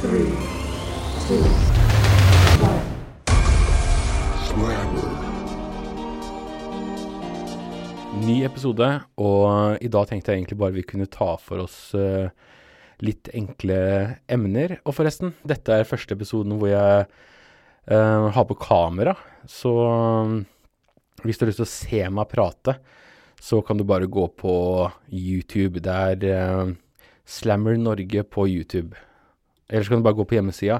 Three, 0.00 0.30
two, 1.26 1.36
one. 2.64 2.80
Ny 8.24 8.38
episode, 8.46 8.86
og 9.20 9.76
i 9.84 9.90
dag 9.92 10.06
tenkte 10.08 10.32
jeg 10.32 10.40
egentlig 10.40 10.56
bare 10.62 10.72
vi 10.78 10.84
kunne 10.88 11.04
ta 11.04 11.34
for 11.36 11.66
oss 11.66 11.76
uh, 11.92 12.32
litt 13.04 13.28
enkle 13.36 13.76
emner. 14.24 14.78
Og 14.86 14.96
forresten, 14.96 15.34
dette 15.44 15.76
er 15.76 15.84
første 15.90 16.16
episoden 16.16 16.56
hvor 16.56 16.72
jeg 16.72 17.04
uh, 17.04 18.32
har 18.32 18.48
på 18.48 18.56
kamera, 18.64 19.18
så 19.44 19.74
um, 19.84 20.40
hvis 21.26 21.36
du 21.36 21.44
har 21.44 21.52
lyst 21.52 21.60
til 21.60 21.68
å 21.68 21.74
se 21.74 22.02
meg 22.08 22.32
prate, 22.32 22.78
så 23.36 23.60
kan 23.60 23.76
du 23.76 23.84
bare 23.84 24.08
gå 24.08 24.24
på 24.32 24.56
YouTube. 25.12 25.84
Det 25.84 26.00
er 26.16 26.26
uh, 26.40 26.74
Slammer 27.28 27.76
Norge 27.76 28.24
på 28.24 28.48
YouTube. 28.48 28.96
Eller 29.70 29.86
så 29.86 29.90
kan 29.92 30.00
du 30.02 30.06
bare 30.06 30.18
gå 30.18 30.26
på 30.26 30.36
hjemmesida 30.36 30.76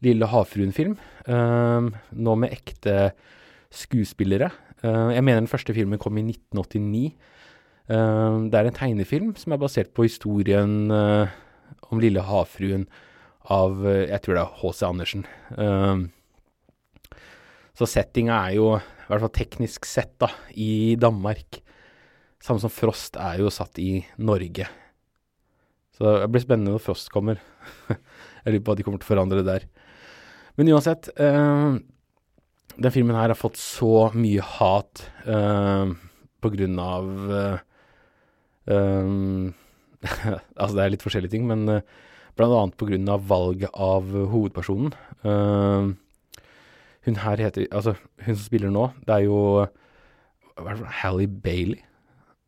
Lille 0.00 0.24
havfruen-film. 0.24 0.96
nå 1.28 2.32
med 2.40 2.54
ekte 2.54 3.12
skuespillere. 3.68 4.48
Jeg 4.80 5.20
mener 5.20 5.42
den 5.42 5.52
første 5.52 5.74
filmen 5.76 6.00
kom 6.00 6.16
i 6.16 6.24
1989. 6.24 7.12
Eh, 7.90 8.36
det 8.50 8.58
er 8.58 8.68
en 8.68 8.76
tegnefilm 8.76 9.32
som 9.38 9.54
er 9.54 9.60
basert 9.60 9.90
på 9.96 10.06
historien 10.06 10.92
eh, 10.94 11.32
om 11.90 12.02
Lille 12.02 12.22
havfruen 12.22 12.86
av 13.50 13.82
eh, 13.82 14.06
Jeg 14.12 14.22
tror 14.22 14.36
det 14.36 14.42
er 14.44 14.58
H.C. 14.60 14.80
Andersen. 14.86 15.24
Så 17.80 17.88
settinga 17.88 18.36
er 18.44 18.58
jo, 18.58 18.74
i 18.76 19.08
hvert 19.08 19.24
fall 19.24 19.34
teknisk 19.34 19.86
sett, 19.88 20.12
da, 20.20 20.28
i 20.52 20.96
Danmark. 21.00 21.62
Samme 22.44 22.60
som 22.62 22.72
Frost 22.72 23.16
er 23.20 23.40
jo 23.40 23.52
satt 23.52 23.80
i 23.80 24.02
Norge. 24.20 24.66
Så 25.96 26.18
det 26.20 26.28
blir 26.32 26.44
spennende 26.44 26.74
når 26.74 26.84
Frost 26.84 27.08
kommer. 27.12 27.40
Jeg 28.44 28.52
lurer 28.52 28.62
på 28.66 28.72
hva 28.72 28.76
de 28.76 28.84
kommer 28.84 29.00
til 29.00 29.08
å 29.08 29.12
forandre 29.14 29.46
der. 29.46 29.64
Men 30.60 30.68
uansett, 30.74 31.08
den 31.16 32.92
filmen 32.92 33.16
her 33.16 33.32
har 33.32 33.38
fått 33.38 33.56
så 33.60 34.10
mye 34.12 34.44
hat 34.58 35.06
eh, 35.24 35.96
på 36.44 36.52
grunn 36.52 36.80
av 36.84 37.10
eh, 38.70 39.50
Altså, 40.60 40.74
det 40.76 40.84
er 40.84 40.94
litt 40.94 41.04
forskjellige 41.04 41.34
ting, 41.34 41.46
men 41.48 41.68
uh, 41.68 41.82
på 42.36 42.86
grunn 42.88 43.08
av 43.12 43.26
valget 43.28 43.70
av 43.74 44.08
hovedpersonen. 44.32 44.94
Uh, 45.24 45.92
hun 47.04 47.20
her 47.20 47.36
heter 47.36 47.66
Altså, 47.68 47.96
hun 48.24 48.36
som 48.36 48.44
spiller 48.44 48.72
nå, 48.72 48.90
det 49.06 49.14
er 49.14 49.26
jo 49.26 49.66
hva 50.60 50.72
er 50.72 50.80
det 50.80 50.94
Hally 51.02 51.26
Bailey. 51.26 51.82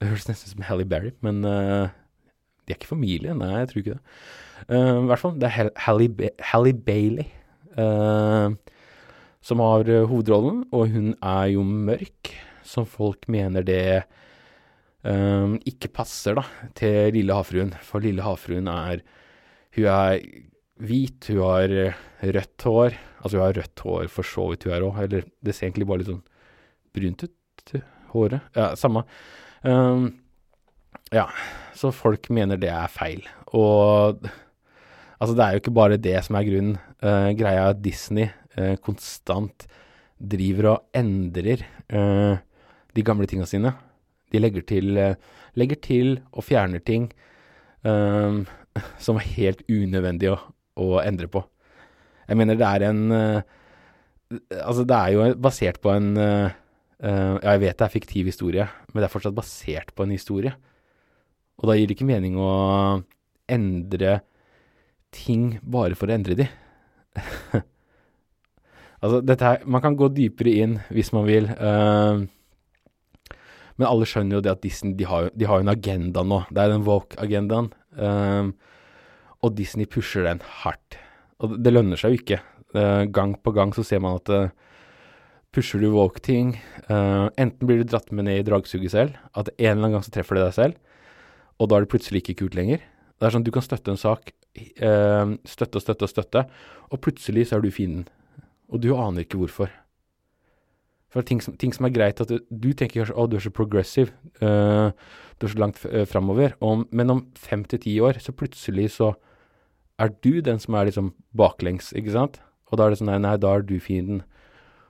Det 0.01 0.09
høres 0.09 0.29
nesten 0.29 0.49
ut 0.49 0.57
som 0.57 0.65
Halle 0.69 0.85
Berry, 0.89 1.13
men 1.21 1.45
uh, 1.45 1.93
de 2.65 2.73
er 2.73 2.79
ikke 2.81 2.95
familie. 2.95 3.37
Nei, 3.37 3.53
jeg 3.59 3.69
tror 3.69 3.83
ikke 3.83 3.95
det. 3.99 4.03
Uh, 4.69 5.05
I 5.05 5.07
hvert 5.11 5.23
fall, 5.23 5.37
det 5.41 5.49
er 5.49 5.73
Hally, 5.85 6.09
ba 6.09 6.33
Hally 6.53 6.73
Bailey 6.73 7.29
uh, 7.77 8.57
som 9.43 9.63
har 9.63 9.89
eh, 9.91 10.07
hovedrollen, 10.07 10.65
og 10.73 10.91
hun 10.95 11.15
er 11.19 11.51
jo 11.53 11.65
mørk, 11.67 12.33
som 12.63 12.87
folk 12.87 13.27
mener 13.31 13.67
det 13.67 13.81
eh, 13.97 14.05
ikke 15.03 15.89
passer 15.91 16.37
da, 16.39 16.45
til 16.79 17.11
Lille 17.17 17.35
havfruen. 17.35 17.73
For 17.83 18.05
Lille 18.05 18.23
havfruen 18.23 18.69
er 18.71 19.01
Hun 19.75 19.87
er 19.89 20.21
hvit, 20.83 21.31
hun 21.31 21.43
har 21.45 21.75
eh, 21.75 22.03
rødt 22.23 22.67
hår. 22.67 22.99
Altså 23.23 23.39
hun 23.39 23.45
har 23.45 23.57
rødt 23.61 23.85
hår 23.87 24.11
for 24.13 24.27
så 24.27 24.49
vidt 24.51 24.67
hun 24.67 24.77
er 24.77 24.87
òg, 24.87 25.01
eller 25.05 25.27
det 25.45 25.55
ser 25.55 25.69
egentlig 25.69 25.89
bare 25.89 26.03
litt 26.03 26.11
sånn 26.11 26.25
brunt 26.93 27.25
ut, 27.27 27.75
håret. 28.13 28.49
Ja, 28.59 28.73
samme. 28.77 29.05
Um, 29.65 30.09
ja, 31.15 31.29
så 31.79 31.93
folk 31.95 32.29
mener 32.35 32.61
det 32.61 32.73
er 32.73 32.91
feil. 32.93 33.23
Og 33.57 34.27
altså 35.23 35.37
det 35.37 35.45
er 35.45 35.55
jo 35.55 35.63
ikke 35.63 35.77
bare 35.79 36.01
det 36.01 36.19
som 36.27 36.37
er 36.37 36.49
grunnen. 36.49 36.81
Uh, 37.03 37.31
greia 37.39 37.69
er 37.69 37.77
at 37.77 37.83
Disney 37.85 38.29
uh, 38.59 38.75
konstant 38.85 39.67
driver 40.23 40.75
og 40.75 40.99
endrer 40.99 41.65
uh, 41.95 42.37
de 42.93 43.07
gamle 43.07 43.29
tinga 43.31 43.49
sine. 43.49 43.73
De 44.33 44.41
legger 44.41 44.65
til, 44.69 44.97
eh, 44.99 45.15
legger 45.61 45.81
til 45.85 46.15
og 46.33 46.47
fjerner 46.47 46.83
ting 46.85 47.11
um, 47.85 48.43
som 49.05 49.19
er 49.21 49.29
helt 49.37 49.63
unødvendig 49.69 50.31
å, 50.33 50.39
å 50.81 50.89
endre 51.05 51.29
på. 51.33 51.45
Jeg 52.29 52.39
mener 52.41 52.57
det 52.57 52.69
er 52.69 52.87
en 52.89 53.03
uh, 53.13 53.43
Altså 54.63 54.87
det 54.89 54.97
er 54.97 55.11
jo 55.13 55.25
basert 55.45 55.77
på 55.85 55.91
en 55.93 56.07
eh, 56.17 56.53
Ja, 57.03 57.51
jeg 57.53 57.61
vet 57.67 57.77
det 57.77 57.85
er 57.85 57.93
fiktiv 57.93 58.29
historie, 58.31 58.65
men 58.89 59.03
det 59.03 59.09
er 59.09 59.13
fortsatt 59.13 59.35
basert 59.37 59.91
på 59.93 60.07
en 60.07 60.15
historie. 60.15 60.55
Og 61.61 61.69
da 61.69 61.75
gir 61.77 61.91
det 61.91 61.99
ikke 61.99 62.07
mening 62.09 62.39
å 62.41 63.03
endre 63.53 64.21
ting 65.13 65.59
bare 65.61 65.99
for 65.99 66.09
å 66.09 66.15
endre 66.17 66.39
de. 66.39 66.47
altså 69.03 69.21
dette 69.21 69.45
her 69.45 69.67
Man 69.69 69.83
kan 69.85 69.99
gå 70.01 70.09
dypere 70.17 70.55
inn 70.63 70.79
hvis 70.95 71.13
man 71.13 71.29
vil. 71.29 71.51
eh, 71.53 72.25
men 73.79 73.89
alle 73.89 74.09
skjønner 74.09 74.39
jo 74.39 74.45
det 74.45 74.53
at 74.53 74.63
Disney 74.65 74.97
de 74.99 75.07
har, 75.09 75.31
de 75.35 75.49
har 75.49 75.63
en 75.63 75.73
agenda 75.73 76.25
nå. 76.27 76.43
Det 76.51 76.63
er 76.63 76.73
den 76.75 76.85
woke-agendaen. 76.87 77.71
Um, 77.97 78.53
og 79.43 79.57
Disney 79.59 79.89
pusher 79.91 80.27
den 80.29 80.43
hardt. 80.63 80.99
Og 81.43 81.57
det, 81.59 81.73
lønner 81.73 81.99
seg 81.99 82.15
jo 82.15 82.21
ikke. 82.23 82.41
Uh, 82.77 83.05
gang 83.13 83.35
på 83.41 83.55
gang 83.57 83.75
så 83.77 83.85
ser 83.87 84.03
man 84.05 84.21
at 84.21 84.31
uh, 84.33 84.53
pusher 85.53 85.83
du 85.83 85.91
woke-ting 85.93 86.55
uh, 86.89 87.29
Enten 87.37 87.69
blir 87.69 87.83
du 87.83 87.89
dratt 87.89 88.09
med 88.15 88.29
ned 88.29 88.41
i 88.41 88.47
dragsuget 88.47 88.95
selv, 88.95 89.19
at 89.37 89.51
en 89.59 89.59
eller 89.59 89.81
annen 89.81 89.99
gang 89.99 90.07
så 90.07 90.15
treffer 90.15 90.39
det 90.39 90.47
deg 90.47 90.57
selv, 90.57 90.79
og 91.61 91.69
da 91.69 91.77
er 91.77 91.85
det 91.85 91.93
plutselig 91.93 92.23
ikke 92.23 92.39
kult 92.43 92.57
lenger. 92.59 92.81
Det 93.23 93.29
er 93.29 93.35
sånn 93.37 93.45
du 93.47 93.53
kan 93.55 93.63
støtte 93.63 93.93
en 93.93 94.01
sak, 94.01 94.33
eh, 94.59 95.35
støtte 95.47 95.79
og 95.79 95.85
støtte 95.85 96.09
og 96.09 96.11
støtte, 96.11 96.41
og 96.91 97.01
plutselig 97.05 97.45
så 97.47 97.59
er 97.59 97.63
du 97.63 97.71
fienden. 97.71 98.09
Og 98.73 98.81
du 98.83 98.89
aner 98.97 99.23
ikke 99.23 99.39
hvorfor. 99.39 99.71
For 101.13 101.27
ting 101.27 101.43
som, 101.45 101.57
ting 101.61 101.75
som 101.77 101.87
er 101.87 101.93
greit 101.95 102.23
at 102.25 102.31
du, 102.31 102.39
du 102.49 102.71
tenker 102.73 103.03
kanskje 103.03 103.17
å, 103.19 103.27
du 103.29 103.37
er 103.37 103.45
så 103.45 103.53
progressive, 103.53 104.15
uh, 104.41 104.91
du 105.37 105.47
er 105.47 105.53
så 105.53 105.61
langt 105.61 105.83
uh, 105.85 106.07
framover, 106.09 106.57
men 106.91 107.13
om 107.13 107.27
fem 107.37 107.67
til 107.69 107.83
ti 107.85 107.99
år 108.01 108.21
så 108.23 108.33
plutselig 108.33 108.95
så 108.97 109.13
er 110.01 110.15
du 110.25 110.41
den 110.45 110.59
som 110.63 110.75
er 110.79 110.89
liksom 110.89 111.13
baklengs, 111.37 111.93
ikke 111.97 112.15
sant? 112.17 112.41
Og 112.73 112.81
da 112.81 112.87
er 112.87 112.95
det 112.95 113.03
sånn, 113.03 113.13
nei, 113.13 113.21
nei, 113.21 113.37
da 113.37 113.53
er 113.55 113.65
du 113.69 113.77
fienden. 113.83 114.23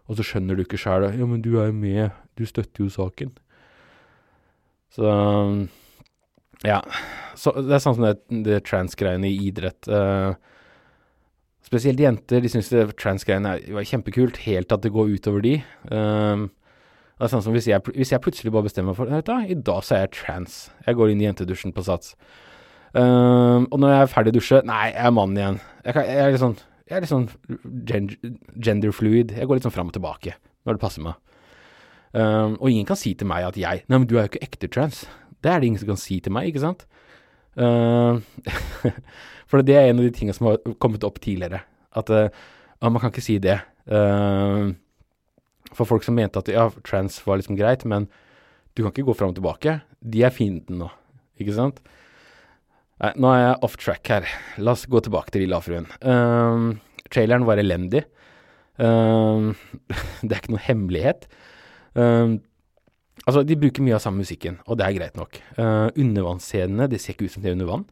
Og 0.06 0.16
så 0.18 0.24
skjønner 0.26 0.56
du 0.56 0.62
ikke 0.62 0.78
sjæl, 0.78 1.08
ja, 1.10 1.26
men 1.26 1.42
du 1.42 1.56
er 1.58 1.72
jo 1.72 1.74
med, 1.76 2.14
du 2.38 2.46
støtter 2.46 2.84
jo 2.84 2.92
saken. 2.94 3.34
Så 4.94 5.10
ja. 6.62 6.78
Så 7.38 7.54
det 7.58 7.74
er 7.74 7.82
sånn 7.82 7.96
som 7.98 8.06
det, 8.06 8.16
det 8.46 8.62
trans-greiene 8.68 9.30
i 9.30 9.48
idrett. 9.48 9.88
eh, 9.88 10.34
spesielt 11.72 12.00
jenter, 12.02 12.42
de 12.44 12.50
syns 12.52 12.68
trans-greiene 13.00 13.54
er- 13.56 13.86
kjempekult, 13.88 14.36
helt 14.44 14.72
at 14.72 14.82
det 14.84 14.92
går 14.92 15.14
utover 15.16 15.40
de. 15.40 15.54
Um, 15.88 16.50
det 17.16 17.24
er 17.28 17.32
sånn 17.32 17.44
som 17.44 17.54
hvis 17.54 17.68
jeg, 17.70 17.80
hvis 17.96 18.10
jeg 18.12 18.20
plutselig 18.20 18.52
bare 18.52 18.66
bestemmer 18.66 18.92
meg 18.92 18.98
for 18.98 19.06
vet 19.08 19.24
du, 19.24 19.32
I 19.32 19.54
dag 19.54 19.84
så 19.86 19.94
er 19.96 20.00
jeg 20.04 20.12
trans. 20.18 20.56
Jeg 20.86 20.98
går 20.98 21.12
inn 21.12 21.22
i 21.22 21.28
jentedusjen 21.28 21.72
på 21.72 21.84
Sats. 21.86 22.16
Um, 22.92 23.68
og 23.70 23.78
når 23.80 23.88
jeg 23.94 24.02
er 24.02 24.10
ferdig 24.12 24.32
å 24.34 24.36
dusje 24.36 24.58
Nei, 24.68 24.90
jeg 24.90 25.06
er 25.06 25.14
mann 25.16 25.36
igjen. 25.38 25.60
Jeg, 25.80 25.94
kan, 25.96 26.04
jeg 26.04 26.20
er 26.20 26.34
litt 26.34 26.42
sånn, 26.42 26.56
jeg 26.90 26.96
er 26.96 27.04
litt 27.06 27.12
sånn 27.12 27.28
gen 27.88 28.10
gender 28.60 28.92
fluid. 28.92 29.32
Jeg 29.32 29.48
går 29.48 29.56
litt 29.60 29.64
sånn 29.68 29.72
fram 29.74 29.88
og 29.88 29.96
tilbake 29.96 30.34
når 30.66 30.76
det 30.76 30.82
passer 30.82 31.06
meg. 31.06 31.16
Um, 32.12 32.58
og 32.60 32.68
ingen 32.68 32.84
kan 32.90 32.98
si 33.00 33.14
til 33.16 33.30
meg 33.30 33.46
at 33.48 33.56
jeg 33.56 33.86
Nei, 33.88 33.96
men 33.96 34.04
du 34.10 34.18
er 34.18 34.26
jo 34.26 34.34
ikke 34.34 34.44
ekte 34.44 34.68
trans. 34.68 35.06
Det 35.40 35.48
er 35.48 35.62
det 35.62 35.70
ingen 35.70 35.80
som 35.80 35.94
kan 35.94 36.02
si 36.02 36.20
til 36.20 36.34
meg, 36.36 36.50
ikke 36.50 36.66
sant? 36.66 36.84
Um, 37.54 38.22
for 39.50 39.62
det 39.66 39.76
er 39.76 39.90
en 39.90 40.00
av 40.00 40.06
de 40.06 40.14
tingene 40.14 40.36
som 40.36 40.50
har 40.50 40.60
kommet 40.82 41.04
opp 41.06 41.20
tidligere. 41.22 41.62
At 41.96 42.10
uh, 42.12 42.28
man 42.82 43.00
kan 43.02 43.12
ikke 43.12 43.24
si 43.24 43.38
det. 43.42 43.58
Um, 43.86 44.76
for 45.72 45.88
folk 45.88 46.04
som 46.04 46.16
mente 46.18 46.40
at 46.40 46.50
ja, 46.52 46.68
trans 46.84 47.18
var 47.26 47.40
liksom 47.40 47.56
greit, 47.58 47.84
men 47.88 48.08
du 48.76 48.82
kan 48.82 48.92
ikke 48.92 49.08
gå 49.08 49.16
fram 49.16 49.32
og 49.32 49.38
tilbake. 49.38 49.80
De 50.00 50.24
er 50.24 50.34
fienden 50.34 50.80
nå, 50.82 50.88
ikke 51.40 51.56
sant? 51.56 51.82
Nei, 53.02 53.12
nå 53.18 53.30
er 53.32 53.40
jeg 53.42 53.60
off 53.66 53.76
track 53.80 54.08
her. 54.12 54.26
La 54.62 54.76
oss 54.76 54.86
gå 54.90 55.00
tilbake 55.02 55.32
til 55.34 55.44
Lille 55.44 55.58
havfruen. 55.58 55.88
Um, 56.06 56.76
traileren 57.10 57.46
var 57.48 57.60
elendig. 57.60 58.04
Um, 58.78 59.52
det 60.22 60.30
er 60.30 60.40
ikke 60.40 60.54
noe 60.54 60.66
hemmelighet. 60.68 61.26
Um, 61.98 62.38
altså, 63.26 63.42
de 63.46 63.58
bruker 63.58 63.84
mye 63.84 63.96
av 63.96 64.02
samme 64.04 64.24
musikken, 64.24 64.58
og 64.66 64.78
det 64.78 64.86
er 64.86 64.96
greit 64.98 65.18
nok. 65.18 65.38
Uh, 65.58 65.88
undervannsscenene, 65.94 66.88
det 66.90 67.00
ser 67.02 67.16
ikke 67.16 67.28
ut 67.28 67.34
som 67.36 67.44
det 67.44 67.52
er 67.52 67.58
under 67.58 67.70
vann. 67.70 67.86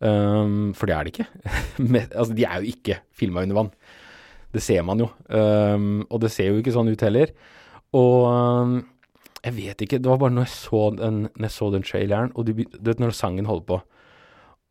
Um, 0.00 0.70
for 0.76 0.88
det 0.88 0.96
er 0.96 1.06
det 1.06 1.14
ikke. 1.14 1.28
Men, 1.92 2.06
altså, 2.08 2.36
de 2.36 2.46
er 2.48 2.60
jo 2.60 2.74
ikke 2.74 3.00
filma 3.16 3.44
under 3.44 3.60
vann. 3.62 3.74
Det 4.50 4.62
ser 4.64 4.82
man 4.86 5.02
jo. 5.02 5.10
Um, 5.28 6.06
og 6.08 6.22
det 6.24 6.32
ser 6.34 6.50
jo 6.50 6.60
ikke 6.60 6.74
sånn 6.74 6.90
ut 6.90 7.04
heller. 7.06 7.32
Og 7.96 8.26
um, 8.30 8.80
jeg 9.44 9.56
vet 9.56 9.84
ikke, 9.84 10.00
det 10.02 10.10
var 10.10 10.20
bare 10.20 10.34
når 10.36 10.48
jeg 10.48 10.54
så 10.56 10.82
den, 10.96 11.22
jeg 11.32 11.54
så 11.54 11.70
den 11.72 11.86
traileren, 11.86 12.32
og 12.36 12.48
du, 12.48 12.52
du 12.60 12.90
vet 12.90 13.00
når 13.00 13.16
sangen 13.16 13.48
holder 13.48 13.66
på, 13.70 13.80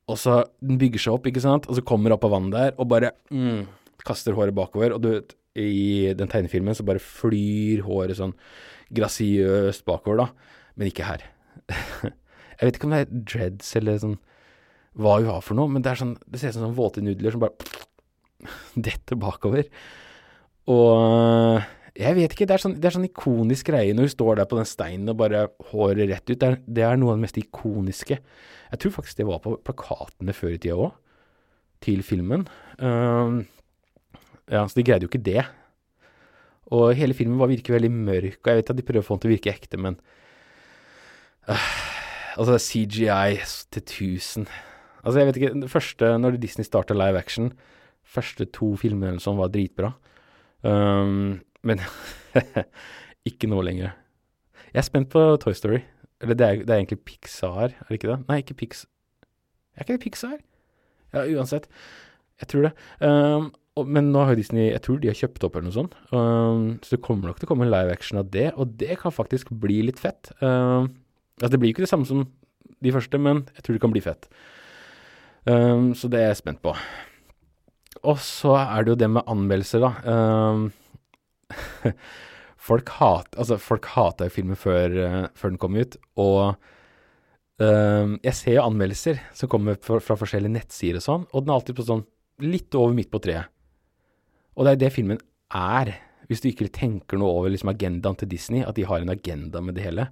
Og 0.10 0.18
så 0.18 0.44
den 0.62 0.80
bygger 0.82 1.02
seg 1.02 1.16
opp, 1.16 1.28
ikke 1.30 1.42
sant, 1.42 1.68
og 1.70 1.78
så 1.78 1.86
kommer 1.86 2.14
opp 2.14 2.24
av 2.26 2.34
vannet 2.34 2.56
der, 2.56 2.72
og 2.78 2.90
bare 2.90 3.12
mm, 3.30 3.66
kaster 4.06 4.34
håret 4.34 4.56
bakover. 4.58 4.96
Og 4.96 5.02
du 5.02 5.10
vet, 5.12 5.36
i 5.60 6.14
den 6.18 6.32
tegnefilmen 6.32 6.78
så 6.78 6.86
bare 6.88 7.04
flyr 7.04 7.84
håret 7.86 8.20
sånn 8.20 8.36
grasiøst 8.96 9.86
bakover, 9.88 10.24
da. 10.24 10.58
Men 10.80 10.92
ikke 10.92 11.08
her. 11.08 11.26
Jeg 12.60 12.68
vet 12.68 12.78
ikke 12.78 12.90
om 12.90 12.96
det 12.96 13.04
er 13.06 13.24
dreads 13.34 13.76
eller 13.80 14.00
sånn 14.02 14.18
hva 15.00 15.20
hun 15.20 15.30
har 15.30 15.44
for 15.46 15.56
noe, 15.56 15.70
men 15.72 15.84
det 15.86 15.94
er 15.94 16.00
sånn, 16.02 16.16
det 16.28 16.42
ser 16.42 16.52
ut 16.52 16.58
som 16.58 16.66
sånn 16.66 16.76
våte 16.76 17.04
nudler 17.06 17.32
som 17.32 17.44
bare 17.44 17.56
detter 18.90 19.20
bakover. 19.20 19.70
Og 20.70 21.62
jeg 22.00 22.16
vet 22.16 22.34
ikke, 22.34 22.48
det 22.48 22.56
er, 22.56 22.64
sånn, 22.64 22.76
det 22.80 22.90
er 22.90 22.96
sånn 22.96 23.08
ikonisk 23.08 23.72
greie 23.72 23.94
når 23.96 24.08
hun 24.08 24.14
står 24.14 24.40
der 24.40 24.50
på 24.50 24.60
den 24.60 24.68
steinen 24.70 25.12
og 25.12 25.20
bare 25.20 25.46
håret 25.72 26.10
rett 26.12 26.26
ut. 26.30 26.40
Det 26.40 26.48
er, 26.48 26.58
det 26.64 26.86
er 26.86 27.00
noe 27.00 27.14
av 27.14 27.20
det 27.20 27.26
mest 27.26 27.40
ikoniske. 27.42 28.20
Jeg 28.70 28.82
tror 28.82 28.96
faktisk 28.96 29.20
det 29.20 29.28
var 29.30 29.42
på 29.44 29.56
plakatene 29.66 30.36
før 30.36 30.54
i 30.56 30.60
tida 30.62 30.78
òg, 30.88 30.94
til 31.84 32.04
filmen. 32.06 32.46
Um, 32.78 33.42
ja, 34.50 34.64
så 34.66 34.80
de 34.80 34.86
greide 34.86 35.06
jo 35.06 35.12
ikke 35.12 35.24
det. 35.26 35.44
Og 36.76 36.94
hele 36.98 37.16
filmen 37.18 37.40
var 37.40 37.50
virker 37.50 37.76
veldig 37.76 37.92
mørk, 37.94 38.42
og 38.44 38.52
jeg 38.52 38.60
vet 38.60 38.74
at 38.74 38.78
de 38.78 38.86
prøver 38.86 39.04
å 39.04 39.08
få 39.08 39.18
den 39.18 39.24
til 39.24 39.32
å 39.32 39.36
virke 39.36 39.54
ekte, 39.54 39.80
men 39.82 39.98
uh, 41.50 41.70
Altså, 42.40 42.56
CGI 42.62 43.40
til 43.74 43.82
1000. 43.82 44.46
Altså, 45.04 45.20
jeg 45.20 45.28
vet 45.28 45.40
ikke 45.40 45.62
Det 45.62 45.72
første, 45.72 46.18
når 46.18 46.38
Disney 46.38 46.64
starta 46.64 46.94
live 46.94 47.18
action, 47.18 47.52
første 48.04 48.46
to 48.46 48.76
filmene 48.80 49.14
eller 49.14 49.24
sånn 49.24 49.40
var 49.40 49.52
dritbra. 49.54 49.94
Um, 50.64 51.42
men 51.64 51.82
ikke 53.30 53.50
nå 53.50 53.62
lenger. 53.66 53.96
Jeg 54.70 54.82
er 54.82 54.88
spent 54.88 55.10
på 55.12 55.24
Toy 55.42 55.58
Story. 55.58 55.82
Eller 56.22 56.36
det 56.36 56.46
er, 56.46 56.62
det 56.64 56.74
er 56.74 56.82
egentlig 56.82 57.02
Pixar, 57.08 57.74
er 57.74 57.90
det 57.90 58.00
ikke 58.00 58.12
det? 58.12 58.20
Nei, 58.28 58.40
ikke 58.44 58.58
Pix... 58.60 58.86
Er 59.76 59.86
ikke 59.86 59.96
det 59.96 60.04
Pixar? 60.04 60.38
Ja, 61.14 61.24
uansett. 61.24 61.70
Jeg 62.42 62.52
tror 62.52 62.68
det. 62.68 62.74
Um, 63.00 63.52
men 63.88 64.12
nå 64.14 64.24
har 64.26 64.38
Disney 64.38 64.70
Jeg 64.70 64.82
tror 64.86 65.00
de 65.02 65.10
har 65.12 65.18
kjøpt 65.18 65.44
opp 65.46 65.56
eller 65.56 65.70
noe 65.70 65.76
sånt. 65.76 65.96
Um, 66.12 66.80
så 66.84 66.96
det 66.96 67.04
kommer 67.06 67.30
nok 67.30 67.40
til 67.40 67.48
å 67.48 67.52
komme 67.52 67.68
en 67.68 67.74
live 67.74 67.94
action 67.94 68.22
av 68.22 68.32
det, 68.34 68.50
og 68.56 68.76
det 68.82 69.00
kan 69.02 69.14
faktisk 69.16 69.52
bli 69.62 69.82
litt 69.88 70.02
fett. 70.02 70.32
Um, 70.42 70.90
altså, 71.40 71.54
det 71.56 71.62
blir 71.62 71.74
ikke 71.74 71.86
det 71.86 71.92
samme 71.92 72.10
som 72.10 72.26
de 72.80 72.96
første, 72.96 73.20
men 73.22 73.44
jeg 73.56 73.66
tror 73.66 73.78
det 73.78 73.84
kan 73.84 73.94
bli 73.94 74.04
fett. 74.04 74.30
Um, 75.46 75.94
så 75.98 76.10
det 76.12 76.22
er 76.22 76.32
jeg 76.32 76.42
spent 76.42 76.62
på. 76.64 76.74
Og 78.08 78.20
så 78.24 78.56
er 78.62 78.86
det 78.86 78.94
jo 78.94 79.00
det 79.02 79.10
med 79.12 79.28
anmeldelser, 79.30 79.84
da. 79.84 79.92
Um, 80.08 80.70
folk 82.70 82.92
hat, 83.00 83.34
altså 83.36 83.58
folk 83.62 83.88
hata 83.96 84.28
jo 84.28 84.36
filmen 84.36 84.60
før, 84.60 84.96
uh, 85.00 85.24
før, 85.36 85.54
den 85.54 85.62
kom 85.62 85.80
ut, 85.80 85.98
og 86.22 86.42
uh, 87.64 88.16
jeg 88.24 88.36
ser 88.38 88.60
jo 88.60 88.68
anmeldelser 88.68 89.24
som 89.36 89.52
kommer 89.52 89.80
fra, 89.84 90.00
fra, 90.04 90.18
forskjellige 90.20 90.54
nettsider 90.54 91.02
og 91.02 91.08
sånn, 91.08 91.26
og 91.34 91.44
den 91.44 91.52
er 91.54 91.60
alltid 91.60 91.80
på 91.80 91.88
sånn 91.90 92.06
litt 92.46 92.78
over 92.78 92.96
midt 92.96 93.12
på 93.12 93.22
treet. 93.24 93.52
Og 94.58 94.66
det 94.66 94.74
er 94.74 94.82
det 94.86 94.94
filmen 94.96 95.20
er, 95.56 95.94
hvis 96.30 96.44
du 96.44 96.50
ikke 96.50 96.70
tenker 96.74 97.20
noe 97.20 97.32
over 97.40 97.54
liksom, 97.54 97.72
agendaen 97.74 98.18
til 98.20 98.30
Disney, 98.32 98.64
at 98.66 98.78
de 98.78 98.88
har 98.88 99.02
en 99.02 99.14
agenda 99.14 99.62
med 99.64 99.78
det 99.78 99.86
hele. 99.86 100.10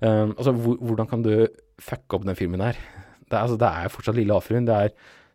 Um, 0.00 0.32
altså, 0.38 0.54
hvordan 0.56 1.08
kan 1.10 1.24
du 1.24 1.32
fucke 1.80 2.16
opp 2.16 2.24
den 2.24 2.38
filmen 2.38 2.62
her? 2.64 2.78
Det, 3.26 3.36
altså, 3.36 3.58
det 3.60 3.68
er 3.68 3.92
fortsatt 3.92 4.16
Lille 4.16 4.36
havfruen. 4.36 4.68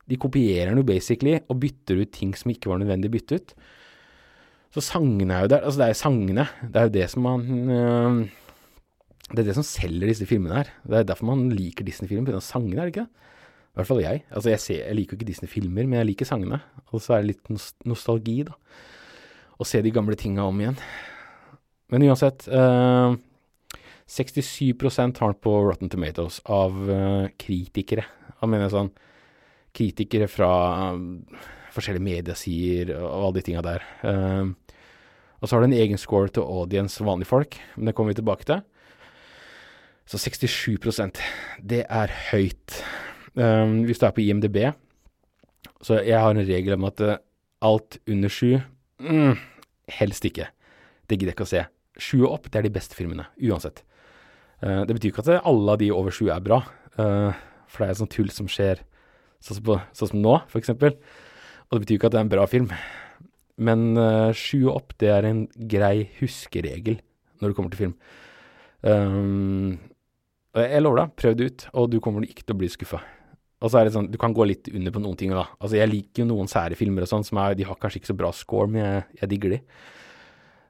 De 0.06 0.18
kopierer 0.22 0.72
den 0.72 0.82
jo 0.82 0.88
basically, 0.88 1.38
og 1.50 1.60
bytter 1.62 2.02
ut 2.02 2.14
ting 2.14 2.34
som 2.38 2.54
ikke 2.54 2.72
var 2.72 2.82
nødvendig 2.82 3.12
å 3.12 3.16
bytte 3.18 3.40
ut. 3.40 3.54
Så 4.76 4.84
sangene 4.84 5.38
er 5.38 5.46
jo 5.46 5.52
der. 5.54 5.64
Altså, 5.64 5.82
det 5.82 5.88
er 5.88 6.00
sangene. 6.02 6.48
Det 6.62 6.82
er 6.82 6.90
jo 6.90 6.96
det 6.98 7.06
som 7.14 7.24
man 7.24 7.46
øh, 7.72 8.18
Det 9.32 9.40
er 9.40 9.48
det 9.48 9.56
som 9.56 9.66
selger 9.66 10.12
disse 10.12 10.28
filmene 10.28 10.58
her. 10.60 10.74
Det 10.84 11.00
er 11.00 11.08
derfor 11.08 11.30
man 11.30 11.48
liker 11.54 11.88
Disney-film, 11.88 12.28
pga. 12.28 12.42
sangene, 12.44 12.82
er 12.82 12.90
det 12.90 12.96
ikke 12.96 13.06
det? 13.06 13.32
I 13.76 13.82
hvert 13.82 13.90
fall 13.90 14.00
jeg. 14.00 14.22
Altså, 14.32 14.50
jeg, 14.54 14.62
ser, 14.64 14.78
jeg 14.86 14.96
liker 14.96 15.16
jo 15.16 15.20
ikke 15.20 15.28
Disney-filmer, 15.28 15.84
men 15.84 16.00
jeg 16.00 16.08
liker 16.14 16.28
sangene. 16.30 16.62
Og 16.96 17.02
så 17.04 17.18
er 17.18 17.26
det 17.26 17.34
litt 17.34 17.82
nostalgi, 17.84 18.38
da. 18.48 18.56
Å 19.60 19.68
se 19.68 19.82
de 19.84 19.92
gamle 19.92 20.16
tinga 20.20 20.46
om 20.48 20.62
igjen. 20.64 20.78
Men 21.92 22.06
uansett 22.08 22.48
eh, 22.48 23.18
67 24.08 24.72
har 24.80 25.12
den 25.12 25.42
på 25.44 25.56
Rotten 25.68 25.92
Tomatoes 25.92 26.40
av 26.48 26.78
eh, 26.88 27.28
kritikere. 27.36 28.08
Da 28.40 28.48
mener 28.48 28.70
jeg 28.70 28.78
sånn 28.78 28.94
Kritikere 29.76 30.30
fra 30.32 30.50
forskjellige 31.76 32.06
mediesider 32.06 32.94
og 32.96 33.10
alle 33.12 33.36
de 33.36 33.44
tinga 33.44 33.64
der. 33.66 33.84
Eh, 34.08 34.78
og 35.42 35.50
så 35.50 35.58
har 35.58 35.66
du 35.66 35.68
en 35.68 35.82
egen 35.84 36.00
score 36.00 36.32
til 36.32 36.48
audience 36.48 37.04
vanlige 37.04 37.28
folk, 37.28 37.60
men 37.76 37.90
det 37.90 37.96
kommer 37.98 38.16
vi 38.16 38.22
tilbake 38.22 38.48
til. 38.48 38.64
Så 40.08 40.22
67% 40.22 41.20
det 41.60 41.84
er 41.90 42.14
høyt. 42.32 42.80
Um, 43.36 43.82
hvis 43.88 44.00
du 44.00 44.06
er 44.08 44.16
på 44.16 44.24
IMDb, 44.24 44.58
så 45.84 46.00
jeg 46.00 46.20
har 46.22 46.32
en 46.32 46.48
regel 46.48 46.78
om 46.78 46.88
at 46.88 47.02
uh, 47.04 47.18
alt 47.66 47.98
under 48.08 48.32
sju 48.32 48.56
mm, 49.04 49.36
helst 49.98 50.28
ikke. 50.28 50.48
Det 51.06 51.18
gidder 51.18 51.34
jeg 51.34 51.38
ikke 51.38 51.48
å 51.48 51.52
se. 51.52 51.64
Sju 52.00 52.18
og 52.24 52.32
opp, 52.32 52.50
det 52.52 52.62
er 52.62 52.68
de 52.68 52.74
beste 52.76 52.96
filmene, 52.98 53.28
uansett. 53.44 53.84
Uh, 54.64 54.84
det 54.88 54.96
betyr 54.96 55.12
ikke 55.12 55.26
at 55.26 55.48
alle 55.48 55.76
av 55.76 55.82
de 55.82 55.92
over 55.92 56.16
sju 56.16 56.30
er 56.32 56.44
bra, 56.44 56.62
uh, 57.00 57.32
for 57.68 57.84
det 57.84 57.90
er 57.92 58.00
sånn 58.02 58.14
tull 58.14 58.32
som 58.32 58.48
skjer 58.52 58.84
sånn 59.46 59.60
som, 59.60 59.82
sånn 59.96 60.14
som 60.14 60.22
nå, 60.24 60.38
eksempel. 60.58 60.96
Og 61.68 61.76
det 61.76 61.86
betyr 61.86 62.00
ikke 62.00 62.10
at 62.10 62.16
det 62.16 62.22
er 62.22 62.28
en 62.28 62.32
bra 62.32 62.46
film. 62.50 62.70
Men 63.56 63.84
uh, 64.00 64.32
sju 64.36 64.66
og 64.68 64.78
opp, 64.78 64.96
det 65.02 65.12
er 65.12 65.28
en 65.28 65.46
grei 65.72 66.08
huskeregel 66.20 67.00
når 67.42 67.52
det 67.52 67.58
kommer 67.58 67.74
til 67.74 67.84
film. 67.84 67.98
Um, 68.86 69.76
jeg 70.56 70.84
lover 70.84 71.02
deg, 71.02 71.14
prøv 71.20 71.36
det 71.36 71.50
ut, 71.50 71.68
og 71.76 71.92
du 71.92 72.00
kommer 72.04 72.26
ikke 72.28 72.46
til 72.46 72.56
å 72.56 72.60
bli 72.62 72.72
skuffa. 72.72 73.02
Og 73.66 73.72
så 73.74 73.80
er 73.80 73.88
det 73.88 73.96
sånn, 73.96 74.12
du 74.14 74.20
kan 74.22 74.34
gå 74.36 74.46
litt 74.46 74.70
under 74.70 74.94
på 74.94 75.02
noen 75.02 75.18
ting, 75.18 75.32
da. 75.34 75.48
Altså, 75.58 75.80
jeg 75.80 75.90
liker 75.90 76.22
jo 76.22 76.30
noen 76.30 76.50
sære 76.52 76.78
filmer 76.78 77.02
og 77.02 77.10
sånn, 77.10 77.26
som 77.26 77.40
er, 77.42 77.56
de 77.58 77.66
har 77.66 77.80
kanskje 77.82 77.98
ikke 78.04 78.12
så 78.12 78.20
bra 78.20 78.30
score, 78.38 78.70
men 78.70 78.84
jeg, 78.84 79.00
jeg 79.24 79.32
digger 79.32 79.56
de. 79.56 79.60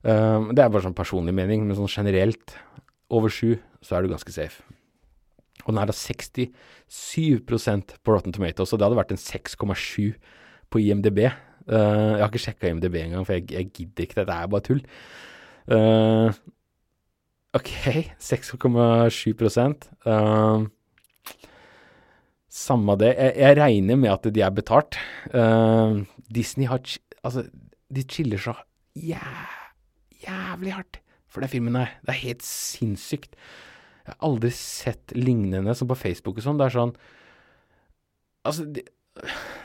Um, 0.05 0.43
det 0.55 0.61
er 0.63 0.71
bare 0.71 0.85
sånn 0.85 0.95
personlig 0.95 1.33
mening, 1.35 1.65
men 1.65 1.75
sånn 1.75 1.91
generelt, 1.91 2.55
over 3.11 3.29
sju, 3.33 3.57
så 3.83 3.97
er 3.97 4.05
du 4.05 4.13
ganske 4.13 4.31
safe. 4.31 4.63
Og 5.65 5.73
den 5.73 5.81
er 5.81 5.89
da 5.89 5.95
67% 5.97 7.95
på 7.99 8.15
Rotten 8.15 8.33
Tomatoes, 8.35 8.71
og 8.71 8.79
det 8.79 8.85
hadde 8.87 9.01
vært 9.01 9.13
en 9.15 9.21
6,7 9.21 10.15
på 10.71 10.81
IMDb. 10.85 11.19
Uh, 11.65 12.15
jeg 12.15 12.23
har 12.23 12.29
ikke 12.31 12.45
sjekka 12.45 12.69
IMDb 12.69 12.95
engang, 13.01 13.25
for 13.27 13.33
jeg, 13.35 13.49
jeg, 13.51 13.65
gidder 13.75 14.07
ikke. 14.07 14.19
Dette 14.21 14.37
er 14.39 14.51
bare 14.53 14.65
tull. 14.69 14.81
Uh, 15.67 16.29
ok, 17.57 17.71
6,7 18.23 18.55
uh, 20.05 20.69
Samme 22.55 22.95
det. 22.99 23.11
Jeg, 23.17 23.35
jeg, 23.41 23.57
regner 23.59 23.99
med 23.99 24.13
at 24.13 24.29
de 24.31 24.43
er 24.45 24.53
betalt. 24.55 24.99
Uh, 25.33 26.05
Disney 26.31 26.69
har 26.71 26.81
Altså, 27.25 27.41
de 27.89 28.03
chiller 28.05 28.37
så 28.37 28.53
yeah, 28.93 29.49
jævlig 30.21 30.75
hardt 30.75 30.99
for 31.27 31.41
den 31.41 31.49
filmen 31.49 31.75
her. 31.75 31.95
Det 32.05 32.13
er 32.13 32.21
helt 32.21 32.43
sinnssykt. 32.45 33.33
Jeg 34.05 34.13
har 34.13 34.27
aldri 34.27 34.51
sett 34.53 35.13
lignende 35.17 35.73
som 35.75 35.89
på 35.89 35.97
Facebook 35.97 36.37
og 36.37 36.45
sånn. 36.45 36.59
Det 36.61 36.67
er 36.67 36.75
sånn 36.75 36.93
Altså, 38.45 38.67
de, 38.69 38.83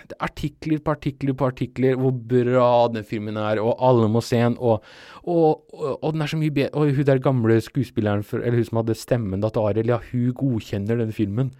det 0.08 0.14
er 0.16 0.24
artikler 0.24 0.80
på 0.80 0.94
artikler 0.94 1.36
på 1.36 1.48
artikler 1.50 1.98
hvor 2.00 2.14
bra 2.32 2.70
den 2.94 3.04
filmen 3.04 3.36
er, 3.36 3.60
og 3.60 3.74
alle 3.84 4.08
må 4.08 4.22
se 4.24 4.38
den, 4.40 4.56
og, 4.56 4.86
og, 5.20 5.66
og, 5.74 5.98
og, 5.98 6.14
den 6.14 6.24
er 6.24 6.30
så 6.32 6.38
mye 6.40 6.54
bedre 6.54 6.80
Og 6.80 6.94
hun 6.96 7.08
der 7.10 7.20
gamle 7.20 7.58
skuespilleren, 7.60 8.24
for, 8.24 8.40
eller 8.40 8.62
hun 8.62 8.70
som 8.70 8.80
hadde 8.80 8.96
stemmen 8.96 9.44
til 9.44 9.60
Arild, 9.60 9.92
ja, 9.92 10.00
hun 10.12 10.32
godkjenner 10.38 11.02
denne 11.02 11.16
filmen. 11.16 11.52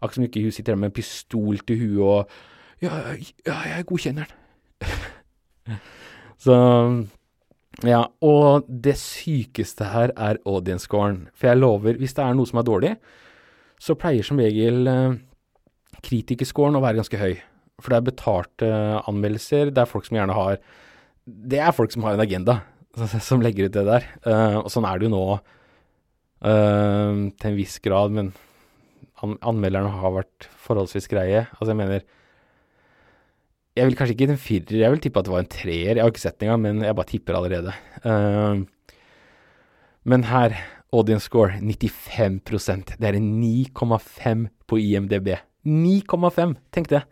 Akkurat 0.00 0.18
som 0.18 0.26
ikke 0.26 0.44
hun 0.44 0.54
sitter 0.54 0.74
der 0.74 0.80
med 0.80 0.92
en 0.92 0.96
pistol 0.96 1.60
til 1.66 1.82
huet 1.82 2.02
og 2.04 2.40
Ja, 2.82 2.96
ja, 3.46 3.58
jeg 3.70 3.86
godkjenner 3.88 4.30
den. 4.30 5.78
så 6.44 6.56
Ja, 7.82 8.04
og 8.22 8.66
det 8.68 8.96
sykeste 9.00 9.88
her 9.90 10.12
er 10.16 10.38
audience 10.46 10.86
scoren. 10.86 11.28
For 11.34 11.50
jeg 11.50 11.58
lover, 11.58 11.96
hvis 11.98 12.14
det 12.14 12.22
er 12.22 12.36
noe 12.36 12.46
som 12.46 12.60
er 12.60 12.66
dårlig, 12.68 12.92
så 13.82 13.96
pleier 13.98 14.22
som 14.22 14.38
regel 14.38 14.86
eh, 14.86 15.16
kritikerscoren 16.04 16.78
å 16.78 16.84
være 16.84 17.00
ganske 17.00 17.18
høy. 17.18 17.34
For 17.82 17.90
det 17.90 17.98
er 17.98 18.06
betalte 18.06 18.70
anmeldelser. 19.10 19.72
Det 19.74 19.82
er 19.82 19.90
folk 19.90 20.06
som 20.06 20.18
gjerne 20.18 20.36
har 20.36 20.60
Det 21.24 21.58
er 21.58 21.72
folk 21.72 21.92
som 21.92 22.04
har 22.04 22.14
en 22.14 22.20
agenda, 22.20 22.60
som 23.28 23.42
legger 23.42 23.66
ut 23.66 23.76
det 23.76 23.86
der. 23.88 24.06
Uh, 24.26 24.58
og 24.60 24.70
sånn 24.72 24.84
er 24.84 25.00
det 25.00 25.08
jo 25.08 25.14
nå 25.14 25.24
uh, 25.34 27.12
til 27.32 27.48
en 27.50 27.56
viss 27.56 27.78
grad, 27.80 28.12
men 28.12 28.34
an 29.24 29.38
anmelderne 29.44 29.90
har 30.00 30.14
vært 30.20 30.46
forholdsvis 30.66 31.08
greie. 31.10 31.46
Altså, 31.56 31.72
jeg 31.72 31.80
mener 31.80 32.04
Jeg 33.74 33.88
vil 33.88 33.96
kanskje 33.98 34.14
ikke 34.14 34.28
en 34.30 34.38
firer, 34.38 34.76
jeg 34.84 34.92
vil 34.92 35.00
tippe 35.02 35.18
at 35.18 35.26
det 35.26 35.32
var 35.34 35.42
en 35.42 35.50
treer. 35.50 35.96
Jeg 35.96 36.02
har 36.04 36.12
ikke 36.12 36.22
sett 36.22 36.38
den 36.38 36.52
engang, 36.52 36.62
men 36.62 36.86
jeg 36.86 36.94
bare 36.94 37.10
tipper 37.10 37.34
allerede. 37.34 37.72
Uh, 38.06 38.62
men 40.06 40.26
her, 40.28 40.54
audience 40.94 41.26
score 41.26 41.56
95% 41.58 42.94
Det 43.00 43.08
er 43.08 43.18
en 43.18 43.30
9,5 43.42 44.46
på 44.70 44.78
IMDb. 44.78 45.32
9,5. 45.66 46.54
Tenk 46.70 46.92
det. 46.92 47.02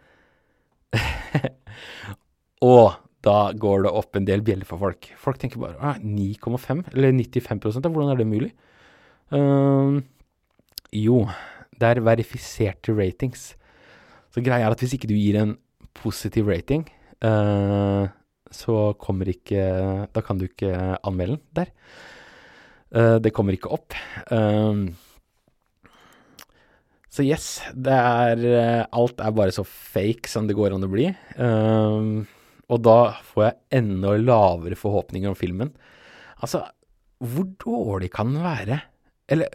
og 2.73 3.01
da 3.27 3.37
går 3.55 3.87
det 3.87 3.95
opp 3.97 4.19
en 4.19 4.27
del 4.29 4.43
bjeller 4.45 4.69
for 4.69 4.83
folk. 4.83 5.09
Folk 5.19 5.39
tenker 5.41 5.63
bare 5.63 5.97
9,5 6.03 6.85
eller 6.93 7.15
95% 7.17 7.89
hvordan 7.89 8.13
er 8.13 8.21
det 8.21 8.29
mulig? 8.29 8.53
Uh, 9.33 10.03
jo, 10.93 11.23
Det 11.83 11.89
er 11.91 12.05
verifiserte 12.07 12.95
ratings. 12.95 13.53
Så 14.33 14.43
greia 14.45 14.69
er 14.69 14.75
at 14.75 14.83
hvis 14.83 14.95
ikke 14.97 15.11
du 15.11 15.17
gir 15.19 15.41
en 15.41 15.57
positiv 15.99 16.47
rating, 16.49 16.87
uh, 17.27 18.07
så 18.53 18.93
kommer 19.01 19.29
ikke 19.33 19.63
Da 20.13 20.21
kan 20.25 20.39
du 20.39 20.47
ikke 20.47 20.73
anmelde 21.03 21.41
den 21.41 21.57
der. 21.59 21.73
Uh, 22.93 23.19
det 23.25 23.33
kommer 23.35 23.57
ikke 23.57 23.73
opp. 23.73 23.97
Um, 24.31 24.93
så 27.13 27.25
yes, 27.27 27.59
det 27.75 27.93
er 27.93 28.87
Alt 28.89 29.21
er 29.21 29.35
bare 29.37 29.53
så 29.53 29.67
fake 29.67 30.31
som 30.31 30.47
det 30.49 30.57
går 30.57 30.77
an 30.77 30.87
å 30.87 30.93
bli. 30.93 31.11
Um, 31.37 32.23
og 32.73 32.81
da 32.87 33.19
får 33.35 33.45
jeg 33.45 33.83
enda 33.83 34.15
lavere 34.17 34.79
forhåpninger 34.79 35.29
om 35.29 35.37
filmen. 35.37 35.75
Altså, 36.41 36.63
hvor 37.21 37.51
dårlig 37.61 38.11
kan 38.15 38.33
den 38.33 38.45
være? 38.45 38.79
Eller 39.29 39.53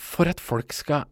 For 0.00 0.30
at 0.30 0.40
folk 0.40 0.72
skal 0.74 1.06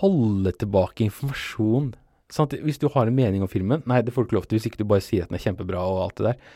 holde 0.00 0.52
tilbake 0.60 1.04
informasjon. 1.06 1.92
Sånn 2.32 2.48
at 2.48 2.58
hvis 2.64 2.80
du 2.80 2.88
har 2.92 3.08
en 3.08 3.16
mening 3.16 3.44
om 3.44 3.50
filmen 3.50 3.82
Nei, 3.88 4.00
det 4.00 4.14
får 4.14 4.24
du 4.24 4.30
ikke 4.30 4.38
lov 4.38 4.46
til 4.48 4.56
hvis 4.56 4.70
ikke 4.70 4.80
du 4.80 4.88
bare 4.88 5.04
sier 5.04 5.24
at 5.24 5.32
den 5.32 5.36
er 5.36 5.44
kjempebra 5.44 5.82
og 5.84 6.04
alt 6.06 6.20
det 6.20 6.30
der. 6.30 6.46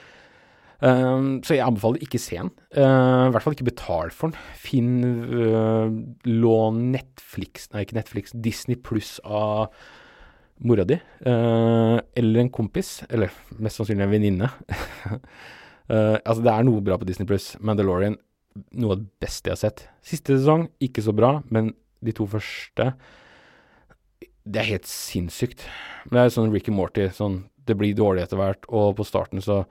Um, 0.76 1.38
så 1.40 1.56
jeg 1.56 1.64
anbefaler 1.64 2.02
ikke 2.04 2.20
se 2.20 2.36
den. 2.36 2.50
Uh, 2.76 3.28
I 3.28 3.32
hvert 3.32 3.44
fall 3.44 3.56
ikke 3.56 3.68
betal 3.70 4.10
for 4.12 4.32
den. 4.32 4.40
Finn 4.60 4.90
uh, 5.32 5.88
lån 6.28 6.82
Netflix, 6.92 7.70
nei 7.72 7.86
ikke 7.86 7.96
Netflix, 7.96 8.34
Disney 8.44 8.76
pluss 8.76 9.16
av 9.24 9.72
mora 10.66 10.84
di. 10.88 10.98
Uh, 11.24 11.96
eller 12.16 12.42
en 12.42 12.52
kompis. 12.52 12.98
Eller 13.08 13.32
mest 13.56 13.80
sannsynlig 13.80 14.04
en 14.04 14.12
venninne. 14.12 14.50
altså, 15.88 16.40
det 16.44 16.52
er 16.52 16.68
noe 16.68 16.84
bra 16.84 17.00
på 17.00 17.08
Disney 17.08 17.28
pluss. 17.28 17.54
Mandalorian, 17.64 18.18
noe 18.76 18.96
av 18.96 19.02
det 19.02 19.08
beste 19.22 19.50
jeg 19.50 19.56
har 19.56 19.62
sett. 19.62 19.84
Siste 20.04 20.36
sesong, 20.38 20.68
ikke 20.82 21.04
så 21.04 21.14
bra, 21.16 21.38
men 21.52 21.74
de 22.04 22.14
to 22.14 22.26
første 22.30 22.90
Det 24.46 24.60
er 24.60 24.68
helt 24.76 24.86
sinnssykt. 24.86 25.64
Men 26.06 26.18
det 26.18 26.24
er 26.24 26.34
sånn 26.36 26.52
Ricky 26.52 26.70
Morty. 26.70 27.08
Sånn, 27.10 27.40
det 27.66 27.74
blir 27.78 27.96
dårlig 27.98 28.22
etter 28.22 28.38
hvert, 28.38 28.68
og 28.70 28.94
på 28.98 29.06
starten 29.06 29.42
så 29.42 29.64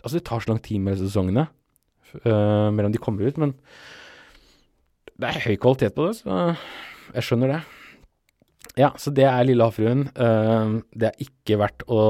Altså, 0.00 0.16
det 0.16 0.24
tar 0.30 0.40
så 0.40 0.48
lang 0.48 0.62
tid 0.64 0.80
med 0.80 0.96
sesongene 0.96 1.42
uh, 2.24 2.70
mellom 2.72 2.92
de 2.94 3.02
kommer 3.02 3.28
ut, 3.28 3.36
men 3.36 3.52
det 5.20 5.28
er 5.28 5.44
høy 5.44 5.58
kvalitet 5.60 5.92
på 5.96 6.06
det, 6.08 6.14
så 6.22 6.54
jeg 7.12 7.26
skjønner 7.26 7.52
det. 7.52 7.60
Ja, 8.78 8.92
så 8.96 9.12
det 9.12 9.26
er 9.28 9.44
Lille 9.44 9.66
havfruen. 9.66 10.06
Uh, 10.16 10.80
det 10.96 11.10
er 11.10 11.24
ikke 11.26 11.58
verdt 11.60 11.84
å 11.90 12.00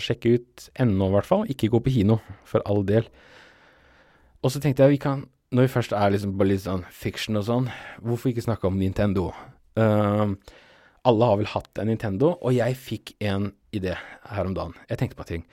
sjekke 0.00 0.38
ut 0.38 0.68
ennå, 0.80 1.10
i 1.10 1.16
hvert 1.18 1.28
fall. 1.28 1.44
Ikke 1.52 1.68
gå 1.72 1.82
på 1.84 1.92
kino, 1.98 2.20
for 2.48 2.64
all 2.64 2.80
del. 2.88 3.08
Og 4.40 4.54
så 4.54 4.62
tenkte 4.62 4.86
jeg 4.86 4.96
vi 4.96 5.02
kan, 5.02 5.26
når 5.54 5.64
vi 5.64 5.72
først 5.72 5.94
er 5.96 6.12
liksom 6.12 6.34
på 6.36 6.46
litt 6.48 6.64
sånn 6.64 6.84
fiction 6.92 7.38
og 7.40 7.46
sånn, 7.48 7.68
hvorfor 8.04 8.32
ikke 8.32 8.44
snakke 8.44 8.68
om 8.68 8.78
Nintendo? 8.80 9.30
Uh, 9.78 10.34
alle 11.08 11.28
har 11.30 11.38
vel 11.40 11.50
hatt 11.54 11.80
en 11.80 11.88
Nintendo, 11.88 12.34
og 12.42 12.56
jeg 12.56 12.76
fikk 12.76 13.14
en 13.24 13.50
idé 13.74 13.94
her 14.28 14.48
om 14.48 14.56
dagen. 14.56 14.76
Jeg 14.90 15.00
tenkte 15.00 15.18
på 15.18 15.28
ting. 15.28 15.44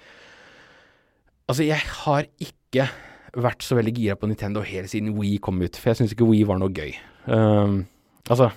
Altså, 1.47 1.63
jeg 1.63 1.79
har 1.79 2.27
ikke 2.41 2.89
vært 3.35 3.63
så 3.63 3.77
veldig 3.77 3.93
gira 3.95 4.17
på 4.19 4.27
Nintendo 4.27 4.63
helt 4.65 4.91
siden 4.91 5.15
Wii 5.19 5.37
kom 5.43 5.61
ut, 5.61 5.77
for 5.77 5.91
jeg 5.91 6.01
syns 6.01 6.15
ikke 6.15 6.27
Wii 6.27 6.43
var 6.49 6.59
noe 6.59 6.73
gøy. 6.75 6.95
Uh, 7.29 7.85
altså 8.29 8.51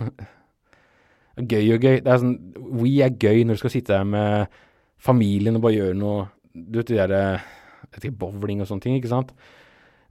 Gøy 1.38 1.68
og 1.76 1.84
gøy. 1.84 2.00
Det 2.02 2.10
er 2.10 2.18
sånn, 2.18 2.34
Wii 2.80 2.96
er 3.06 3.14
gøy 3.14 3.44
når 3.46 3.54
du 3.54 3.60
skal 3.60 3.72
sitte 3.76 3.94
der 3.94 4.06
med 4.08 4.56
familien 4.98 5.54
og 5.54 5.62
bare 5.62 5.76
gjøre 5.76 5.94
noe 5.94 6.24
Du 6.50 6.80
vet 6.80 6.88
de 6.90 6.96
derre 6.98 8.10
bowling 8.18 8.58
og 8.64 8.66
sånne 8.66 8.82
ting, 8.82 8.96
ikke 8.98 9.12
sant? 9.12 9.30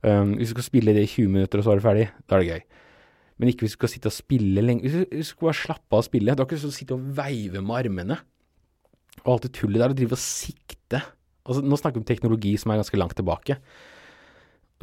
Um, 0.05 0.35
hvis 0.37 0.51
du 0.51 0.57
skal 0.57 0.67
spille 0.67 0.93
det 0.93 1.07
i 1.07 1.09
20 1.09 1.31
minutter, 1.33 1.59
og 1.59 1.65
så 1.65 1.73
er 1.73 1.79
du 1.79 1.85
ferdig, 1.87 2.07
da 2.29 2.37
er 2.37 2.43
det 2.43 2.51
gøy. 2.51 2.83
Men 3.37 3.51
ikke 3.51 3.65
hvis 3.65 3.75
du 3.75 3.79
skal 3.79 3.91
sitte 3.93 4.09
og 4.09 4.15
spille 4.15 4.63
lenge. 4.63 4.81
Hvis 4.85 4.97
du, 4.97 5.23
skal 5.25 5.49
bare 5.49 5.59
slappe 5.59 5.93
av 5.93 6.01
og 6.01 6.07
spille. 6.07 6.33
Du 6.33 6.41
har 6.41 6.49
ikke 6.49 6.59
til 6.61 6.71
å 6.71 6.77
sitte 6.77 6.97
og 6.97 7.05
veive 7.17 7.61
med 7.61 7.79
armene. 7.79 8.17
Og 9.23 9.35
alt 9.35 9.45
det 9.47 9.53
tullet 9.57 9.81
der, 9.81 9.93
og 9.93 9.97
drive 9.97 10.17
og 10.17 10.21
sikte 10.21 11.03
Altså, 11.47 11.61
nå 11.63 11.77
snakker 11.79 11.95
vi 11.95 12.03
om 12.03 12.07
teknologi 12.07 12.49
som 12.59 12.73
er 12.73 12.81
ganske 12.81 12.97
langt 12.99 13.15
tilbake. 13.15 13.55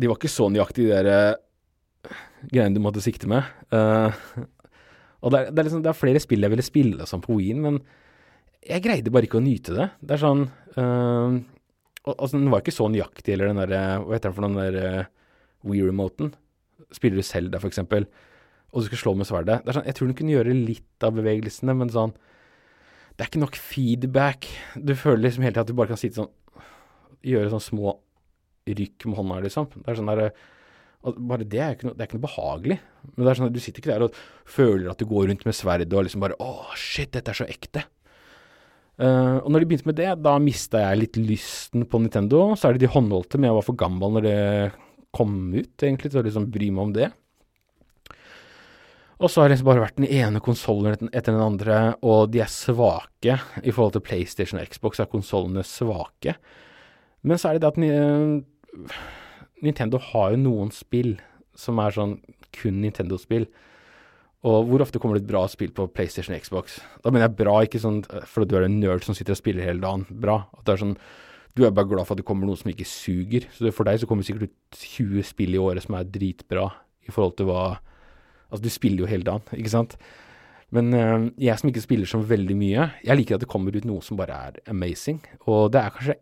De 0.00 0.08
var 0.08 0.16
ikke 0.16 0.30
så 0.32 0.46
nøyaktige, 0.48 0.86
de 0.88 0.94
der 0.96 1.36
uh, 2.08 2.14
greiene 2.48 2.72
du 2.72 2.80
måtte 2.80 3.02
sikte 3.04 3.28
med. 3.28 3.44
Uh, 3.68 4.16
og 5.20 5.34
det 5.34 5.42
er, 5.42 5.50
det, 5.50 5.58
er 5.60 5.68
liksom, 5.68 5.82
det 5.84 5.90
er, 5.90 5.98
flere 5.98 6.22
spill 6.24 6.40
jeg 6.40 6.54
ville 6.54 6.64
spille 6.64 7.08
sånn 7.10 7.20
på 7.24 7.36
Wien, 7.36 7.60
men 7.60 7.82
jeg 8.64 8.80
greide 8.80 9.12
bare 9.12 9.28
ikke 9.28 9.42
å 9.42 9.44
nyte 9.44 9.76
det. 9.76 9.90
Det 10.00 10.16
er 10.16 10.22
sånn 10.24 10.46
uh, 10.78 11.36
Altså, 12.04 12.36
den 12.36 12.50
var 12.52 12.60
ikke 12.60 12.74
så 12.76 12.86
nøyaktig, 12.92 13.32
eller 13.32 13.48
den 13.48 13.62
derre 13.62 13.82
Hva 14.04 14.16
heter 14.16 14.28
den 14.28 14.36
for 14.36 14.44
den 14.44 14.58
der 14.58 14.74
uh, 14.76 15.10
Wii-remoten? 15.64 16.34
Spiller 16.92 17.20
du 17.20 17.24
selv 17.24 17.52
der, 17.52 17.64
eksempel, 17.64 18.06
og 18.74 18.82
du 18.82 18.88
skal 18.90 19.00
slå 19.00 19.14
med 19.16 19.28
sverdet. 19.28 19.62
Det 19.64 19.72
er 19.72 19.78
sånn, 19.78 19.88
jeg 19.88 19.96
tror 19.96 20.10
du 20.10 20.16
kunne 20.18 20.34
gjøre 20.34 20.56
litt 20.56 21.06
av 21.06 21.14
bevegelsene, 21.16 21.76
men 21.78 21.92
sånn 21.94 22.12
Det 23.14 23.22
er 23.22 23.30
ikke 23.30 23.44
nok 23.44 23.56
feedback. 23.56 24.48
Du 24.74 24.92
føler 24.98 25.28
liksom 25.28 25.46
hele 25.46 25.54
tiden 25.54 25.64
at 25.64 25.70
du 25.70 25.78
bare 25.78 25.92
kan 25.94 26.00
sitte 26.00 26.18
sånn 26.18 26.32
gjøre 27.24 27.52
sånne 27.52 27.68
små 27.68 27.94
rykk 28.68 29.06
med 29.08 29.18
hånda, 29.20 29.40
liksom. 29.44 29.68
Det 29.76 29.88
er 29.88 29.98
sånn 29.98 30.10
der, 30.10 30.22
og 31.04 31.18
bare 31.30 31.46
det 31.48 31.60
er, 31.60 31.74
ikke 31.76 31.88
noe, 31.88 31.96
det 31.96 32.04
er 32.04 32.08
ikke 32.08 32.18
noe 32.18 32.26
behagelig. 32.26 32.78
Men 33.12 33.20
det 33.22 33.30
er 33.30 33.40
sånn 33.40 33.50
at 33.50 33.56
du 33.56 33.62
sitter 33.62 33.82
ikke 33.82 33.92
der 33.92 34.06
og 34.06 34.18
føler 34.56 34.90
at 34.92 35.00
du 35.00 35.08
går 35.08 35.28
rundt 35.30 35.44
med 35.48 35.56
sverdet 35.56 35.92
og 35.92 36.06
liksom 36.06 36.24
bare 36.24 36.38
Å, 36.40 36.52
shit, 36.80 37.12
dette 37.14 37.32
er 37.32 37.40
så 37.40 37.48
ekte. 37.48 37.84
Uh, 38.94 39.42
og 39.42 39.50
når 39.50 39.62
de 39.62 39.68
begynte 39.70 39.88
med 39.90 39.98
det, 39.98 40.10
da 40.22 40.36
mista 40.38 40.84
jeg 40.84 41.00
litt 41.00 41.18
lysten 41.18 41.86
på 41.90 41.98
Nintendo. 42.02 42.46
Så 42.54 42.68
er 42.68 42.76
det 42.76 42.86
de 42.86 42.94
håndholdte, 42.94 43.40
men 43.40 43.50
jeg 43.50 43.58
var 43.58 43.66
for 43.66 43.78
gammel 43.80 44.16
når 44.16 44.26
det 44.28 44.38
kom 45.14 45.36
ut, 45.54 45.74
egentlig, 45.82 46.12
til 46.12 46.22
å 46.22 46.26
liksom 46.26 46.50
bry 46.54 46.70
meg 46.74 46.88
om 46.88 46.94
det. 46.94 47.10
Og 49.22 49.30
så 49.30 49.40
har 49.40 49.48
det 49.48 49.54
liksom 49.54 49.68
bare 49.70 49.84
vært 49.84 49.98
den 50.00 50.10
ene 50.10 50.42
konsollen 50.42 51.08
etter 51.14 51.32
den 51.32 51.42
andre, 51.42 51.78
og 52.04 52.32
de 52.34 52.42
er 52.42 52.50
svake. 52.50 53.38
I 53.62 53.72
forhold 53.74 53.94
til 53.96 54.04
PlayStation 54.04 54.60
og 54.60 54.66
Xbox 54.70 55.00
er 55.00 55.10
konsollene 55.10 55.62
svake. 55.66 56.34
Men 57.24 57.40
så 57.40 57.50
er 57.50 57.58
det 57.58 57.64
det 57.64 57.70
at 57.72 57.78
Nintendo 59.64 60.00
har 60.10 60.34
jo 60.34 60.42
noen 60.42 60.74
spill 60.74 61.14
som 61.56 61.78
er 61.80 61.94
sånn 61.94 62.18
kun 62.54 62.82
Nintendo-spill. 62.82 63.46
Og 64.44 64.68
hvor 64.68 64.82
ofte 64.84 65.00
kommer 65.00 65.16
det 65.16 65.24
et 65.24 65.30
bra 65.30 65.46
spill 65.48 65.72
på 65.72 65.86
PlayStation 65.96 66.34
og 66.36 66.42
Xbox? 66.44 66.78
Da 67.00 67.12
mener 67.12 67.28
jeg 67.28 67.38
bra, 67.38 67.54
ikke 67.64 67.80
sånn 67.80 68.02
fordi 68.28 68.50
du 68.50 68.58
er 68.58 68.66
en 68.66 68.80
nerd 68.82 69.06
som 69.06 69.16
sitter 69.16 69.32
og 69.32 69.40
spiller 69.40 69.64
hele 69.64 69.80
dagen. 69.80 70.04
Bra. 70.20 70.42
At 70.58 70.66
det 70.66 70.74
er 70.74 70.82
sånn 70.84 70.98
Du 71.54 71.62
er 71.62 71.70
bare 71.70 71.86
glad 71.86 72.08
for 72.08 72.16
at 72.16 72.20
det 72.20 72.26
kommer 72.26 72.48
noe 72.48 72.58
som 72.58 72.72
ikke 72.72 72.86
suger. 72.88 73.46
Så 73.54 73.70
for 73.72 73.86
deg 73.86 74.00
så 74.02 74.08
kommer 74.10 74.24
det 74.24 74.28
sikkert 74.32 74.50
ut 74.50 74.80
20 74.80 75.22
spill 75.24 75.54
i 75.54 75.62
året 75.62 75.86
som 75.86 75.94
er 75.96 76.08
dritbra 76.10 76.66
i 77.06 77.14
forhold 77.14 77.36
til 77.38 77.50
hva 77.50 77.64
Altså, 78.54 78.68
du 78.68 78.70
spiller 78.70 79.02
jo 79.02 79.08
hele 79.10 79.26
dagen, 79.26 79.42
ikke 79.56 79.72
sant? 79.72 79.96
Men 80.70 80.94
øh, 80.94 81.24
jeg 81.42 81.58
som 81.58 81.70
ikke 81.70 81.82
spiller 81.82 82.06
så 82.06 82.20
veldig 82.22 82.54
mye, 82.54 82.84
jeg 83.02 83.16
liker 83.18 83.34
at 83.34 83.42
det 83.42 83.48
kommer 83.50 83.74
ut 83.74 83.86
noe 83.88 84.04
som 84.04 84.18
bare 84.20 84.36
er 84.48 84.60
amazing. 84.70 85.18
Og 85.50 85.72
det 85.74 85.80
er 85.80 85.94
kanskje 85.96 86.14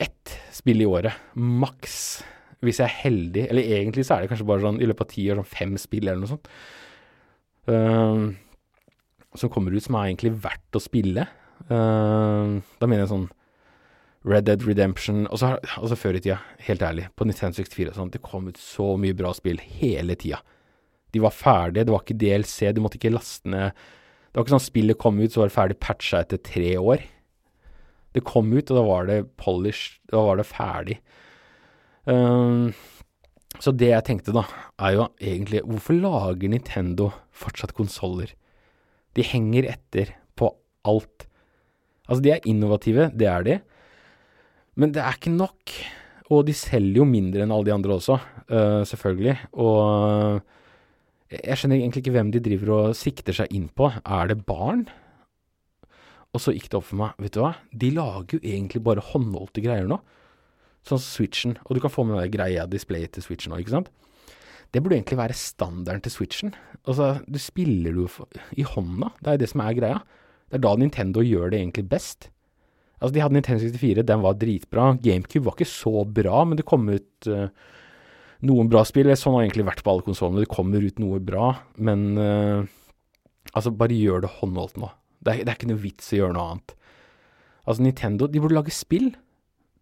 ett 0.00 0.32
spill 0.54 0.80
i 0.80 0.88
året, 0.88 1.12
maks. 1.36 2.22
Hvis 2.62 2.78
jeg 2.78 2.86
er 2.86 3.00
heldig. 3.02 3.44
Eller 3.50 3.74
egentlig 3.78 4.06
så 4.06 4.16
er 4.16 4.24
det 4.24 4.32
kanskje 4.32 4.48
bare 4.48 4.64
sånn 4.64 4.80
i 4.82 4.88
løpet 4.88 5.08
av 5.08 5.12
ti 5.12 5.26
år 5.32 5.40
sånn 5.40 5.52
fem 5.52 5.76
spill 5.80 6.06
eller 6.08 6.22
noe 6.22 6.32
sånt. 6.32 6.50
Uh, 7.66 8.32
som 9.38 9.50
kommer 9.52 9.74
ut 9.74 9.84
som 9.84 9.96
er 9.98 10.10
egentlig 10.10 10.34
verdt 10.44 10.78
å 10.78 10.82
spille. 10.82 11.26
Uh, 11.68 12.60
da 12.78 12.88
mener 12.88 13.04
jeg 13.04 13.12
sånn 13.14 13.30
Red 14.28 14.46
Dead 14.46 14.62
Redemption 14.62 15.24
også, 15.34 15.56
altså 15.80 15.98
før 15.98 16.18
i 16.18 16.22
tida, 16.22 16.38
helt 16.68 16.82
ærlig, 16.86 17.08
på 17.18 17.26
1964 17.26 17.90
og 17.90 17.96
sånn, 17.96 18.12
det 18.14 18.22
kom 18.22 18.46
ut 18.46 18.60
så 18.60 18.92
mye 19.00 19.16
bra 19.18 19.32
spill 19.34 19.58
hele 19.80 20.14
tida. 20.18 20.38
De 21.12 21.22
var 21.22 21.34
ferdige, 21.34 21.88
det 21.88 21.94
var 21.94 22.04
ikke 22.04 22.20
DLC, 22.20 22.70
du 22.70 22.80
måtte 22.84 23.00
ikke 23.00 23.12
laste 23.12 23.50
ned 23.50 23.74
Det 23.74 24.38
var 24.38 24.46
ikke 24.46 24.54
sånn 24.54 24.64
spillet 24.64 25.00
kom 25.02 25.18
ut, 25.20 25.32
så 25.32 25.42
var 25.42 25.50
det 25.50 25.56
ferdig 25.56 25.78
patcha 25.82 26.22
etter 26.22 26.38
tre 26.40 26.70
år. 26.80 27.02
Det 28.16 28.22
kom 28.24 28.48
ut, 28.54 28.70
og 28.70 28.78
da 28.78 28.84
var 28.86 29.10
det 29.10 29.18
polished, 29.40 29.98
da 30.08 30.22
var 30.24 30.38
det 30.40 30.46
ferdig. 30.48 30.96
Um, 32.08 32.72
så 33.62 33.72
det 33.76 33.90
jeg 33.92 34.06
tenkte 34.06 34.34
da, 34.34 34.46
er 34.82 34.96
jo 34.96 35.08
egentlig 35.20 35.62
hvorfor 35.66 35.98
lager 35.98 36.50
Nintendo 36.50 37.10
fortsatt 37.36 37.74
konsoller? 37.76 38.32
De 39.14 39.24
henger 39.26 39.68
etter 39.74 40.14
på 40.38 40.48
alt. 40.88 41.26
Altså, 42.08 42.22
de 42.24 42.32
er 42.34 42.48
innovative, 42.48 43.10
det 43.14 43.28
er 43.28 43.44
de. 43.46 43.58
Men 44.80 44.94
det 44.94 45.02
er 45.04 45.18
ikke 45.18 45.34
nok. 45.34 45.76
Og 46.32 46.46
de 46.48 46.54
selger 46.56 47.02
jo 47.02 47.06
mindre 47.08 47.44
enn 47.44 47.52
alle 47.52 47.68
de 47.68 47.74
andre 47.74 47.98
også, 47.98 48.16
uh, 48.48 48.82
selvfølgelig. 48.88 49.36
Og 49.60 50.40
jeg 51.32 51.58
skjønner 51.58 51.78
egentlig 51.78 52.02
ikke 52.02 52.14
hvem 52.16 52.32
de 52.32 52.42
driver 52.44 52.72
og 52.78 52.96
sikter 52.96 53.36
seg 53.36 53.52
inn 53.54 53.68
på. 53.68 53.90
Er 54.00 54.32
det 54.32 54.42
barn? 54.48 54.86
Og 56.32 56.40
så 56.40 56.54
gikk 56.56 56.70
det 56.72 56.78
opp 56.78 56.88
for 56.88 57.00
meg, 57.02 57.16
vet 57.20 57.36
du 57.36 57.42
hva, 57.44 57.52
de 57.76 57.90
lager 57.92 58.38
jo 58.38 58.40
egentlig 58.40 58.80
bare 58.84 59.04
håndholdte 59.04 59.64
greier 59.64 59.88
nå. 59.88 59.98
Sånn 60.88 61.02
Switchen, 61.02 61.56
og 61.66 61.76
du 61.76 61.82
kan 61.82 61.92
få 61.92 62.04
med 62.06 62.18
deg 62.18 62.32
greia 62.34 62.66
displayet 62.66 63.14
til 63.14 63.24
Switchen 63.24 63.54
òg, 63.54 63.62
ikke 63.62 63.76
sant. 63.76 63.92
Det 64.72 64.80
burde 64.80 64.96
egentlig 64.96 65.20
være 65.20 65.36
standarden 65.36 66.02
til 66.02 66.14
Switchen. 66.14 66.54
Altså, 66.88 67.18
du 67.28 67.38
spiller 67.38 67.92
jo 67.92 68.08
i 68.56 68.64
hånda, 68.66 69.12
det 69.20 69.34
er 69.34 69.42
det 69.42 69.50
som 69.52 69.62
er 69.62 69.76
greia. 69.76 69.98
Det 70.48 70.58
er 70.58 70.64
da 70.64 70.72
Nintendo 70.80 71.22
gjør 71.24 71.52
det 71.52 71.60
egentlig 71.60 71.84
best. 71.90 72.30
Altså, 73.02 73.12
de 73.16 73.22
hadde 73.22 73.36
Nintendo 73.36 73.66
64, 73.66 74.04
den 74.08 74.24
var 74.24 74.38
dritbra. 74.38 74.92
GameCube 75.02 75.44
var 75.46 75.56
ikke 75.58 75.68
så 75.68 76.04
bra, 76.06 76.44
men 76.48 76.58
det 76.58 76.66
kom 76.68 76.88
ut 76.88 77.28
uh, 77.28 77.48
noen 78.48 78.70
bra 78.72 78.84
spill. 78.88 79.10
Sånn 79.18 79.36
har 79.36 79.42
det 79.42 79.50
egentlig 79.50 79.68
vært 79.68 79.82
på 79.84 79.92
alle 79.92 80.06
konsollene. 80.06 80.44
Det 80.44 80.54
kommer 80.54 80.86
ut 80.86 81.02
noe 81.02 81.18
bra, 81.24 81.48
men 81.82 82.06
uh, 82.16 82.62
altså, 83.52 83.74
bare 83.74 83.98
gjør 83.98 84.24
det 84.24 84.32
håndholdt 84.38 84.80
nå. 84.80 84.92
Det 85.22 85.34
er, 85.34 85.42
det 85.42 85.50
er, 85.52 85.58
ikke 85.58 85.72
noe 85.72 85.82
vits 85.82 86.08
i 86.12 86.18
å 86.18 86.24
gjøre 86.24 86.36
noe 86.38 86.46
annet. 86.54 86.76
Altså, 87.66 87.84
Nintendo 87.84 88.30
de 88.30 88.42
burde 88.42 88.56
lage 88.56 88.74
spill 88.74 89.12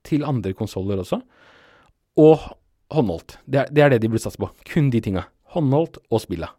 til 0.07 0.25
andre 0.27 0.55
konsoller 0.57 1.03
også, 1.03 1.21
og 2.21 2.49
håndholdt. 2.91 3.39
Det 3.47 3.61
er, 3.61 3.71
det 3.71 3.83
er, 3.85 3.93
det 3.95 4.03
de 4.03 4.11
burde 4.11 4.23
satse 4.23 4.41
på. 4.41 4.51
Kun 4.73 4.91
de 4.91 5.01
tinga. 5.05 5.27
Håndholdt 5.55 6.01
og 6.11 6.23
spilla. 6.23 6.51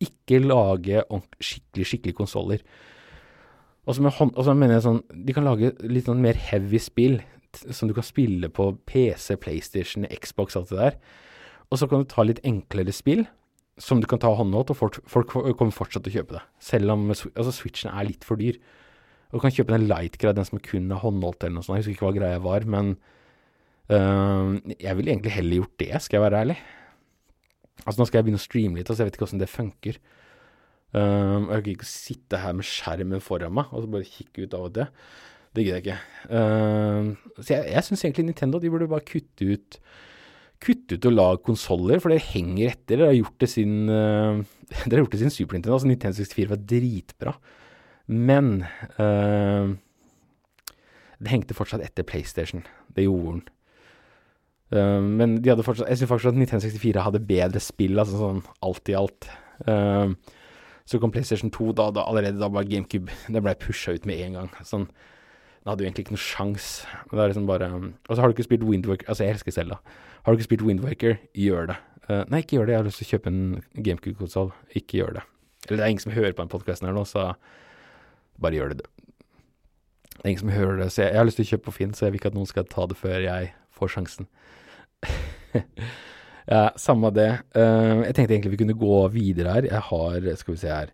Ikke 0.00 0.40
lage 0.42 1.02
skikkelig, 1.42 1.86
skikkelig 1.86 2.16
konsoller. 2.16 2.62
Og 3.88 3.96
så 3.96 4.54
mener 4.54 4.76
jeg 4.76 4.84
sånn 4.84 5.00
De 5.26 5.34
kan 5.34 5.46
lage 5.46 5.72
litt 5.88 6.06
sånn 6.06 6.20
mer 6.22 6.38
heavy 6.38 6.78
spill 6.78 7.18
som 7.58 7.88
du 7.90 7.94
kan 7.96 8.06
spille 8.06 8.46
på 8.52 8.68
PC, 8.86 9.34
PlayStation, 9.42 10.06
Xbox, 10.06 10.54
alt 10.54 10.70
det 10.70 10.78
der. 10.78 10.98
Og 11.70 11.80
så 11.80 11.88
kan 11.90 12.04
du 12.04 12.10
ta 12.10 12.22
litt 12.22 12.38
enklere 12.46 12.94
spill 12.94 13.24
som 13.80 13.98
du 14.02 14.06
kan 14.06 14.20
ta 14.22 14.30
håndholdt, 14.36 14.70
og 14.70 14.78
folk, 14.78 15.00
folk 15.08 15.32
kommer 15.32 15.74
fortsatt 15.74 16.04
til 16.04 16.12
å 16.12 16.16
kjøpe 16.20 16.36
det. 16.36 16.44
Selv 16.62 16.94
om 16.94 17.08
altså 17.10 17.54
Switchen 17.54 17.90
er 17.90 18.06
litt 18.06 18.26
for 18.28 18.38
dyr. 18.38 18.60
Og 19.30 19.38
du 19.38 19.42
kan 19.44 19.54
kjøpe 19.54 19.74
den 19.74 19.86
light-greia, 19.90 20.34
den 20.36 20.48
som 20.48 20.60
kun 20.62 20.90
er 20.90 21.02
håndholdt 21.02 21.46
eller 21.46 21.60
noe 21.60 21.66
sånt. 21.66 21.78
Jeg 21.78 21.84
husker 21.84 21.96
ikke 21.96 22.08
hva 22.08 22.16
greia 22.18 22.42
var, 22.42 22.66
men 22.66 22.96
øh, 23.94 24.56
jeg 24.74 24.98
ville 24.98 25.14
egentlig 25.14 25.34
heller 25.36 25.60
gjort 25.62 25.76
det, 25.82 25.92
skal 26.02 26.18
jeg 26.18 26.24
være 26.26 26.40
ærlig. 26.44 26.58
Altså 27.86 28.00
Nå 28.00 28.08
skal 28.08 28.18
jeg 28.18 28.26
begynne 28.26 28.40
å 28.40 28.44
streame 28.44 28.80
litt, 28.80 28.90
altså 28.90 29.04
jeg 29.04 29.10
vet 29.10 29.18
ikke 29.18 29.28
åssen 29.28 29.42
det 29.42 29.50
funker. 29.50 30.00
Um, 30.90 31.46
jeg 31.54 31.62
kan 31.62 31.72
ikke 31.76 31.86
sitte 31.86 32.38
her 32.42 32.54
med 32.58 32.66
skjermen 32.66 33.22
foran 33.22 33.54
meg 33.54 33.68
og 33.70 33.84
så 33.84 33.90
bare 33.92 34.08
kikke 34.08 34.42
ut 34.42 34.56
av 34.58 34.64
og 34.66 34.72
til. 34.74 34.88
Det 35.54 35.64
gidder 35.64 35.78
jeg 35.78 35.84
ikke. 35.84 35.98
Uh, 36.30 37.36
så 37.38 37.52
jeg, 37.54 37.68
jeg 37.76 37.86
syns 37.86 38.02
egentlig 38.06 38.26
Nintendo 38.26 38.60
de 38.62 38.72
burde 38.72 38.90
bare 38.90 39.06
kutte 39.06 39.52
ut 39.54 39.78
kutte 40.60 40.98
ut 40.98 41.06
og 41.08 41.14
lage 41.14 41.40
konsoller, 41.46 42.02
for 42.02 42.12
dere 42.12 42.20
henger 42.20 42.74
etter. 42.74 42.98
Dere 42.98 43.12
har 43.12 43.16
gjort 43.16 43.38
det 43.40 43.48
siden 43.48 43.78
uh, 43.88 44.42
Dere 44.84 44.98
har 44.98 45.04
gjort 45.04 45.14
det 45.14 45.22
siden 45.22 45.34
Super 45.34 45.56
Nintendo. 45.56 45.78
Altså 45.78 45.90
Nintendo 45.90 46.20
64 46.20 46.50
var 46.50 46.62
dritbra. 46.74 47.36
Men 48.10 48.64
uh, 48.98 49.70
det 51.20 51.30
hengte 51.30 51.56
fortsatt 51.56 51.84
etter 51.84 52.06
PlayStation. 52.06 52.64
Det 52.96 53.06
gjorde 53.06 53.38
den. 53.38 53.44
Uh, 54.70 55.02
men 55.02 55.38
de 55.42 55.52
hadde 55.52 55.66
fortsatt, 55.66 55.88
jeg 55.90 56.00
syns 56.00 56.10
faktisk 56.10 56.32
at 56.32 56.42
1964 56.42 57.06
hadde 57.06 57.22
bedre 57.26 57.62
spill, 57.62 57.98
altså 58.02 58.18
sånn 58.18 58.42
alt 58.66 58.90
i 58.90 58.98
alt. 58.98 59.30
Uh, 59.66 60.14
så 60.90 60.98
kom 60.98 61.12
PlayStation 61.14 61.52
2, 61.54 61.70
da, 61.78 61.90
da 61.94 62.06
allerede 62.10 62.40
da 62.40 62.48
var 62.50 62.64
GameCube 62.66 63.12
Det 63.30 63.42
ble 63.44 63.52
pusha 63.60 63.92
ut 63.94 64.06
med 64.08 64.24
en 64.24 64.38
gang. 64.40 64.48
Sånn, 64.66 64.88
da 65.62 65.70
hadde 65.70 65.84
du 65.84 65.86
egentlig 65.86 66.06
ikke 66.08 66.16
noe 66.16 66.24
sjans. 66.24 66.70
Det 67.12 67.20
er 67.20 67.30
liksom 67.30 67.46
bare 67.46 67.68
Og 67.70 68.10
så 68.10 68.18
har 68.18 68.26
du 68.26 68.34
ikke 68.34 68.48
spilt 68.48 68.64
Windworker 68.66 69.06
Altså, 69.12 69.26
jeg 69.26 69.36
elsker 69.36 69.54
Selda. 69.54 69.78
Har 70.24 70.32
du 70.32 70.40
ikke 70.40 70.48
spilt 70.48 70.64
Windwaker, 70.66 71.20
gjør 71.36 71.70
det. 71.70 71.78
Uh, 72.08 72.24
nei, 72.32 72.40
ikke 72.42 72.56
gjør 72.56 72.66
det. 72.66 72.74
Jeg 72.74 72.80
har 72.80 72.88
lyst 72.88 73.02
til 73.02 73.06
å 73.06 73.12
kjøpe 73.14 73.30
en 73.30 73.42
GameCube-konsoll. 73.76 74.50
Ikke 74.80 74.98
gjør 74.98 75.18
det. 75.20 75.24
Eller 75.68 75.76
det 75.76 75.84
er 75.84 75.94
ingen 75.94 76.06
som 76.08 76.16
hører 76.16 76.34
på 76.34 76.42
den 76.42 76.50
podkasten 76.56 76.88
her 76.88 76.96
nå, 76.96 77.04
så 77.06 77.28
bare 78.42 78.58
gjør 78.58 78.74
det. 78.74 78.88
Det 80.20 80.22
er 80.22 80.32
ingen 80.32 80.42
som 80.42 80.52
hører 80.52 80.82
det, 80.82 80.90
så 80.92 81.04
jeg, 81.04 81.14
jeg 81.14 81.20
har 81.20 81.28
lyst 81.28 81.40
til 81.40 81.46
å 81.46 81.50
kjøpe 81.54 81.66
på 81.68 81.76
Finn, 81.78 81.96
så 81.96 82.06
jeg 82.06 82.12
vil 82.12 82.20
ikke 82.20 82.32
at 82.32 82.36
noen 82.36 82.50
skal 82.50 82.68
ta 82.68 82.86
det 82.90 82.98
før 83.00 83.24
jeg 83.24 83.52
får 83.76 83.92
sjansen. 83.94 84.28
ja, 86.52 86.64
samme 86.80 87.12
det. 87.16 87.30
Uh, 87.56 88.04
jeg 88.04 88.16
tenkte 88.16 88.36
egentlig 88.36 88.54
vi 88.56 88.62
kunne 88.64 88.80
gå 88.80 88.98
videre 89.14 89.54
her. 89.56 89.68
Jeg 89.70 89.84
har 89.88 90.26
Skal 90.42 90.56
vi 90.56 90.60
se 90.60 90.72
her. 90.74 90.92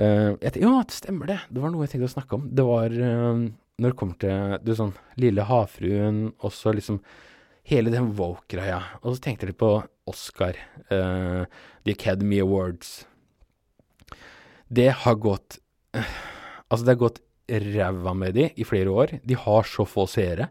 Uh, 0.00 0.38
jeg, 0.40 0.62
ja, 0.62 0.72
det 0.80 0.96
stemmer 0.96 1.28
det. 1.28 1.40
Det 1.52 1.60
var 1.60 1.74
noe 1.74 1.84
jeg 1.84 1.92
tenkte 1.94 2.08
å 2.08 2.14
snakke 2.14 2.38
om. 2.38 2.48
Det 2.56 2.64
var 2.64 2.96
uh, 2.96 3.44
når 3.80 3.92
det 3.92 3.98
kommer 4.00 4.20
til 4.20 4.56
du 4.64 4.74
sånn 4.76 4.94
Lille 5.20 5.44
havfruen, 5.48 6.30
også 6.44 6.74
liksom 6.76 7.00
hele 7.70 7.92
den 7.92 8.10
woke-greia. 8.18 8.80
Og 9.00 9.14
så 9.14 9.24
tenkte 9.24 9.46
jeg 9.46 9.54
litt 9.54 9.62
på 9.62 9.72
Oscar, 10.10 10.58
uh, 10.90 11.44
The 11.84 11.94
Academy 11.94 12.40
Awards. 12.42 13.04
Det 14.68 14.90
har 15.04 15.20
gått 15.22 15.60
uh, 15.96 16.12
Altså, 16.70 16.86
det 16.86 16.94
har 16.94 17.04
gått 17.04 17.20
ræva 17.50 18.14
med 18.14 18.36
de 18.38 18.48
i 18.54 18.66
flere 18.66 18.92
år. 18.94 19.16
De 19.26 19.36
har 19.38 19.66
så 19.66 19.86
få 19.88 20.06
seere. 20.10 20.50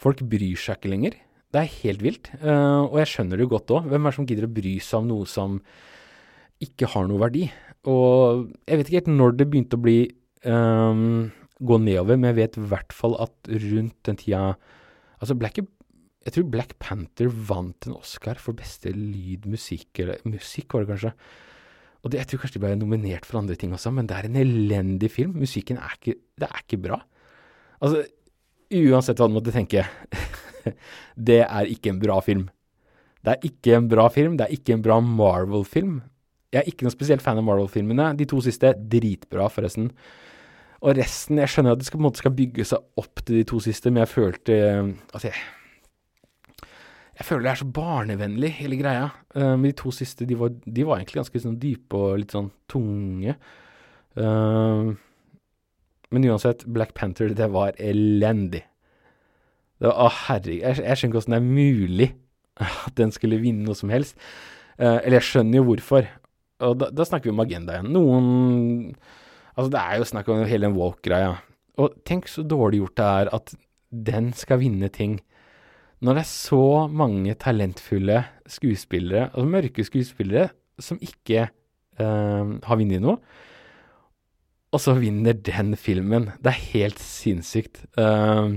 Folk 0.00 0.22
bryr 0.26 0.58
seg 0.58 0.78
ikke 0.78 0.92
lenger. 0.92 1.18
Det 1.50 1.60
er 1.60 1.74
helt 1.80 2.02
vilt. 2.02 2.30
Uh, 2.42 2.86
og 2.88 3.00
jeg 3.02 3.10
skjønner 3.12 3.38
det 3.38 3.46
jo 3.46 3.54
godt 3.54 3.74
òg. 3.74 3.90
Hvem 3.90 4.06
er 4.06 4.12
det 4.12 4.18
som 4.18 4.28
gidder 4.28 4.46
å 4.46 4.54
bry 4.58 4.76
seg 4.82 5.02
om 5.02 5.10
noe 5.10 5.28
som 5.30 5.58
ikke 6.62 6.90
har 6.92 7.06
noe 7.08 7.22
verdi? 7.22 7.48
Og 7.90 8.48
jeg 8.68 8.80
vet 8.80 8.88
ikke 8.90 9.00
helt 9.00 9.12
når 9.14 9.36
det 9.38 9.48
begynte 9.50 9.78
å 9.78 9.84
bli 9.84 9.98
um, 10.44 11.30
gå 11.60 11.78
nedover, 11.80 12.18
men 12.18 12.30
jeg 12.30 12.40
vet 12.40 12.58
i 12.58 12.66
hvert 12.72 12.96
fall 12.96 13.16
at 13.22 13.52
rundt 13.52 13.96
den 14.08 14.20
tida 14.20 14.54
Altså 15.20 15.34
Black 15.36 15.58
jeg 15.60 16.34
tror 16.34 16.50
Black 16.52 16.74
Panther 16.80 17.30
vant 17.32 17.86
en 17.88 17.96
Oscar 17.96 18.36
for 18.40 18.56
beste 18.56 18.92
lyd, 18.92 19.46
musikk, 19.48 19.88
eller 20.02 20.20
musikk 20.28 20.74
var 20.74 20.84
det 20.84 20.90
kanskje. 20.92 21.12
Og 22.00 22.12
det, 22.12 22.22
jeg 22.22 22.30
tror 22.30 22.42
kanskje 22.44 22.56
de 22.56 22.62
ble 22.64 22.76
nominert 22.80 23.26
for 23.28 23.40
andre 23.40 23.56
ting 23.60 23.74
også, 23.76 23.92
men 23.92 24.08
det 24.08 24.16
er 24.16 24.28
en 24.28 24.38
elendig 24.40 25.10
film. 25.12 25.34
Musikken 25.40 25.80
er 25.80 25.98
ikke, 25.98 26.16
det 26.40 26.48
er 26.48 26.62
ikke 26.62 26.80
bra. 26.80 27.00
Altså, 27.80 28.06
uansett 28.80 29.20
hva 29.20 29.28
du 29.28 29.36
måtte 29.36 29.54
tenke, 29.54 29.84
det 31.28 31.42
er 31.44 31.68
ikke 31.68 31.92
en 31.92 32.00
bra 32.00 32.16
film. 32.24 32.48
Det 33.20 33.34
er 33.34 33.44
ikke 33.50 33.76
en 33.76 33.90
bra 33.90 34.08
film, 34.12 34.38
det 34.40 34.46
er 34.46 34.56
ikke 34.56 34.78
en 34.78 34.84
bra 34.84 34.96
Marvel-film. 35.04 36.00
Jeg 36.50 36.62
er 36.62 36.72
ikke 36.72 36.86
noe 36.86 36.94
spesielt 36.94 37.22
fan 37.22 37.38
av 37.38 37.44
Marvel-filmene. 37.46 38.08
De 38.18 38.26
to 38.28 38.40
siste, 38.42 38.72
dritbra, 38.90 39.46
forresten. 39.52 39.90
Og 40.80 40.96
resten 40.96 41.38
Jeg 41.38 41.52
skjønner 41.52 41.76
at 41.76 41.82
det 41.82 41.86
skal, 41.86 42.00
på 42.00 42.02
en 42.02 42.08
måte 42.08 42.22
skal 42.22 42.32
bygge 42.34 42.64
seg 42.64 43.00
opp 43.02 43.20
til 43.20 43.36
de 43.36 43.44
to 43.46 43.60
siste, 43.60 43.92
men 43.92 44.06
jeg 44.06 44.14
følte 44.14 44.54
Altså, 45.12 45.28
jeg 45.28 45.36
jeg 47.20 47.26
føler 47.28 47.44
det 47.44 47.50
er 47.50 47.60
så 47.60 47.68
barnevennlig, 47.76 48.48
hele 48.62 48.78
greia. 48.80 49.10
Uh, 49.36 49.52
men 49.52 49.68
de 49.68 49.76
to 49.76 49.92
siste, 49.92 50.24
de 50.24 50.38
var, 50.40 50.54
de 50.64 50.84
var, 50.88 50.96
egentlig 50.96 51.20
ganske 51.20 51.42
sånn 51.42 51.58
dype 51.60 51.98
og 51.98 52.22
litt 52.22 52.32
sånn 52.32 52.48
tunge. 52.72 53.34
Uh, 54.16 54.96
men 56.10 56.28
uansett, 56.32 56.64
Black 56.64 56.94
Panther, 56.96 57.34
det 57.36 57.50
var 57.52 57.76
elendig. 57.76 58.62
Det 59.76 59.90
var, 59.90 59.98
Å, 60.06 60.08
herregud. 60.30 60.62
Jeg, 60.64 60.80
jeg 60.80 60.96
skjønner 60.96 61.12
ikke 61.12 61.20
åssen 61.20 61.36
det 61.36 61.42
er 61.42 61.50
mulig 61.60 62.08
at 62.86 62.96
den 62.96 63.12
skulle 63.12 63.42
vinne 63.44 63.68
noe 63.68 63.76
som 63.76 63.92
helst. 63.92 64.16
Uh, 64.80 64.96
eller 65.02 65.20
jeg 65.20 65.28
skjønner 65.28 65.60
jo 65.60 65.68
hvorfor. 65.68 66.08
Og 66.64 66.76
da, 66.80 66.88
da, 66.88 67.04
snakker 67.08 67.28
vi 67.28 67.36
om 67.36 67.44
agenda 67.44 67.76
igjen. 67.76 67.92
Noen 67.96 68.94
Altså, 69.50 69.74
det 69.74 69.80
er 69.82 69.98
jo 69.98 70.04
snakk 70.08 70.28
om 70.30 70.44
hele 70.48 70.64
den 70.64 70.76
woke-greia. 70.76 71.34
Og 71.82 71.96
tenk 72.08 72.30
så 72.30 72.40
dårlig 72.46 72.78
gjort 72.80 72.96
det 72.96 73.08
er 73.20 73.30
at 73.36 73.50
den 74.08 74.30
skal 74.38 74.60
vinne 74.62 74.88
ting 74.94 75.18
når 76.00 76.16
det 76.16 76.22
er 76.22 76.30
så 76.30 76.64
mange 76.88 77.34
talentfulle 77.36 78.22
skuespillere, 78.48 79.28
altså 79.34 79.52
mørke 79.52 79.84
skuespillere, 79.84 80.48
som 80.80 81.00
ikke 81.04 81.44
uh, 82.00 82.56
har 82.64 82.80
vunnet 82.80 83.04
noe, 83.04 83.20
og 84.70 84.80
så 84.80 84.94
vinner 84.96 85.36
den 85.36 85.74
filmen. 85.76 86.30
Det 86.40 86.52
er 86.52 86.66
helt 86.72 87.00
sinnssykt. 87.02 87.82
Uh, 87.98 88.56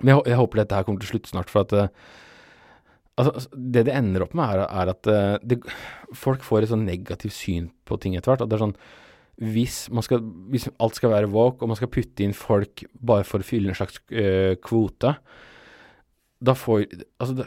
men 0.00 0.12
jeg, 0.14 0.24
jeg, 0.30 0.38
håper 0.40 0.62
dette 0.62 0.78
her 0.78 0.86
kommer 0.86 1.04
til 1.04 1.12
slutt 1.12 1.28
snart, 1.28 1.52
for 1.52 1.66
at 1.66 1.76
uh, 1.76 2.10
altså, 3.20 3.48
Det 3.52 3.84
det 3.90 3.96
ender 3.98 4.24
opp 4.24 4.36
med, 4.38 4.56
er, 4.56 4.64
er 4.64 4.94
at 4.94 5.14
det, 5.44 5.60
folk 6.16 6.46
får 6.46 6.64
et 6.64 6.72
sånn 6.72 6.88
negativt 6.88 7.36
syn 7.36 7.72
på 7.84 8.00
ting 8.00 8.16
etter 8.16 8.32
hvert. 8.32 8.46
At 8.46 8.52
det 8.52 8.56
er 8.56 8.68
sånn 8.68 8.78
hvis, 9.44 9.88
skal, 10.06 10.22
hvis, 10.54 10.70
alt 10.78 10.96
skal 10.96 11.10
være 11.10 11.28
woke, 11.34 11.60
og 11.60 11.72
man 11.72 11.76
skal 11.76 11.90
putte 11.90 12.22
inn 12.22 12.36
folk 12.38 12.86
bare 12.94 13.26
for 13.26 13.42
å 13.42 13.46
fylle 13.46 13.72
en 13.72 13.76
slags 13.76 13.98
kvote, 14.62 15.16
da 16.46 16.54
får 16.58 16.86
Altså, 17.20 17.44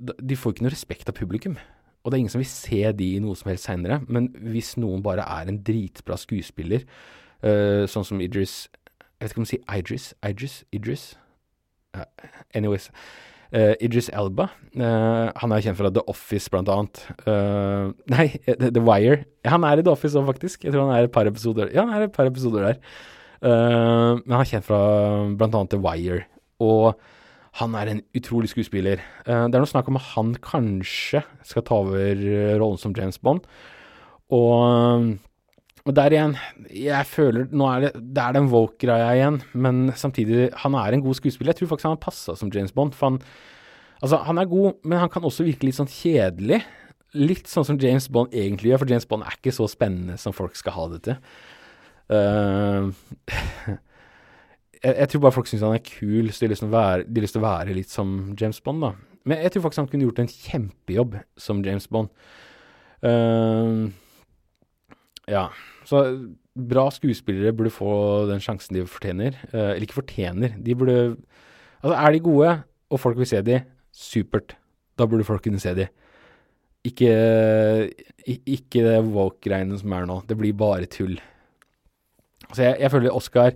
da, 0.00 0.12
de 0.18 0.36
får 0.36 0.54
ikke 0.54 0.66
noe 0.66 0.74
respekt 0.74 1.10
av 1.10 1.16
publikum. 1.18 1.58
Og 2.04 2.10
det 2.10 2.16
er 2.16 2.22
ingen 2.24 2.32
som 2.34 2.42
vil 2.42 2.50
se 2.50 2.80
de 2.98 3.10
i 3.16 3.20
noe 3.24 3.36
som 3.38 3.48
helst 3.50 3.68
seinere. 3.68 4.00
Men 4.12 4.28
hvis 4.52 4.74
noen 4.80 5.02
bare 5.04 5.24
er 5.24 5.48
en 5.48 5.60
dritbra 5.64 6.18
skuespiller, 6.20 6.84
uh, 7.44 7.84
sånn 7.90 8.06
som 8.06 8.22
Idris 8.24 8.64
Jeg 9.14 9.28
vet 9.28 9.32
ikke 9.32 9.40
om 9.40 9.44
man 9.44 9.52
sier 9.52 9.78
Idris? 9.78 10.08
Idris? 10.26 10.56
Idris? 10.74 11.04
Uh, 11.96 12.04
anyways. 12.52 12.90
Uh, 13.54 13.72
Idris 13.80 14.10
Elba. 14.12 14.48
Uh, 14.74 15.30
han 15.38 15.54
er 15.54 15.62
kjent 15.64 15.78
fra 15.78 15.92
The 15.94 16.02
Office, 16.10 16.50
blant 16.52 16.68
annet. 16.68 17.00
Uh, 17.22 17.94
nei, 18.10 18.26
The, 18.48 18.68
The, 18.68 18.82
Wire. 18.84 19.22
Han 19.48 19.64
er 19.64 19.80
i 19.80 19.86
The 19.86 19.94
Office 19.94 20.18
òg, 20.18 20.26
faktisk. 20.32 20.66
Jeg 20.66 20.74
tror 20.74 20.88
han 20.88 20.96
er 20.96 21.08
et 21.08 21.14
par 21.14 21.30
episoder 21.30 21.70
Ja, 21.72 21.86
han 21.86 21.94
er 21.94 22.08
et 22.08 22.16
par 22.16 22.28
episoder 22.28 22.68
der. 22.72 22.80
men 23.44 24.32
han 24.32 24.40
er 24.40 24.48
kjent 24.48 24.64
fra 24.64 24.78
blant 25.38 25.54
annet 25.54 25.72
The 25.72 25.80
Wire. 25.80 26.24
Og 26.64 26.98
han 27.60 27.76
er 27.78 27.90
en 27.90 28.02
utrolig 28.18 28.50
skuespiller. 28.50 29.02
Uh, 29.28 29.46
det 29.46 29.54
er 29.54 29.62
noe 29.62 29.70
snakk 29.70 29.90
om 29.90 30.00
at 30.00 30.10
han 30.14 30.34
kanskje 30.42 31.22
skal 31.46 31.64
ta 31.66 31.78
over 31.84 32.18
uh, 32.18 32.56
rollen 32.58 32.80
som 32.80 32.94
James 32.96 33.20
Bond. 33.22 33.46
Og, 34.34 35.14
og 35.84 35.94
der 35.94 36.16
igjen, 36.16 36.36
jeg 36.72 37.06
føler 37.06 37.50
Nå 37.52 37.66
er 37.68 37.84
det, 37.84 37.90
det 38.16 38.22
er 38.22 38.36
den 38.38 38.48
Woke-greia 38.50 39.12
igjen, 39.14 39.42
men 39.52 39.92
samtidig, 39.94 40.48
han 40.64 40.74
er 40.80 40.96
en 40.96 41.04
god 41.04 41.20
skuespiller. 41.20 41.52
Jeg 41.52 41.62
tror 41.62 41.74
faktisk 41.74 41.90
han 41.90 41.98
har 41.98 42.06
passa 42.06 42.34
som 42.40 42.50
James 42.54 42.74
Bond. 42.74 42.96
For 42.98 43.12
han, 43.12 43.20
altså, 44.00 44.22
han 44.26 44.40
er 44.42 44.50
god, 44.50 44.80
men 44.82 45.04
han 45.04 45.12
kan 45.12 45.26
også 45.28 45.46
virke 45.46 45.68
litt 45.68 45.78
sånn 45.78 45.92
kjedelig. 45.92 46.64
Litt 47.14 47.46
sånn 47.46 47.66
som 47.68 47.78
James 47.78 48.10
Bond 48.10 48.34
egentlig 48.34 48.72
gjør, 48.72 48.82
for 48.82 48.90
James 48.96 49.06
Bond 49.06 49.26
er 49.28 49.38
ikke 49.38 49.54
så 49.54 49.70
spennende 49.70 50.18
som 50.18 50.34
folk 50.34 50.58
skal 50.58 50.74
ha 50.74 50.90
det 50.96 51.04
til. 51.06 51.20
Uh, 52.10 53.78
jeg, 54.84 54.94
jeg, 54.98 55.10
tror 55.10 55.24
bare 55.24 55.34
folk 55.38 55.48
syns 55.48 55.64
han 55.64 55.76
er 55.76 55.84
kul, 55.86 56.30
så 56.30 56.42
de 56.42 56.46
har 56.46 56.52
lyst 56.52 56.64
til 56.64 56.70
å 56.70 56.74
være, 56.74 57.04
lyst 57.24 57.36
til 57.36 57.42
å 57.42 57.46
være 57.46 57.76
litt 57.76 57.92
som 57.92 58.14
James 58.40 58.60
Bond, 58.64 58.84
da. 58.84 58.92
Men 59.24 59.40
jeg 59.40 59.54
tror 59.54 59.64
faktisk 59.64 59.80
han 59.80 59.90
kunne 59.92 60.04
gjort 60.04 60.20
en 60.20 60.32
kjempejobb 60.32 61.18
som 61.40 61.62
James 61.64 61.86
Bond. 61.88 62.10
Uh, 63.04 63.88
ja, 65.30 65.46
så 65.88 66.04
bra 66.54 66.84
skuespillere 66.92 67.54
burde 67.56 67.72
få 67.72 67.94
den 68.28 68.44
sjansen 68.44 68.76
de 68.76 68.84
fortjener. 68.88 69.38
Uh, 69.54 69.72
eller 69.72 69.86
ikke 69.86 70.02
fortjener, 70.02 70.58
de 70.60 70.76
burde 70.78 70.98
Altså, 71.84 71.98
er 72.00 72.14
de 72.14 72.20
gode, 72.24 72.50
og 72.88 73.00
folk 73.00 73.18
vil 73.20 73.28
se 73.28 73.42
de, 73.44 73.58
supert. 73.92 74.54
Da 74.96 75.04
burde 75.04 75.26
folk 75.28 75.42
kunne 75.44 75.60
se 75.60 75.74
de. 75.76 75.84
Ikke, 76.88 77.10
ikke 78.24 78.84
det 78.86 79.02
woke-greiene 79.04 79.76
som 79.76 79.92
er 79.92 80.06
nå. 80.08 80.22
Det 80.24 80.36
blir 80.40 80.56
bare 80.56 80.88
tull. 80.88 81.18
Så 82.54 82.64
jeg, 82.64 82.78
jeg 82.80 82.92
føler 82.92 83.12
Oscar 83.12 83.52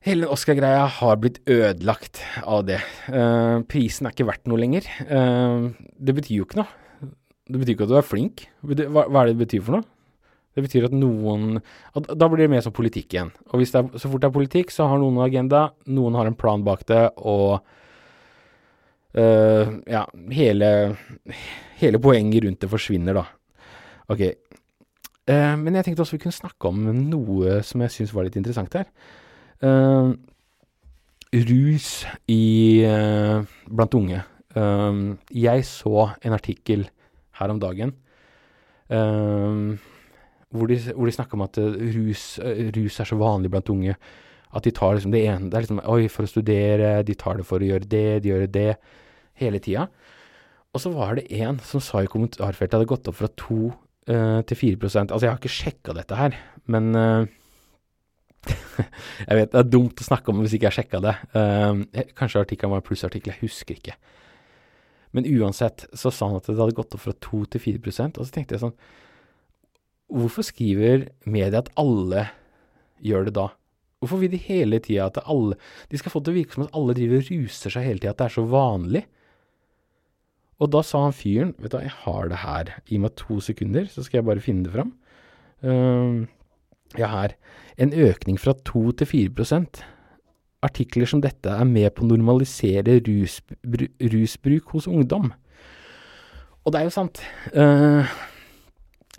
Hele 0.00 0.24
Oscar-greia 0.32 0.86
har 0.96 1.18
blitt 1.20 1.42
ødelagt 1.44 2.22
av 2.48 2.62
det. 2.64 2.78
Uh, 3.04 3.60
prisen 3.68 4.06
er 4.08 4.14
ikke 4.14 4.30
verdt 4.30 4.48
noe 4.48 4.56
lenger. 4.62 4.86
Uh, 5.04 5.76
det 6.00 6.14
betyr 6.16 6.38
jo 6.38 6.46
ikke 6.46 6.62
noe. 6.62 7.10
Det 7.50 7.60
betyr 7.60 7.74
ikke 7.74 7.84
at 7.84 7.92
du 7.92 7.98
er 7.98 8.06
flink. 8.08 8.46
Hva, 8.64 9.04
hva 9.04 9.20
er 9.20 9.28
det 9.28 9.34
det 9.34 9.42
betyr 9.42 9.66
for 9.66 9.76
noe? 9.76 9.84
Det 10.56 10.64
betyr 10.64 10.88
at 10.88 10.96
noen 10.96 11.60
at 11.60 12.08
Da 12.16 12.30
blir 12.30 12.46
det 12.46 12.48
mer 12.54 12.64
som 12.64 12.72
politikk 12.72 13.12
igjen. 13.12 13.34
Og 13.52 13.60
er, 13.60 13.68
så 14.00 14.08
fort 14.08 14.24
det 14.24 14.30
er 14.30 14.38
politikk, 14.38 14.72
så 14.72 14.88
har 14.88 15.02
noen 15.02 15.20
en 15.20 15.26
agenda, 15.26 15.66
noen 15.92 16.16
har 16.16 16.32
en 16.32 16.40
plan 16.46 16.64
bak 16.64 16.88
det, 16.88 17.04
og 17.20 17.60
uh, 19.20 19.76
Ja, 19.84 20.06
hele, 20.32 20.74
hele 21.84 22.00
poenget 22.00 22.48
rundt 22.48 22.64
det 22.64 22.72
forsvinner, 22.72 23.20
da. 23.20 23.28
Ok. 24.10 24.30
men 25.28 25.76
jeg 25.76 25.84
tenkte 25.86 26.02
også 26.02 26.16
vi 26.16 26.24
kunne 26.24 26.34
snakke 26.34 26.66
om 26.72 26.88
noe 27.06 27.60
som 27.62 27.84
jeg 27.84 27.92
syns 27.94 28.14
var 28.16 28.24
litt 28.26 28.38
interessant 28.40 28.72
her. 28.74 28.88
Uh, 29.60 30.16
rus 31.36 31.88
i, 32.32 32.80
uh, 32.88 33.44
blant 33.68 33.96
unge. 33.98 34.22
Uh, 34.56 35.16
jeg 35.36 35.66
så 35.68 36.06
en 36.24 36.36
artikkel 36.36 36.86
her 37.40 37.52
om 37.52 37.60
dagen 37.62 37.94
hvor 38.90 40.66
de, 40.66 40.76
hvor 40.96 41.06
de 41.06 41.12
snakka 41.14 41.36
om 41.36 41.44
at 41.44 41.60
rus, 41.62 42.24
rus, 42.74 42.96
er 42.98 43.06
så 43.06 43.14
vanlig 43.14 43.52
blant 43.52 43.68
unge. 43.70 43.94
At 44.50 44.64
de 44.66 44.72
tar 44.74 44.96
liksom 44.96 45.12
det 45.14 45.20
ene 45.30 45.46
Det 45.46 45.54
er 45.54 45.62
liksom 45.62 45.78
Oi, 45.86 46.08
for 46.10 46.26
å 46.26 46.30
studere, 46.32 46.88
de 47.06 47.14
tar 47.14 47.38
det 47.38 47.44
for 47.46 47.62
å 47.62 47.68
gjøre 47.68 47.86
det, 47.86 48.24
de 48.24 48.32
gjør 48.32 48.48
det. 48.50 48.72
Hele 49.38 49.60
tida. 49.62 49.86
Og 50.74 50.82
så 50.82 50.90
var 50.90 51.20
det 51.20 51.28
en 51.38 51.62
som 51.62 51.78
sa 51.78 52.02
i 52.02 52.10
kommentarfeltet 52.10 52.66
at 52.66 52.72
det 52.74 52.80
hadde 52.80 52.90
gått 52.90 53.12
opp 53.12 53.20
fra 53.20 53.30
2 53.30 53.60
til 54.50 54.58
4% 54.58 55.14
Altså, 55.14 55.22
jeg 55.22 55.30
har 55.30 55.38
ikke 55.38 55.54
sjekka 55.54 55.94
dette 55.94 56.18
her, 56.18 56.34
men 56.66 56.90
jeg 59.28 59.36
vet 59.36 59.52
det 59.52 59.60
er 59.60 59.68
dumt 59.68 60.00
å 60.00 60.06
snakke 60.06 60.32
om 60.32 60.40
hvis 60.44 60.56
ikke 60.56 60.70
jeg 60.70 60.78
sjekka 60.80 61.02
det. 61.04 61.14
Uh, 61.34 61.84
kanskje 62.18 62.44
artikkelen 62.44 62.74
var 62.74 62.82
en 62.82 62.86
plussartikkel, 62.86 63.34
jeg 63.34 63.44
husker 63.44 63.76
ikke. 63.76 63.98
Men 65.16 65.26
uansett 65.26 65.86
så 65.96 66.12
sa 66.14 66.30
han 66.30 66.38
at 66.38 66.48
det 66.48 66.58
hadde 66.58 66.76
gått 66.78 66.94
opp 66.94 67.04
fra 67.04 67.14
2 67.26 67.44
til 67.54 67.64
4% 67.80 68.20
og 68.20 68.26
så 68.26 68.34
tenkte 68.34 68.56
jeg 68.56 68.64
sånn 68.64 68.76
Hvorfor 70.10 70.42
skriver 70.42 71.08
media 71.22 71.60
at 71.62 71.70
alle 71.78 72.24
gjør 73.04 73.28
det 73.28 73.34
da? 73.38 73.46
Hvorfor 74.00 74.22
vil 74.22 74.32
de 74.32 74.40
hele 74.42 74.80
tida 74.82 75.06
at 75.10 75.20
alle 75.28 75.58
De 75.90 75.98
skal 76.00 76.14
få 76.14 76.22
det 76.22 76.30
til 76.30 76.34
å 76.34 76.40
virke 76.40 76.56
som 76.56 76.64
at 76.66 76.76
alle 76.78 76.96
driver 76.96 77.20
og 77.20 77.30
ruser 77.30 77.74
seg 77.74 77.86
hele 77.86 78.02
tida, 78.02 78.14
at 78.14 78.22
det 78.22 78.26
er 78.26 78.34
så 78.38 78.46
vanlig. 78.50 79.04
Og 80.60 80.72
da 80.72 80.82
sa 80.86 81.04
han 81.06 81.16
fyren 81.16 81.54
Vet 81.58 81.72
du 81.72 81.78
hva, 81.78 81.84
jeg 81.84 81.96
har 82.04 82.30
det 82.32 82.42
her. 82.42 82.74
Gi 82.88 83.00
meg 83.02 83.14
to 83.20 83.38
sekunder, 83.44 83.86
så 83.92 84.04
skal 84.06 84.20
jeg 84.20 84.28
bare 84.30 84.44
finne 84.44 84.66
det 84.66 84.74
fram. 84.74 84.94
Uh, 85.60 86.26
ja, 86.98 87.10
her. 87.10 87.36
En 87.80 87.92
økning 87.94 88.38
fra 88.40 88.54
2 88.66 88.90
til 89.00 89.10
4% 89.30 89.82
Artikler 90.60 91.08
som 91.08 91.22
dette 91.24 91.48
er 91.48 91.64
med 91.64 91.88
på 91.96 92.04
å 92.04 92.10
normalisere 92.10 92.98
rusbru 93.06 93.86
rusbruk 94.12 94.74
hos 94.74 94.88
ungdom. 94.90 95.30
Og 96.60 96.74
det 96.74 96.82
er 96.82 96.84
jo 96.84 96.92
sant. 96.92 97.22
Uh, 97.54 98.04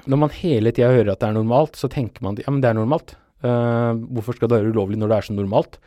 når 0.06 0.22
man 0.22 0.36
hele 0.36 0.70
tida 0.70 0.92
hører 0.94 1.16
at 1.16 1.24
det 1.24 1.32
er 1.32 1.40
normalt, 1.40 1.80
så 1.80 1.90
tenker 1.90 2.22
man 2.22 2.38
ja, 2.38 2.54
men 2.54 2.62
det 2.62 2.70
er 2.70 2.78
normalt. 2.78 3.16
Uh, 3.42 3.98
hvorfor 4.14 4.38
skal 4.38 4.52
det 4.52 4.60
være 4.60 4.76
ulovlig 4.76 5.02
når 5.02 5.10
det 5.10 5.18
er 5.18 5.28
så 5.30 5.38
normalt? 5.40 5.80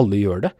Alle 0.00 0.16
gjør 0.16 0.46
det. 0.46 0.54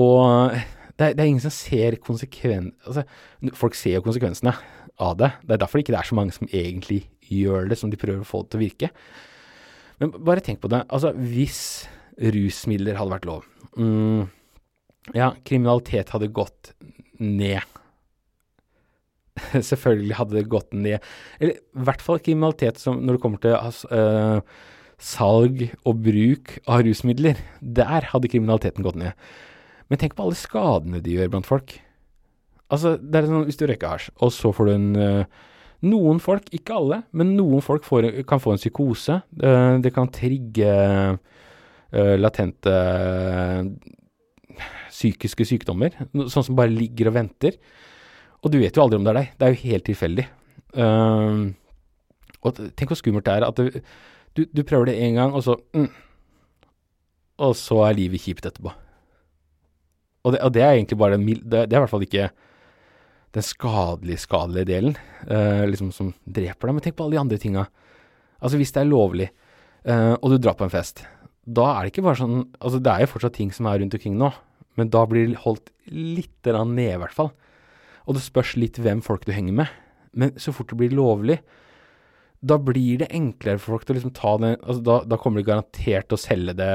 Og 0.00 0.56
det 0.96 1.10
er, 1.10 1.12
det 1.12 1.20
er 1.20 1.28
ingen 1.28 1.44
som 1.44 1.52
ser 1.52 2.00
konsekven... 2.00 2.72
Altså, 2.88 3.04
folk 3.52 3.76
ser 3.76 3.98
jo 3.98 4.06
konsekvensene 4.08 4.56
av 4.96 5.16
det. 5.20 5.34
Det 5.44 5.58
er 5.58 5.60
derfor 5.60 5.82
ikke 5.82 5.92
det 5.92 6.00
er 6.00 6.08
så 6.08 6.16
mange 6.16 6.32
som 6.32 6.48
egentlig 6.48 7.02
gjør 7.28 7.68
det, 7.68 7.76
som 7.76 7.92
de 7.92 8.00
prøver 8.00 8.24
å 8.24 8.28
få 8.28 8.46
det 8.46 8.54
til 8.54 8.62
å 8.62 8.64
virke. 8.64 8.92
Men 10.02 10.12
bare 10.26 10.44
tenk 10.44 10.60
på 10.62 10.70
det. 10.72 10.82
Altså, 10.92 11.12
hvis 11.16 11.60
rusmidler 12.16 12.96
hadde 12.96 13.12
vært 13.12 13.26
lov 13.28 13.46
mm, 13.76 14.22
Ja, 15.16 15.34
kriminalitet 15.46 16.12
hadde 16.14 16.32
gått 16.32 16.72
ned. 17.20 17.60
Selvfølgelig 19.70 20.16
hadde 20.18 20.38
det 20.38 20.48
gått 20.52 20.72
ned. 20.76 21.04
Eller 21.40 21.58
i 21.60 21.84
hvert 21.88 22.04
fall 22.04 22.22
kriminalitet 22.24 22.80
som 22.80 23.02
når 23.04 23.16
det 23.16 23.22
kommer 23.24 23.42
til 23.42 23.56
uh, 23.56 24.40
salg 25.00 25.66
og 25.84 26.02
bruk 26.04 26.56
av 26.64 26.84
rusmidler. 26.86 27.40
Der 27.60 28.08
hadde 28.12 28.32
kriminaliteten 28.32 28.84
gått 28.86 29.00
ned. 29.00 29.16
Men 29.88 30.00
tenk 30.02 30.16
på 30.16 30.26
alle 30.26 30.38
skadene 30.38 31.02
de 31.04 31.14
gjør 31.14 31.32
blant 31.36 31.48
folk. 31.48 31.76
Altså, 32.72 32.96
det 32.98 33.20
er 33.20 33.28
sånn 33.30 33.46
hvis 33.46 33.60
du 33.60 33.68
røyker 33.68 33.92
hasj, 33.92 34.10
og 34.18 34.32
så 34.34 34.50
får 34.56 34.66
du 34.66 34.72
en 34.74 34.88
uh, 34.98 35.44
noen 35.84 36.20
folk, 36.22 36.48
ikke 36.56 36.76
alle, 36.76 37.00
men 37.16 37.34
noen 37.36 37.64
folk 37.64 37.84
får, 37.86 38.08
kan 38.28 38.40
få 38.42 38.54
en 38.54 38.60
psykose. 38.60 39.18
Uh, 39.42 39.76
det 39.84 39.92
kan 39.96 40.08
trigge 40.12 40.70
uh, 41.16 42.14
latente 42.16 42.76
psykiske 44.88 45.44
sykdommer, 45.44 45.92
sånn 46.14 46.46
som 46.46 46.56
bare 46.56 46.72
ligger 46.72 47.10
og 47.10 47.18
venter. 47.18 47.58
Og 48.40 48.52
du 48.52 48.60
vet 48.62 48.76
jo 48.76 48.84
aldri 48.84 48.96
om 49.00 49.04
det 49.04 49.12
er 49.12 49.20
deg. 49.20 49.34
Det 49.36 49.46
er 49.46 49.52
jo 49.52 49.64
helt 49.66 49.86
tilfeldig. 49.90 50.26
og 52.46 52.58
tenk 52.76 52.90
hvor 52.90 52.98
skummelt 53.00 53.26
det 53.26 53.34
er 53.34 53.46
at 53.46 53.60
du, 54.36 54.42
du, 54.44 54.62
prøver 54.62 54.90
det 54.90 54.98
én 55.00 55.16
gang, 55.16 55.32
og 55.34 55.42
så 55.44 55.56
mm, 55.72 55.88
Og 57.38 57.56
så 57.56 57.82
er 57.84 57.96
livet 57.96 58.20
kjipt 58.20 58.46
etterpå. 58.48 58.72
Og 60.24 60.32
det, 60.32 60.40
og 60.40 60.52
det 60.54 60.62
er 60.62 60.74
egentlig 60.74 60.98
bare 60.98 61.18
det, 61.18 61.50
det 61.50 61.72
er 61.72 61.76
i 61.76 61.82
hvert 61.84 61.90
fall 61.90 62.06
ikke 62.06 62.30
den 63.36 63.44
skadelige, 63.44 64.22
skadelige 64.24 64.68
delen, 64.70 64.96
uh, 65.28 65.64
liksom 65.68 65.92
som 65.92 66.14
dreper 66.24 66.70
deg. 66.70 66.76
Men 66.76 66.84
tenk 66.86 66.96
på 66.96 67.04
alle 67.04 67.18
de 67.18 67.22
andre 67.22 67.40
tinga. 67.40 67.66
Altså, 68.40 68.56
hvis 68.60 68.72
det 68.72 68.82
er 68.82 68.88
lovlig, 68.88 69.28
uh, 69.88 70.14
og 70.16 70.32
du 70.32 70.38
drar 70.40 70.56
på 70.58 70.66
en 70.66 70.72
fest, 70.72 71.04
da 71.46 71.68
er 71.74 71.84
det 71.84 71.92
ikke 71.92 72.06
bare 72.08 72.18
sånn 72.18 72.38
Altså, 72.58 72.80
det 72.82 72.90
er 72.90 73.04
jo 73.04 73.12
fortsatt 73.12 73.36
ting 73.38 73.52
som 73.54 73.68
er 73.70 73.78
rundt 73.78 73.94
omkring 73.94 74.16
nå, 74.18 74.32
men 74.80 74.90
da 74.92 75.04
blir 75.08 75.28
det 75.30 75.42
holdt 75.44 75.70
litt 75.92 76.48
ned, 76.48 76.96
i 76.96 77.00
hvert 77.00 77.14
fall. 77.14 77.30
Og 78.06 78.16
det 78.16 78.24
spørs 78.24 78.56
litt 78.58 78.80
hvem 78.82 79.02
folk 79.04 79.24
du 79.26 79.32
henger 79.34 79.54
med. 79.62 79.78
Men 80.16 80.34
så 80.40 80.52
fort 80.54 80.72
det 80.72 80.80
blir 80.80 80.96
lovlig, 80.96 81.38
da 82.46 82.58
blir 82.60 83.00
det 83.00 83.10
enklere 83.14 83.60
for 83.60 83.76
folk 83.76 83.86
til 83.86 83.94
å 83.94 83.98
liksom 83.98 84.14
ta 84.16 84.34
det 84.42 84.50
altså 84.60 84.82
da, 84.84 84.96
da 85.08 85.16
kommer 85.18 85.40
det 85.40 85.48
garantert 85.48 86.12
å 86.12 86.18
selge 86.20 86.52
det 86.58 86.72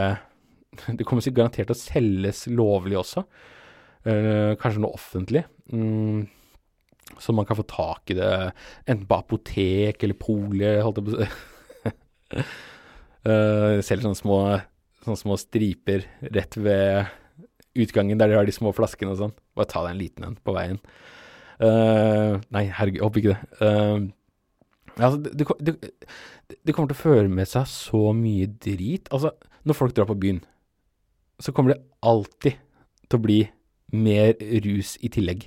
Det 0.98 1.06
kommer 1.06 1.24
garantert 1.36 1.70
til 1.70 1.76
å 1.76 1.80
selges 1.80 2.46
lovlig 2.50 2.98
også. 3.00 3.26
Uh, 4.08 4.58
kanskje 4.62 4.82
noe 4.82 4.96
offentlig. 4.98 5.44
Mm. 5.70 6.30
Så 7.22 7.36
man 7.38 7.46
kan 7.46 7.60
få 7.60 7.66
tak 7.70 8.12
i 8.12 8.18
det 8.18 8.30
enten 8.90 9.06
på 9.10 9.20
apotek 9.22 10.04
eller 10.04 10.18
polet, 10.18 10.82
holdt 10.82 11.02
jeg 11.02 11.08
på 11.08 11.14
å 11.14 11.22
si. 11.22 11.30
uh, 13.28 13.78
selv 13.86 14.06
sånne 14.06 14.18
små, 14.18 14.40
sånne 15.06 15.22
små 15.22 15.38
striper 15.40 16.08
rett 16.34 16.58
ved 16.58 17.12
utgangen 17.78 18.20
der 18.20 18.32
de 18.32 18.40
har 18.40 18.48
de 18.48 18.56
små 18.56 18.74
flaskene 18.76 19.14
og 19.14 19.22
sånn. 19.22 19.36
Bare 19.58 19.70
ta 19.70 19.84
deg 19.86 19.94
en 19.94 20.02
liten 20.02 20.28
en 20.28 20.40
på 20.42 20.56
veien. 20.56 20.82
Uh, 21.62 22.42
nei, 22.54 22.66
herregud, 22.74 23.04
håper 23.06 23.22
ikke 23.22 23.36
det. 23.36 23.62
Uh, 23.62 24.10
altså, 24.98 25.22
det, 25.22 25.48
det, 25.62 25.94
det, 26.58 26.74
kommer 26.74 26.90
til 26.90 26.98
å 26.98 27.04
føre 27.04 27.30
med 27.30 27.50
seg 27.50 27.70
så 27.70 28.10
mye 28.18 28.50
drit. 28.66 29.12
Altså, 29.14 29.36
når 29.68 29.78
folk 29.78 29.96
drar 29.96 30.10
på 30.10 30.18
byen, 30.18 30.42
så 31.42 31.54
kommer 31.54 31.76
det 31.76 31.84
alltid 32.06 32.58
til 33.08 33.20
å 33.20 33.26
bli 33.26 33.40
mer 33.94 34.34
rus 34.66 34.96
i 35.04 35.12
tillegg. 35.14 35.46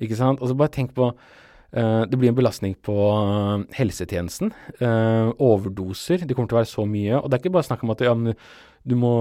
Ikke 0.00 0.18
sant? 0.18 0.40
Altså 0.40 0.56
bare 0.58 0.72
tenk 0.74 0.94
på 0.96 1.10
uh, 1.10 2.02
Det 2.08 2.18
blir 2.18 2.32
en 2.32 2.38
belastning 2.38 2.74
på 2.86 2.96
uh, 2.96 3.62
helsetjenesten. 3.76 4.52
Uh, 4.80 5.30
overdoser. 5.36 6.24
Det 6.24 6.36
kommer 6.36 6.50
til 6.50 6.58
å 6.58 6.62
være 6.62 6.72
så 6.72 6.86
mye. 6.88 7.20
Og 7.20 7.28
det 7.28 7.36
er 7.36 7.44
ikke 7.44 7.56
bare 7.58 7.68
snakk 7.68 7.84
om 7.86 7.94
at 7.94 8.04
ja, 8.06 8.14
du 8.16 8.94
må 8.98 9.14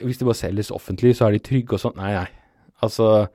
Hvis 0.00 0.20
det 0.20 0.28
bare 0.28 0.40
selges 0.40 0.74
offentlig, 0.74 1.16
så 1.18 1.28
er 1.28 1.36
de 1.36 1.44
trygge 1.44 1.76
og 1.76 1.84
sånn. 1.84 1.98
Nei, 2.00 2.14
nei. 2.16 2.28
Altså 2.84 3.26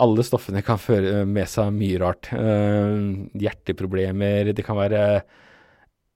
alle 0.00 0.22
stoffene 0.24 0.62
kan 0.64 0.78
føre 0.80 1.26
med 1.28 1.44
seg 1.52 1.74
mye 1.76 1.98
rart. 2.00 2.30
hjerteproblemer, 3.36 4.48
det 4.56 4.64
kan 4.64 4.78
være 4.78 5.00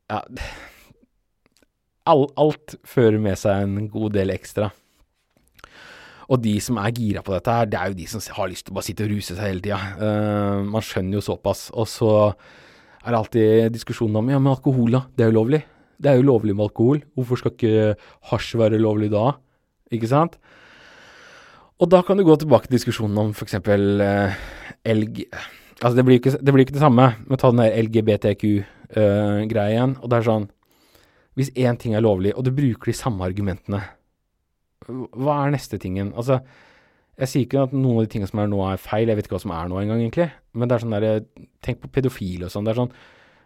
Ja 0.09 0.23
all, 2.09 2.25
Alt 2.41 2.77
fører 2.87 3.21
med 3.23 3.39
seg 3.41 3.65
en 3.65 3.89
god 3.93 4.17
del 4.17 4.33
ekstra. 4.35 4.71
Og 6.33 6.41
de 6.41 6.55
som 6.65 6.79
er 6.81 6.95
gira 6.97 7.23
på 7.25 7.35
dette 7.35 7.53
her, 7.53 7.69
det 7.69 7.79
er 7.79 7.93
jo 7.93 7.99
de 7.99 8.07
som 8.09 8.23
har 8.39 8.51
lyst 8.51 8.67
til 8.67 8.75
å 8.75 8.79
bare 8.79 8.87
sitte 8.87 9.05
og 9.07 9.13
ruse 9.13 9.35
seg 9.35 9.45
hele 9.45 9.65
tida. 9.65 9.81
Uh, 10.01 10.65
man 10.67 10.85
skjønner 10.85 11.19
jo 11.19 11.25
såpass. 11.25 11.67
Og 11.77 11.89
så 11.91 12.13
er 13.05 13.11
det 13.11 13.19
alltid 13.19 13.75
diskusjonen 13.75 14.21
om 14.23 14.31
ja, 14.33 14.41
men 14.41 14.55
alkohol, 14.55 14.97
da. 14.97 15.05
Det 15.13 15.27
er 15.27 15.33
jo 15.33 15.39
lovlig. 15.41 15.63
Det 16.01 16.11
er 16.11 16.19
jo 16.19 16.29
lovlig 16.31 16.57
med 16.57 16.69
alkohol. 16.69 17.03
Hvorfor 17.17 17.41
skal 17.41 17.55
ikke 17.55 17.97
hasj 18.31 18.55
være 18.61 18.81
lovlig 18.81 19.11
da? 19.13 19.35
Ikke 19.95 20.11
sant? 20.11 20.39
Og 21.83 21.91
da 21.91 22.01
kan 22.07 22.17
du 22.17 22.25
gå 22.25 22.37
tilbake 22.41 22.71
til 22.71 22.79
diskusjonen 22.79 23.21
om 23.27 23.35
f.eks. 23.35 23.59
Uh, 23.61 24.33
elg... 24.87 25.27
Altså, 25.83 25.97
det 25.99 26.05
blir 26.07 26.17
jo 26.17 26.23
ikke, 26.23 26.39
ikke 26.63 26.77
det 26.77 26.81
samme, 26.81 27.11
men 27.27 27.41
ta 27.41 27.51
den 27.51 27.61
der 27.61 27.75
LGBTQ-greia 27.83 29.73
igjen. 29.75 29.97
Og 30.01 30.09
det 30.09 30.21
er 30.21 30.29
sånn 30.31 30.47
Hvis 31.35 31.51
én 31.59 31.77
ting 31.77 31.97
er 31.99 32.05
lovlig, 32.05 32.31
og 32.39 32.47
du 32.47 32.53
bruker 32.55 32.93
de 32.93 32.95
samme 32.97 33.27
argumentene, 33.27 33.81
hva 34.87 35.41
er 35.45 35.55
neste 35.55 35.79
tingen? 35.81 36.13
Altså, 36.19 36.41
jeg 37.21 37.31
sier 37.31 37.47
ikke 37.47 37.67
at 37.69 37.75
noen 37.75 38.01
av 38.01 38.07
de 38.07 38.13
tingene 38.13 38.31
som 38.31 38.41
er 38.43 38.49
nå, 38.51 38.61
er 38.67 38.81
feil. 38.83 39.09
Jeg 39.09 39.19
vet 39.19 39.29
ikke 39.29 39.37
hva 39.37 39.45
som 39.45 39.55
er 39.55 39.69
nå 39.71 39.81
engang, 39.81 40.01
egentlig. 40.03 40.29
Men 40.55 40.71
det 40.71 40.77
er 40.77 40.85
sånn 40.85 40.97
derre 40.97 41.13
tenk 41.65 41.81
på 41.83 41.91
pedofile 41.95 42.49
og 42.49 42.55
sånn. 42.55 42.67
Det 42.67 42.75
er 42.75 42.81
sånn 42.83 42.95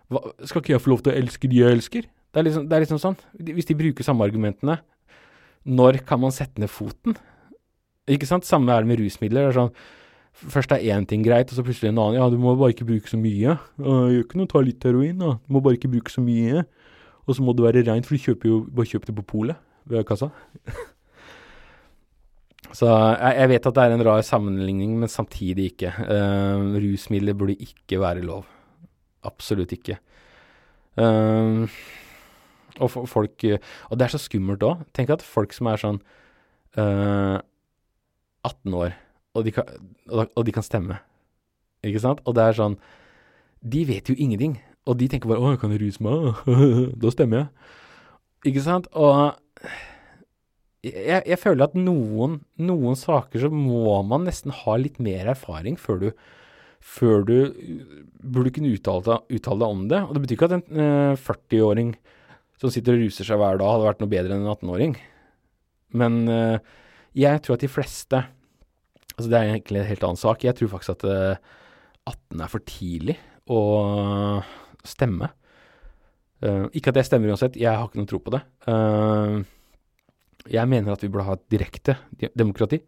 hva, 0.08 0.22
Skal 0.48 0.62
ikke 0.62 0.72
jeg 0.72 0.84
få 0.84 0.92
lov 0.94 1.02
til 1.04 1.12
å 1.12 1.18
elske 1.20 1.50
de 1.52 1.60
jeg 1.60 1.76
elsker? 1.76 2.08
Det 2.08 2.40
er 2.40 2.48
liksom, 2.48 2.64
det 2.68 2.76
er 2.76 2.84
liksom 2.84 3.00
sånn. 3.02 3.18
Hvis 3.50 3.68
de 3.68 3.76
bruker 3.76 4.06
samme 4.06 4.24
argumentene, 4.24 4.78
når 5.68 6.00
kan 6.08 6.20
man 6.22 6.32
sette 6.32 6.60
ned 6.62 6.72
foten? 6.72 7.16
Ikke 8.08 8.28
sant? 8.28 8.48
Samme 8.48 8.72
er 8.72 8.84
det 8.84 8.92
med 8.92 9.02
rusmidler. 9.02 9.48
Det 9.48 9.52
er 9.52 9.60
sånn 9.62 9.78
Først 10.38 10.70
er 10.70 10.84
én 10.94 11.02
ting 11.08 11.24
greit, 11.26 11.50
og 11.50 11.56
så 11.56 11.64
plutselig 11.66 11.88
en 11.90 11.96
annen. 11.98 12.20
Ja, 12.20 12.28
du 12.30 12.36
må 12.38 12.52
bare 12.54 12.70
ikke 12.70 12.86
bruke 12.86 13.10
så 13.10 13.18
mye. 13.18 13.56
Gjør 13.82 14.20
ikke 14.22 14.38
noe, 14.38 14.46
ta 14.46 14.60
litt 14.62 14.84
heroin, 14.86 15.16
da. 15.18 15.32
Du 15.42 15.56
må 15.56 15.62
bare 15.64 15.74
ikke 15.74 15.90
bruke 15.90 16.12
så 16.14 16.22
mye. 16.22 16.62
Og 17.26 17.34
så 17.34 17.42
må 17.42 17.56
det 17.58 17.64
være 17.64 17.82
reint, 17.88 18.06
for 18.06 18.14
du 18.14 18.22
kjøper 18.22 18.52
jo 18.52 18.60
bare 18.70 18.86
kjøp 18.86 19.08
det 19.08 19.16
på 19.18 19.24
polet 19.34 19.58
ved 19.90 20.06
kassa. 20.06 20.30
Så 22.76 22.88
jeg, 22.90 23.34
jeg, 23.38 23.48
vet 23.52 23.66
at 23.68 23.76
det 23.76 23.84
er 23.84 23.94
en 23.94 24.04
rar 24.06 24.22
sammenligning, 24.26 24.98
men 25.00 25.08
samtidig 25.08 25.72
ikke. 25.72 25.92
Uh, 26.04 26.76
rusmidler 26.76 27.36
burde 27.38 27.56
ikke 27.56 28.00
være 28.00 28.24
lov. 28.26 28.44
Absolutt 29.24 29.72
ikke. 29.72 29.98
Uh, 30.98 31.64
og 32.78 32.90
folk 32.90 33.44
Og 33.44 33.98
det 33.98 34.04
er 34.04 34.12
så 34.12 34.20
skummelt 34.20 34.62
òg. 34.62 34.84
Tenk 34.94 35.10
at 35.10 35.24
folk 35.24 35.54
som 35.56 35.70
er 35.70 35.80
sånn 35.80 36.00
uh, 36.78 37.38
18 38.46 38.74
år, 38.74 38.94
og 39.34 39.44
de, 39.44 39.52
kan, 39.52 39.66
og 40.10 40.44
de, 40.46 40.54
kan, 40.54 40.66
stemme. 40.66 41.00
Ikke 41.86 42.02
sant? 42.02 42.22
Og 42.26 42.36
det 42.38 42.44
er 42.44 42.58
sånn 42.58 42.78
De 43.62 43.84
vet 43.88 44.08
jo 44.08 44.14
ingenting. 44.18 44.58
Og 44.88 44.96
de 44.98 45.08
tenker 45.08 45.28
bare 45.28 45.40
'Å, 45.42 45.50
jeg 45.52 45.60
kan 45.60 45.74
ruse 45.74 46.02
meg. 46.02 46.38
da 47.02 47.10
stemmer 47.12 47.38
jeg'. 47.38 47.48
Ikke 48.52 48.62
sant? 48.62 48.86
Og 48.94 49.34
jeg, 50.86 51.22
jeg, 51.26 51.38
føler 51.42 51.66
at 51.66 51.76
noen, 51.78 52.38
noen 52.62 52.98
saker 52.98 53.42
så 53.42 53.50
må 53.50 53.96
man 54.06 54.28
nesten 54.28 54.54
ha 54.54 54.76
litt 54.78 55.00
mer 55.02 55.30
erfaring 55.34 55.78
før 55.80 56.04
du 56.04 56.10
før 56.78 57.24
du 57.26 57.36
burde 58.22 58.52
kunne 58.54 58.70
uttale, 58.70 59.18
uttale 59.34 59.60
deg 59.60 59.74
om 59.74 59.84
det. 59.90 60.00
Og 60.06 60.14
det 60.14 60.22
betyr 60.22 60.38
ikke 60.38 60.48
at 60.48 60.56
en 60.56 60.82
eh, 60.84 61.20
40-åring 61.20 61.92
som 62.58 62.72
sitter 62.74 62.96
og 62.96 63.04
ruser 63.04 63.26
seg 63.26 63.38
hver 63.40 63.58
dag, 63.60 63.72
hadde 63.74 63.86
vært 63.86 64.02
noe 64.02 64.12
bedre 64.12 64.34
enn 64.34 64.44
en 64.46 64.52
18-åring. 64.54 64.94
Men 65.98 66.20
eh, 66.32 66.76
jeg 67.18 67.42
tror 67.44 67.58
at 67.58 67.64
de 67.64 67.72
fleste 67.72 68.26
Altså 69.18 69.32
det 69.32 69.38
er 69.40 69.48
egentlig 69.50 69.80
en 69.80 69.88
helt 69.88 70.04
annen 70.06 70.20
sak. 70.20 70.44
Jeg 70.46 70.54
tror 70.54 70.68
faktisk 70.76 70.92
at 70.92 71.04
eh, 71.10 71.54
18 72.06 72.42
er 72.44 72.50
for 72.52 72.62
tidlig 72.70 73.16
å 73.50 73.60
stemme. 74.86 75.32
Ikke 76.70 76.92
at 76.92 77.00
jeg 77.00 77.08
stemmer 77.08 77.32
uansett, 77.32 77.56
jeg 77.58 77.74
har 77.74 77.88
ikke 77.88 77.98
noe 77.98 78.06
tro 78.06 78.20
på 78.22 78.30
det. 78.30 78.38
Uh, 78.68 79.42
jeg 80.52 80.70
mener 80.70 80.94
at 80.94 81.04
vi 81.04 81.10
burde 81.12 81.26
ha 81.28 81.36
et 81.38 81.46
direkte 81.52 81.98
demokrati. 82.38 82.80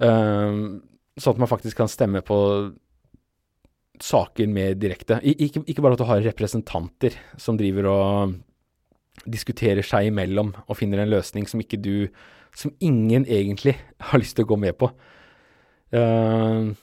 Uh, 0.00 0.80
sånn 1.20 1.36
at 1.36 1.42
man 1.42 1.50
faktisk 1.50 1.80
kan 1.80 1.90
stemme 1.90 2.22
på 2.24 2.38
saker 4.00 4.48
mer 4.48 4.76
direkte. 4.80 5.20
Ikke, 5.22 5.62
ikke, 5.66 5.82
bare 5.82 5.96
at 5.96 6.02
du 6.02 6.08
har 6.08 6.22
representanter 6.24 7.16
som 7.40 7.58
driver 7.60 7.88
og 7.90 8.36
diskuterer 9.28 9.84
seg 9.84 10.08
imellom 10.08 10.54
og 10.64 10.78
finner 10.78 11.02
en 11.02 11.12
løsning 11.12 11.48
som 11.50 11.60
ikke 11.60 11.80
du 11.80 12.08
Som 12.56 12.72
ingen 12.80 13.22
egentlig 13.30 13.76
har 14.10 14.18
lyst 14.18 14.34
til 14.34 14.42
å 14.42 14.48
gå 14.50 14.56
med 14.58 14.74
på. 14.74 14.88
Uh, 15.94 16.74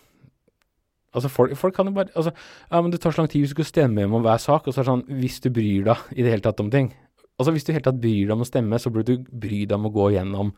altså 1.11 1.27
folk, 1.27 1.57
folk, 1.59 1.75
kan 1.75 1.89
jo 1.89 1.91
bare 1.91 2.13
altså, 2.15 2.31
Ja, 2.71 2.79
men 2.79 2.91
det 2.91 3.01
tar 3.01 3.11
så 3.11 3.19
lang 3.19 3.27
tid 3.27 3.41
hvis 3.43 3.51
du 3.51 3.57
skal 3.57 3.67
stemme 3.67 4.05
om 4.07 4.23
hver 4.23 4.39
sak. 4.39 4.67
Og 4.67 4.71
så 4.71 4.79
er 4.79 4.85
det 4.85 4.91
sånn 4.93 5.19
Hvis 5.19 5.41
du 5.43 5.49
bryr 5.51 5.89
deg 5.89 6.15
i 6.15 6.23
det 6.23 6.31
hele 6.31 6.45
tatt 6.45 6.63
om 6.63 6.71
ting 6.71 6.93
Altså 7.37 7.53
Hvis 7.53 7.67
du 7.67 7.73
hele 7.73 7.85
tatt 7.85 7.99
bryr 8.01 8.25
deg 8.25 8.33
om 8.33 8.41
å 8.41 8.49
stemme, 8.49 8.79
så 8.81 8.89
burde 8.93 9.13
du 9.13 9.27
bry 9.29 9.65
deg 9.65 9.75
om 9.77 9.89
å 9.89 9.93
gå 9.93 10.09
gjennom 10.15 10.53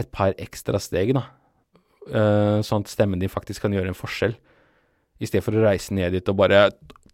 et 0.00 0.08
par 0.14 0.34
ekstra 0.40 0.80
steg, 0.82 1.12
da. 1.14 1.28
Uh, 2.02 2.58
sånn 2.66 2.82
at 2.82 2.90
stemmen 2.90 3.20
din 3.22 3.30
faktisk 3.30 3.62
kan 3.62 3.74
gjøre 3.74 3.92
en 3.92 3.98
forskjell. 3.98 4.34
I 5.22 5.28
stedet 5.28 5.44
for 5.46 5.54
å 5.54 5.62
reise 5.62 5.94
ned 5.94 6.16
dit 6.16 6.32
og 6.32 6.40
bare 6.40 6.64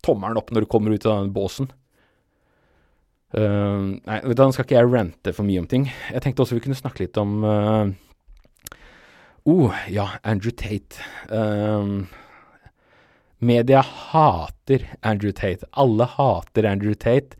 tommelen 0.06 0.38
opp 0.40 0.52
når 0.54 0.64
du 0.64 0.70
kommer 0.72 0.94
ut 0.94 1.04
av 1.04 1.20
den 1.20 1.34
båsen. 1.34 1.68
Uh, 3.36 4.00
nei, 4.08 4.22
nå 4.24 4.52
skal 4.56 4.64
ikke 4.64 4.78
jeg 4.78 4.88
rante 4.88 5.34
for 5.36 5.44
mye 5.44 5.60
om 5.60 5.68
ting. 5.68 5.90
Jeg 6.14 6.24
tenkte 6.24 6.46
også 6.46 6.56
vi 6.56 6.64
kunne 6.64 6.78
snakke 6.78 7.04
litt 7.04 7.20
om 7.20 7.42
uh, 7.44 7.90
Oh, 9.48 9.72
ja, 9.88 10.10
Andrew 10.24 10.52
Tate. 10.52 11.00
Um, 11.28 12.08
media 13.38 13.80
hater 13.80 14.84
Andrew 15.00 15.32
Tate. 15.32 15.68
Alle 15.72 16.04
hater 16.04 16.66
Andrew 16.68 16.94
Tate. 16.94 17.36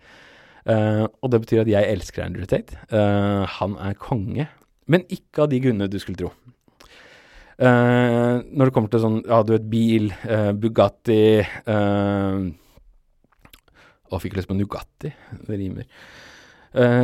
Uh, 0.68 1.07
og 1.24 1.31
det 1.33 1.40
betyr 1.44 1.62
at 1.62 1.70
jeg 1.70 1.88
elsker 1.94 2.26
Andrew 2.26 2.44
Tate. 2.48 2.76
Uh, 2.92 3.44
han 3.59 3.76
er 3.81 3.96
konge. 4.00 4.48
Men 4.88 5.04
ikke 5.12 5.44
av 5.44 5.50
de 5.52 5.61
grunnene 5.64 5.88
du 5.90 5.98
skulle 6.00 6.20
tro. 6.20 6.33
Uh, 7.59 8.44
når 8.52 8.68
det 8.68 8.74
kommer 8.76 8.92
til 8.92 9.02
sånn, 9.02 9.20
ja, 9.26 9.40
du 9.42 9.54
vet, 9.57 9.66
bil, 9.72 10.12
Bugatti 10.61 11.40
Å, 14.09 14.20
fikk 14.22 14.37
lyst 14.38 14.48
på 14.48 14.57
Nugatti. 14.57 15.11
Det 15.48 15.57
rimer. 15.59 15.88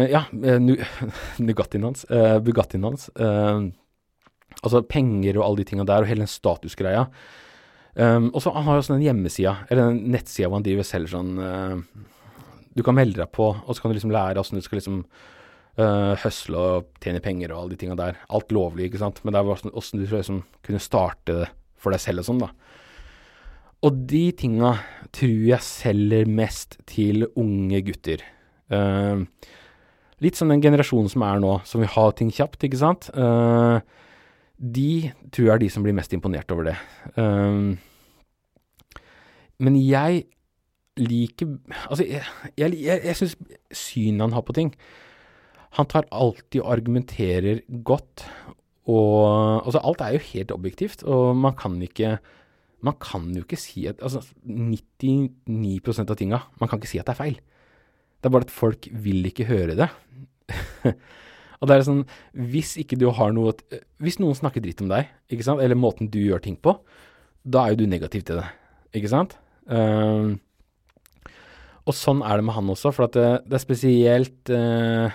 ja, 0.09 0.23
nu, 0.33 0.77
Nugattien 1.47 1.85
hans. 1.85 2.07
Bugattien 2.45 2.85
hans. 2.87 3.11
Altså 4.65 4.81
penger 4.89 5.37
og 5.37 5.45
alle 5.45 5.61
de 5.61 5.67
tinga 5.69 5.85
der, 5.89 6.05
og 6.05 6.09
hele 6.09 6.25
den 6.25 6.31
statusgreia. 6.33 7.09
Um, 7.95 8.31
og 8.35 8.43
så 8.43 8.51
Han 8.51 8.65
har 8.67 8.79
jo 8.79 8.87
sånn 8.89 8.97
en 8.97 9.05
hjemmeside, 9.07 9.53
eller 9.71 9.93
en 9.93 10.01
nettside 10.11 10.49
hvor 10.49 10.59
han 10.59 10.65
driver 10.67 10.87
selv 10.89 11.13
sånn 11.13 11.37
uh, 11.39 11.77
Du 12.75 12.83
kan 12.83 12.97
melde 12.97 13.23
deg 13.23 13.31
på, 13.35 13.53
og 13.55 13.71
så 13.71 13.83
kan 13.83 13.93
du 13.93 13.99
liksom 13.99 14.13
lære 14.15 14.41
åssen 14.41 14.59
du 14.59 14.65
skal 14.65 14.81
liksom 14.81 15.03
uh, 15.79 16.15
høsle 16.23 16.59
og 16.59 17.03
tjene 17.03 17.23
penger 17.25 17.55
og 17.55 17.63
alle 17.63 17.75
de 17.75 17.81
tinga 17.85 17.97
der. 17.99 18.19
Alt 18.35 18.55
lovlig, 18.55 18.89
ikke 18.89 19.03
sant. 19.03 19.21
Men 19.23 19.35
det 19.35 19.43
er 19.43 19.75
åssen 19.75 20.01
du 20.01 20.07
liksom 20.07 20.43
kunne 20.67 20.83
starte 20.83 21.39
det 21.45 21.51
for 21.79 21.95
deg 21.95 22.03
selv 22.03 22.25
og 22.25 22.29
sånn, 22.31 22.45
da. 22.47 22.51
Og 23.85 23.99
de 24.09 24.25
tinga 24.37 24.79
tror 25.15 25.43
jeg 25.51 25.67
selger 25.67 26.31
mest 26.31 26.79
til 26.89 27.29
unge 27.39 27.83
gutter. 27.85 28.25
Uh, 28.73 29.27
litt 30.25 30.39
som 30.39 30.51
den 30.51 30.63
generasjonen 30.65 31.11
som 31.13 31.25
er 31.27 31.43
nå, 31.43 31.59
som 31.69 31.83
vil 31.83 31.93
ha 31.95 32.07
ting 32.17 32.31
kjapt, 32.33 32.65
ikke 32.65 32.81
sant. 32.81 33.11
Uh, 33.13 33.85
de 34.57 35.11
tror 35.35 35.49
jeg 35.49 35.55
er 35.57 35.65
de 35.65 35.73
som 35.73 35.85
blir 35.85 35.97
mest 35.97 36.15
imponert 36.17 36.51
over 36.55 36.71
det. 36.71 36.77
Um, 37.19 37.77
men 39.63 39.77
jeg 39.79 40.25
liker 41.01 41.57
Altså, 41.89 42.05
jeg, 42.07 42.23
jeg, 42.59 42.77
jeg, 42.79 43.01
jeg 43.05 43.19
syns 43.19 43.37
synet 43.75 44.25
han 44.25 44.37
har 44.37 44.45
på 44.47 44.57
ting 44.57 44.71
Han 45.79 45.89
tar 45.91 46.09
alltid 46.15 46.61
og 46.63 46.71
argumenterer 46.77 47.65
godt, 47.87 48.27
og 48.87 49.65
Altså, 49.65 49.83
alt 49.83 50.05
er 50.05 50.15
jo 50.17 50.29
helt 50.31 50.55
objektivt, 50.55 51.03
og 51.03 51.37
man 51.37 51.57
kan 51.59 51.81
ikke 51.83 52.19
Man 52.85 52.99
kan 53.01 53.33
jo 53.35 53.43
ikke 53.43 53.61
si 53.61 53.87
at 53.91 54.03
Altså, 54.03 54.23
99% 54.47 56.11
av 56.11 56.17
tinga 56.21 56.45
Man 56.61 56.71
kan 56.71 56.79
ikke 56.79 56.93
si 56.93 57.03
at 57.03 57.09
det 57.09 57.17
er 57.17 57.23
feil. 57.23 57.41
Det 58.21 58.31
er 58.31 58.33
bare 58.39 58.47
at 58.47 58.55
folk 58.55 58.89
vil 58.89 59.27
ikke 59.29 59.45
høre 59.45 59.77
det. 59.77 59.91
Og 61.61 61.69
det 61.69 61.77
er 61.77 61.85
sånn, 61.87 62.03
hvis 62.37 62.75
ikke 62.81 62.97
du 63.01 63.07
har 63.17 63.33
noe 63.33 63.53
Hvis 64.03 64.19
noen 64.21 64.37
snakker 64.37 64.61
dritt 64.65 64.83
om 64.85 64.91
deg, 64.93 65.09
ikke 65.33 65.47
sant, 65.47 65.63
eller 65.65 65.79
måten 65.79 66.11
du 66.13 66.21
gjør 66.21 66.43
ting 66.45 66.59
på, 66.61 66.77
da 67.45 67.65
er 67.65 67.75
jo 67.75 67.83
du 67.83 67.89
negativ 67.89 68.25
til 68.25 68.41
det, 68.41 68.47
ikke 68.97 69.11
sant? 69.13 69.37
Um, 69.65 70.39
og 71.85 71.97
sånn 71.97 72.23
er 72.25 72.41
det 72.41 72.47
med 72.47 72.57
han 72.57 72.71
også, 72.73 72.93
for 72.97 73.13
det, 73.13 73.25
det, 73.45 73.59
er 73.59 73.63
spesielt 73.63 74.53
uh, 74.53 75.13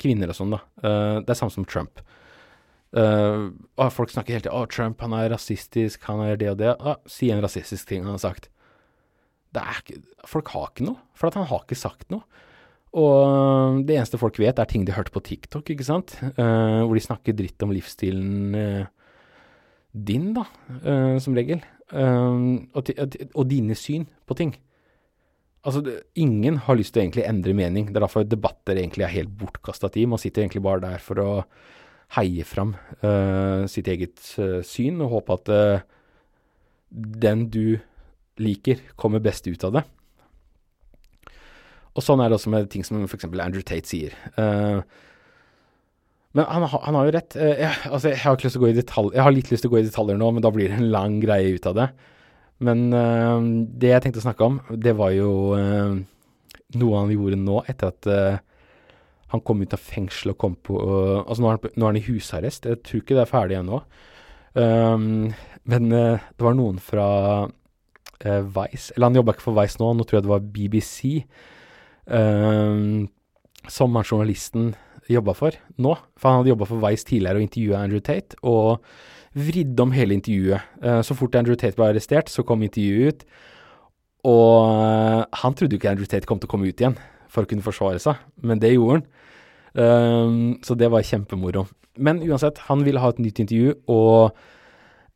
kvinner 0.00 0.32
og 0.32 0.36
sånn, 0.36 0.52
da. 0.52 0.60
Uh, 0.84 1.20
det 1.24 1.32
er 1.32 1.38
samme 1.38 1.54
som 1.54 1.68
Trump. 1.68 2.02
Og 2.94 3.88
folk 3.90 4.12
snakker 4.12 4.36
hele 4.36 4.44
tiden 4.44 4.54
'Å, 4.54 4.68
Trump, 4.70 5.00
han 5.02 5.16
er 5.18 5.32
rasistisk, 5.32 6.04
han 6.06 6.20
er 6.22 6.36
det 6.38 6.52
og 6.52 6.60
det'. 6.60 6.76
Ah, 6.78 7.00
si 7.10 7.26
en 7.34 7.40
rasistisk 7.42 7.88
ting 7.88 8.04
han 8.04 8.14
har 8.14 8.22
sagt. 8.22 8.46
Ikke, 9.50 9.96
folk 10.30 10.52
har 10.54 10.68
ikke 10.70 10.86
noe, 10.86 11.00
for 11.18 11.34
han 11.34 11.48
har 11.50 11.64
ikke 11.64 11.74
sagt 11.74 12.06
noe. 12.14 12.22
Og 12.94 13.82
det 13.82 13.96
eneste 13.96 14.20
folk 14.20 14.38
vet, 14.38 14.62
er 14.62 14.70
ting 14.70 14.86
de 14.86 14.94
hørte 14.94 15.10
på 15.10 15.24
TikTok, 15.26 15.72
ikke 15.74 15.86
sant? 15.88 16.14
Uh, 16.38 16.86
hvor 16.86 16.94
de 16.94 17.02
snakker 17.02 17.34
dritt 17.34 17.66
om 17.66 17.74
livsstilen 17.74 18.54
uh, 18.54 18.86
din, 19.90 20.30
da, 20.38 20.46
som 21.18 21.34
regel. 21.34 21.66
Og, 21.90 22.94
og, 23.34 23.44
dine 23.50 23.74
syn 23.78 24.06
på 24.26 24.38
ting. 24.38 24.54
Altså, 25.64 25.80
det, 25.84 25.94
ingen 26.20 26.58
har 26.66 26.76
lyst 26.76 26.92
til 26.94 27.00
å 27.00 27.04
egentlig 27.06 27.24
endre 27.28 27.56
mening. 27.56 27.88
Det 27.88 27.96
er 27.96 28.04
derfor 28.04 28.26
debatter 28.28 28.76
egentlig 28.76 29.06
er 29.06 29.14
helt 29.14 29.32
bortkasta 29.40 29.88
tid. 29.94 30.10
Man 30.12 30.20
sitter 30.20 30.44
egentlig 30.44 30.64
bare 30.66 30.84
der 30.84 31.02
for 31.02 31.22
å 31.22 31.30
heie 32.14 32.44
fram 32.44 32.74
sitt 33.66 33.88
eget 33.90 34.20
syn 34.68 35.00
og 35.02 35.14
håpe 35.16 35.38
at 35.38 35.48
den 36.94 37.46
du 37.50 37.78
liker, 38.40 38.80
kommer 39.00 39.22
best 39.24 39.46
ut 39.48 39.64
av 39.66 39.78
det. 39.78 39.82
Og 41.94 42.02
sånn 42.02 42.22
er 42.22 42.30
det 42.30 42.38
også 42.38 42.50
med 42.50 42.70
ting 42.72 42.84
som 42.86 43.02
f.eks. 43.06 43.28
Andrew 43.30 43.62
Tate 43.62 43.86
sier. 43.86 44.14
Uh, 44.38 44.82
Men 46.34 46.48
han, 46.50 46.66
han 46.66 46.98
har 46.98 47.06
jo 47.06 47.14
rett. 47.14 47.36
Jeg, 47.38 47.70
altså, 47.86 48.10
jeg 48.10 48.22
har 48.24 48.34
ikke 48.34 48.48
lyst 48.48 48.56
til 48.56 48.62
å 48.62 48.64
gå 48.64 48.72
i 48.72 49.14
jeg 49.14 49.22
har 49.22 49.34
litt 49.34 49.52
lyst 49.52 49.62
til 49.62 49.70
å 49.70 49.74
gå 49.76 49.82
i 49.84 49.86
detaljer 49.86 50.18
nå, 50.18 50.32
men 50.34 50.42
da 50.42 50.50
blir 50.54 50.72
det 50.72 50.80
en 50.80 50.90
lang 50.90 51.20
greie 51.22 51.54
ut 51.54 51.68
av 51.70 51.78
det. 51.78 51.88
Men 52.62 52.86
uh, 52.94 53.40
det 53.74 53.90
jeg 53.90 54.04
tenkte 54.04 54.22
å 54.22 54.26
snakke 54.28 54.46
om, 54.46 54.58
det 54.70 54.94
var 54.98 55.14
jo 55.16 55.30
uh, 55.58 55.96
noe 56.78 57.00
han 57.00 57.14
gjorde 57.14 57.40
nå 57.40 57.62
etter 57.70 57.90
at 57.90 58.10
uh, 58.10 58.36
han 59.34 59.42
kom 59.42 59.64
ut 59.64 59.74
av 59.74 59.82
fengsel 59.82 60.34
og 60.34 60.38
kom 60.38 60.54
på 60.62 60.78
Altså 60.78 61.42
nå 61.42 61.48
er, 61.50 61.58
han, 61.58 61.74
nå 61.74 61.86
er 61.86 61.90
han 61.90 61.98
i 61.98 62.06
husarrest. 62.06 62.68
Jeg 62.70 62.84
tror 62.86 63.02
ikke 63.02 63.16
det 63.16 63.24
er 63.24 63.32
ferdig 63.32 63.58
ennå. 63.58 63.80
Um, 64.54 65.32
men 65.66 65.88
det 65.90 66.44
var 66.44 66.54
noen 66.54 66.76
fra 66.78 67.06
Vice 68.22 68.92
Eller 68.94 69.08
han 69.08 69.16
jobba 69.18 69.32
ikke 69.34 69.46
for 69.48 69.56
Vice 69.58 69.80
nå, 69.80 69.88
nå 69.96 70.04
tror 70.06 70.20
jeg 70.20 70.26
det 70.28 70.30
var 70.30 70.44
BBC. 70.54 71.00
Um, 72.06 73.08
som 73.66 73.96
han 73.96 74.06
journalisten 74.06 74.74
jobba 75.10 75.34
for 75.36 75.56
nå. 75.76 75.96
For 76.16 76.28
han 76.30 76.42
hadde 76.42 76.52
jobba 76.52 76.68
for 76.68 76.84
Vice 76.84 77.08
tidligere 77.08 77.40
og 77.40 77.46
intervjua 77.46 77.82
Andrew 77.82 78.04
Tate, 78.04 78.38
og 78.42 78.84
vridde 79.34 79.82
om 79.82 79.94
hele 79.94 80.16
intervjuet. 80.16 80.70
Eh, 80.82 81.00
så 81.06 81.16
fort 81.18 81.34
Andrew 81.38 81.58
Tate 81.58 81.76
ble 81.78 81.90
arrestert, 81.90 82.30
så 82.32 82.44
kom 82.46 82.62
intervjuet 82.62 83.24
ut. 83.24 83.26
Og 84.30 84.70
eh, 84.70 85.22
han 85.42 85.56
trodde 85.56 85.76
jo 85.76 85.82
ikke 85.82 85.92
Andrew 85.92 86.08
Tate 86.08 86.28
kom 86.28 86.40
til 86.40 86.48
å 86.48 86.54
komme 86.54 86.70
ut 86.70 86.80
igjen 86.80 86.96
for 87.34 87.44
å 87.44 87.50
kunne 87.50 87.66
forsvare 87.66 88.00
seg, 88.02 88.20
men 88.46 88.62
det 88.62 88.76
gjorde 88.76 89.00
han. 89.00 89.06
Um, 89.74 90.34
så 90.62 90.76
det 90.78 90.86
var 90.86 91.02
kjempemoro. 91.02 91.64
Men 91.98 92.20
uansett, 92.22 92.60
han 92.68 92.84
ville 92.86 93.00
ha 93.02 93.10
et 93.10 93.18
nytt 93.22 93.40
intervju, 93.42 93.72
og 93.90 94.36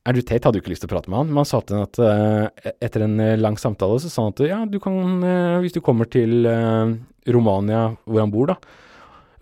Andrew 0.09 0.25
Tate 0.25 0.47
hadde 0.47 0.59
jo 0.59 0.65
ikke 0.65 0.73
lyst 0.73 0.83
til 0.85 0.91
å 0.91 0.95
prate 0.95 1.11
med 1.11 1.21
han, 1.21 1.31
men 1.31 1.43
han 1.43 1.49
sa 1.49 1.61
til 1.63 1.77
han 1.77 1.87
at 1.87 1.99
eh, 2.01 2.73
etter 2.87 3.05
en 3.05 3.19
eh, 3.21 3.37
lang 3.39 3.59
samtale 3.61 3.99
så 4.01 4.11
sa 4.11 4.25
han 4.25 4.35
at 4.35 4.45
ja, 4.47 4.61
du 4.65 4.79
kan, 4.81 4.97
eh, 5.27 5.59
hvis 5.63 5.75
du 5.77 5.83
kommer 5.85 6.09
til 6.09 6.49
eh, 6.49 6.95
Romania, 7.35 7.83
hvor 8.07 8.23
han 8.23 8.33
bor 8.33 8.55
da, 8.55 8.57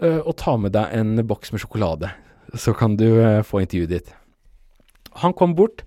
eh, 0.01 0.19
og 0.19 0.35
ta 0.41 0.57
med 0.59 0.75
deg 0.75 0.97
en 0.97 1.23
boks 1.29 1.55
med 1.55 1.63
sjokolade, 1.63 2.11
så 2.59 2.75
kan 2.77 2.97
du 2.99 3.07
eh, 3.15 3.45
få 3.47 3.63
intervjuet 3.63 3.95
ditt. 3.95 4.15
Han 5.23 5.35
kom 5.37 5.57
bort, 5.59 5.85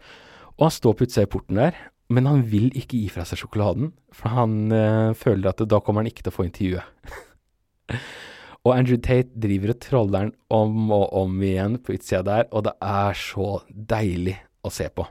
og 0.57 0.67
han 0.67 0.75
står 0.75 0.95
på 0.97 1.07
utsida 1.07 1.27
i 1.27 1.31
porten 1.31 1.59
der, 1.61 1.77
men 2.09 2.25
han 2.25 2.41
vil 2.49 2.71
ikke 2.73 2.97
gi 2.97 3.11
fra 3.13 3.25
seg 3.27 3.43
sjokoladen, 3.43 3.91
for 4.15 4.33
han 4.33 4.73
eh, 4.73 5.11
føler 5.17 5.51
at 5.51 5.61
da 5.69 5.79
kommer 5.83 6.01
han 6.01 6.09
ikke 6.09 6.25
til 6.25 6.33
å 6.33 6.37
få 6.39 6.47
intervjuet. 6.47 7.13
og 8.65 8.73
Andrew 8.73 8.97
Tate 8.97 9.29
driver 9.37 9.75
og 9.75 9.81
troller 9.85 10.25
han 10.25 10.33
om 10.53 10.89
og 10.95 11.05
om 11.21 11.37
igjen 11.45 11.77
på 11.83 11.95
utsida 11.97 12.23
der, 12.25 12.49
og 12.49 12.65
det 12.65 12.75
er 12.81 13.21
så 13.21 13.51
deilig 13.69 14.35
å 14.65 14.73
se 14.73 14.89
på. 14.89 15.05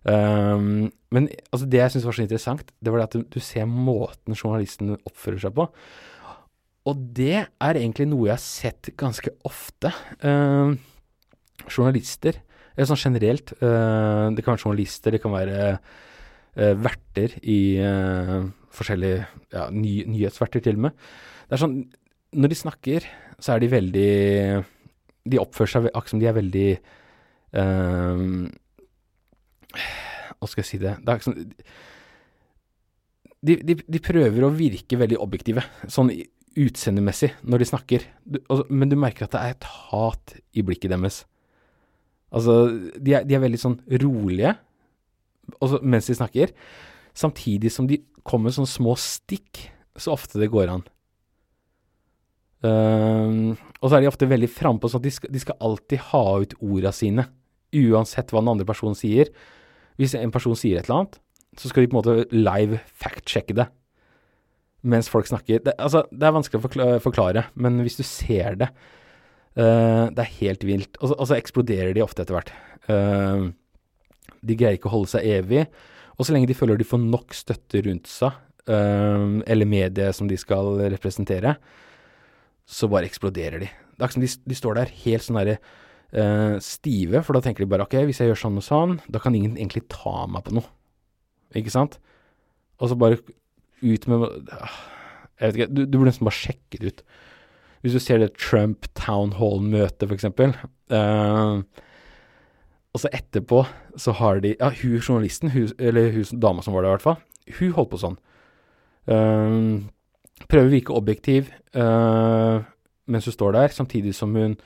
Um, 0.00 0.88
men 1.12 1.26
altså, 1.50 1.66
det 1.68 1.82
jeg 1.82 1.94
syns 1.94 2.06
var 2.08 2.16
så 2.16 2.24
interessant, 2.24 2.70
det 2.80 2.92
var 2.92 3.02
det 3.02 3.08
at 3.08 3.16
du, 3.18 3.26
du 3.36 3.42
ser 3.44 3.66
måten 3.68 4.38
journalisten 4.38 4.94
oppfører 4.96 5.42
seg 5.42 5.56
på. 5.58 5.66
Og 6.88 7.02
det 7.18 7.42
er 7.44 7.76
egentlig 7.76 8.06
noe 8.08 8.30
jeg 8.30 8.38
har 8.38 8.44
sett 8.44 8.92
ganske 8.98 9.34
ofte. 9.46 9.92
Um, 10.24 10.78
journalister, 11.68 12.40
eller 12.80 12.88
sånn 12.88 13.12
generelt, 13.12 13.52
uh, 13.60 14.32
det 14.32 14.40
kan 14.40 14.54
være 14.54 14.64
journalister, 14.64 15.12
det 15.12 15.20
kan 15.20 15.34
være 15.34 15.56
uh, 15.76 16.74
verter 16.80 17.34
i 17.44 17.76
uh, 17.84 18.48
forskjellige 18.72 19.18
ja, 19.52 19.66
ny, 19.74 19.92
nyhetsverter 20.08 20.64
til 20.64 20.78
og 20.80 20.86
med. 20.86 21.04
Det 21.44 21.58
er 21.58 21.60
sånn, 21.60 21.76
når 22.40 22.48
de 22.52 22.58
snakker, 22.62 23.08
så 23.40 23.52
er 23.54 23.62
de 23.62 23.68
veldig 23.72 24.10
De 25.30 25.38
oppfører 25.40 25.70
seg 25.72 25.86
akkurat 25.88 26.12
som 26.12 26.20
de 26.20 26.26
er 26.28 26.36
veldig 26.36 26.66
Hva 30.36 30.46
skal 30.46 30.60
jeg 30.60 30.68
si 30.68 30.78
det? 30.82 30.92
Det 31.00 31.10
er 31.10 31.22
ikke 31.22 31.32
de, 33.40 33.56
de, 33.64 33.76
de 33.80 34.02
prøver 34.04 34.44
å 34.44 34.52
virke 34.52 34.98
veldig 35.00 35.18
objektive, 35.24 35.64
sånn 35.88 36.12
utseendemessig, 36.60 37.32
når 37.48 37.62
de 37.62 37.68
snakker. 37.70 38.06
Du, 38.20 38.38
altså, 38.42 38.66
men 38.68 38.90
du 38.92 38.98
merker 39.00 39.26
at 39.26 39.34
det 39.34 39.40
er 39.40 39.54
et 39.54 39.68
hat 39.88 40.34
i 40.52 40.64
blikket 40.66 40.92
deres. 40.92 41.22
Altså, 42.30 42.56
de 42.94 43.16
er, 43.16 43.26
de 43.26 43.36
er 43.36 43.42
veldig 43.42 43.60
sånn 43.60 43.78
rolige 44.02 44.54
også, 45.58 45.80
mens 45.82 46.06
de 46.06 46.14
snakker, 46.14 46.52
samtidig 47.16 47.72
som 47.74 47.88
de 47.90 47.98
kommer 48.22 48.50
med 48.50 48.54
sånne 48.54 48.70
små 48.70 48.94
stikk 49.00 49.64
så 49.98 50.14
ofte 50.14 50.38
det 50.40 50.50
går 50.52 50.70
an. 50.70 50.84
Um, 52.60 53.56
og 53.80 53.88
så 53.88 53.96
er 53.96 54.04
de 54.04 54.10
ofte 54.10 54.28
veldig 54.30 54.50
frampå, 54.52 54.88
sånn 54.88 55.02
at 55.02 55.08
de 55.08 55.12
skal, 55.16 55.32
de 55.32 55.42
skal 55.42 55.58
alltid 55.64 56.04
ha 56.12 56.22
ut 56.44 56.54
orda 56.60 56.92
sine, 56.94 57.26
uansett 57.74 58.30
hva 58.32 58.44
den 58.44 58.52
andre 58.52 58.68
personen 58.68 58.98
sier. 58.98 59.32
Hvis 60.00 60.14
en 60.16 60.32
person 60.32 60.56
sier 60.58 60.78
et 60.78 60.88
eller 60.88 61.02
annet, 61.02 61.20
så 61.58 61.70
skal 61.70 61.84
de 61.84 61.90
på 61.90 61.96
en 61.96 62.00
måte 62.00 62.36
live 62.36 62.80
fact-sjekke 62.94 63.58
det 63.58 63.66
mens 64.80 65.10
folk 65.12 65.26
snakker. 65.28 65.60
Det, 65.60 65.74
altså, 65.76 66.06
det 66.08 66.24
er 66.24 66.32
vanskelig 66.32 66.60
å 66.60 66.94
forklare, 67.04 67.42
men 67.60 67.82
hvis 67.84 67.98
du 67.98 68.04
ser 68.06 68.56
det 68.62 68.70
eh, 69.60 70.04
Det 70.16 70.24
er 70.24 70.36
helt 70.40 70.66
vilt. 70.66 71.00
Og 71.00 71.10
så, 71.10 71.16
og 71.16 71.30
så 71.30 71.38
eksploderer 71.38 71.94
de 71.96 72.04
ofte 72.04 72.24
etter 72.24 72.36
hvert. 72.36 72.52
Uh, 72.90 73.52
de 74.40 74.56
greier 74.56 74.78
ikke 74.78 74.88
å 74.88 74.94
holde 74.96 75.12
seg 75.12 75.26
evig. 75.28 75.66
Og 76.16 76.26
så 76.26 76.34
lenge 76.34 76.48
de 76.50 76.56
føler 76.56 76.80
de 76.80 76.88
får 76.88 77.02
nok 77.02 77.36
støtte 77.36 77.82
rundt 77.86 78.08
seg, 78.10 78.34
uh, 78.70 79.38
eller 79.46 79.68
mediet 79.68 80.16
som 80.16 80.30
de 80.30 80.38
skal 80.40 80.80
representere, 80.92 81.54
så 82.70 82.88
bare 82.90 83.08
eksploderer 83.08 83.62
de. 83.62 83.70
Det 83.70 84.02
er 84.02 84.08
ikke 84.08 84.18
som 84.18 84.24
de, 84.24 84.34
de 84.50 84.58
står 84.58 84.78
der 84.78 84.92
helt 85.04 85.26
sånn 85.26 85.40
derre 85.42 85.60
stive, 86.58 87.20
for 87.22 87.36
da 87.36 87.40
tenker 87.44 87.62
de 87.62 87.70
bare 87.70 87.84
ok, 87.84 87.92
hvis 88.08 88.18
jeg 88.18 88.32
gjør 88.32 88.38
sånn 88.40 88.56
og 88.58 88.64
sånn, 88.66 88.94
da 89.06 89.20
kan 89.22 89.36
ingen 89.38 89.52
egentlig 89.54 89.84
ta 89.92 90.24
meg 90.26 90.42
på 90.42 90.56
noe. 90.56 90.66
Ikke 91.54 91.70
sant? 91.70 92.00
Og 92.82 92.90
så 92.90 92.96
bare 92.98 93.20
ut 93.80 94.06
med 94.10 94.26
ah, 94.54 94.78
Jeg 95.38 95.52
vet 95.52 95.58
ikke, 95.58 95.72
du, 95.72 95.82
du 95.86 95.98
burde 95.98 96.10
nesten 96.10 96.28
bare 96.28 96.38
sjekke 96.38 96.80
det 96.80 96.92
ut. 96.92 97.02
Hvis 97.80 97.96
du 97.96 98.02
ser 98.02 98.18
det 98.20 98.34
Trump 98.36 98.86
Town 98.94 99.32
Hall-møtet, 99.38 100.08
for 100.08 100.16
eksempel. 100.16 100.56
eh, 100.90 101.86
og 102.90 103.00
så 103.00 103.10
etterpå 103.14 103.62
så 103.96 104.12
har 104.18 104.40
de 104.42 104.56
Ja, 104.58 104.70
hun 104.82 104.98
journalisten, 104.98 105.50
hun, 105.50 105.70
eller 105.78 106.12
hun 106.12 106.40
dama 106.40 106.62
som 106.62 106.74
var 106.74 106.82
der 106.82 106.90
i 106.90 106.96
hvert 106.98 107.06
fall, 107.06 107.22
hun 107.58 107.72
holdt 107.72 107.90
på 107.90 108.02
sånn. 108.02 108.18
Uh, 109.10 109.80
prøver 110.50 110.68
å 110.68 110.74
virke 110.74 110.94
objektiv 110.94 111.48
uh, 111.74 112.62
mens 113.10 113.26
hun 113.26 113.34
står 113.34 113.56
der, 113.56 113.74
samtidig 113.74 114.14
som 114.14 114.34
hun 114.36 114.58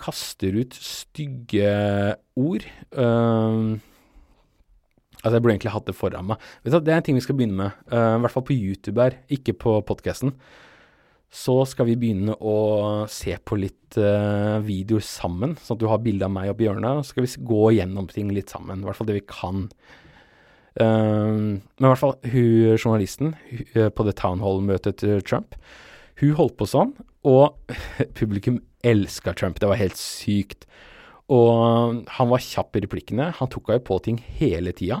kaster 0.00 0.56
ut 0.58 0.74
stygge 0.74 2.16
ord. 2.36 2.66
Uh, 2.96 3.78
altså, 5.22 5.36
jeg 5.36 5.42
burde 5.42 5.54
egentlig 5.54 5.76
hatt 5.76 5.88
det 5.88 5.96
foran 5.96 6.28
meg. 6.32 6.50
Vet 6.64 6.74
du, 6.74 6.80
Det 6.80 6.92
er 6.92 7.00
en 7.00 7.06
ting 7.06 7.20
vi 7.20 7.24
skal 7.24 7.38
begynne 7.38 7.60
med, 7.60 7.80
Uh, 7.92 8.16
i 8.16 8.20
hvert 8.24 8.34
fall 8.34 8.48
på 8.48 8.56
YouTube 8.56 9.00
her, 9.02 9.20
ikke 9.28 9.52
på 9.52 9.78
podkasten. 9.86 10.34
Så 11.32 11.54
skal 11.70 11.86
vi 11.88 11.96
begynne 11.96 12.34
å 12.44 13.06
se 13.08 13.38
på 13.40 13.56
litt 13.56 13.96
uh, 13.96 14.58
videoer 14.64 15.00
sammen, 15.06 15.54
sånn 15.56 15.78
at 15.78 15.80
du 15.80 15.86
har 15.88 16.02
bilde 16.04 16.26
av 16.28 16.32
meg 16.34 16.50
og 16.52 16.60
hjørnet, 16.60 16.98
Og 17.00 17.06
så 17.06 17.14
skal 17.14 17.24
vi 17.24 17.46
gå 17.48 17.62
gjennom 17.78 18.08
ting 18.12 18.28
litt 18.36 18.52
sammen, 18.52 18.82
i 18.82 18.88
hvert 18.88 18.98
fall 18.98 19.08
det 19.08 19.16
vi 19.16 19.24
kan. 19.32 19.62
Eh, 20.80 21.32
men 21.36 21.60
i 21.60 21.88
hvert 21.88 22.00
fall 22.00 22.14
hun 22.32 22.76
journalisten 22.80 23.34
hu- 23.50 23.64
eh, 23.76 23.88
på 23.92 24.04
det 24.06 24.14
Town 24.16 24.40
Hall-møtet 24.40 25.00
til 25.02 25.20
Trump, 25.24 25.56
hun 26.22 26.32
holdt 26.38 26.56
på 26.60 26.68
sånn, 26.68 26.94
og 27.28 27.58
publikum 28.18 28.60
elska 28.84 29.34
Trump. 29.36 29.60
Det 29.60 29.68
var 29.68 29.80
helt 29.80 29.96
sykt. 30.00 30.64
Og 31.32 32.02
han 32.18 32.28
var 32.32 32.42
kjapp 32.44 32.76
i 32.76 32.82
replikkene. 32.84 33.30
Han 33.38 33.48
tok 33.52 33.70
henne 33.72 33.84
på 33.84 33.98
ting 34.04 34.18
hele 34.40 34.72
tida. 34.76 35.00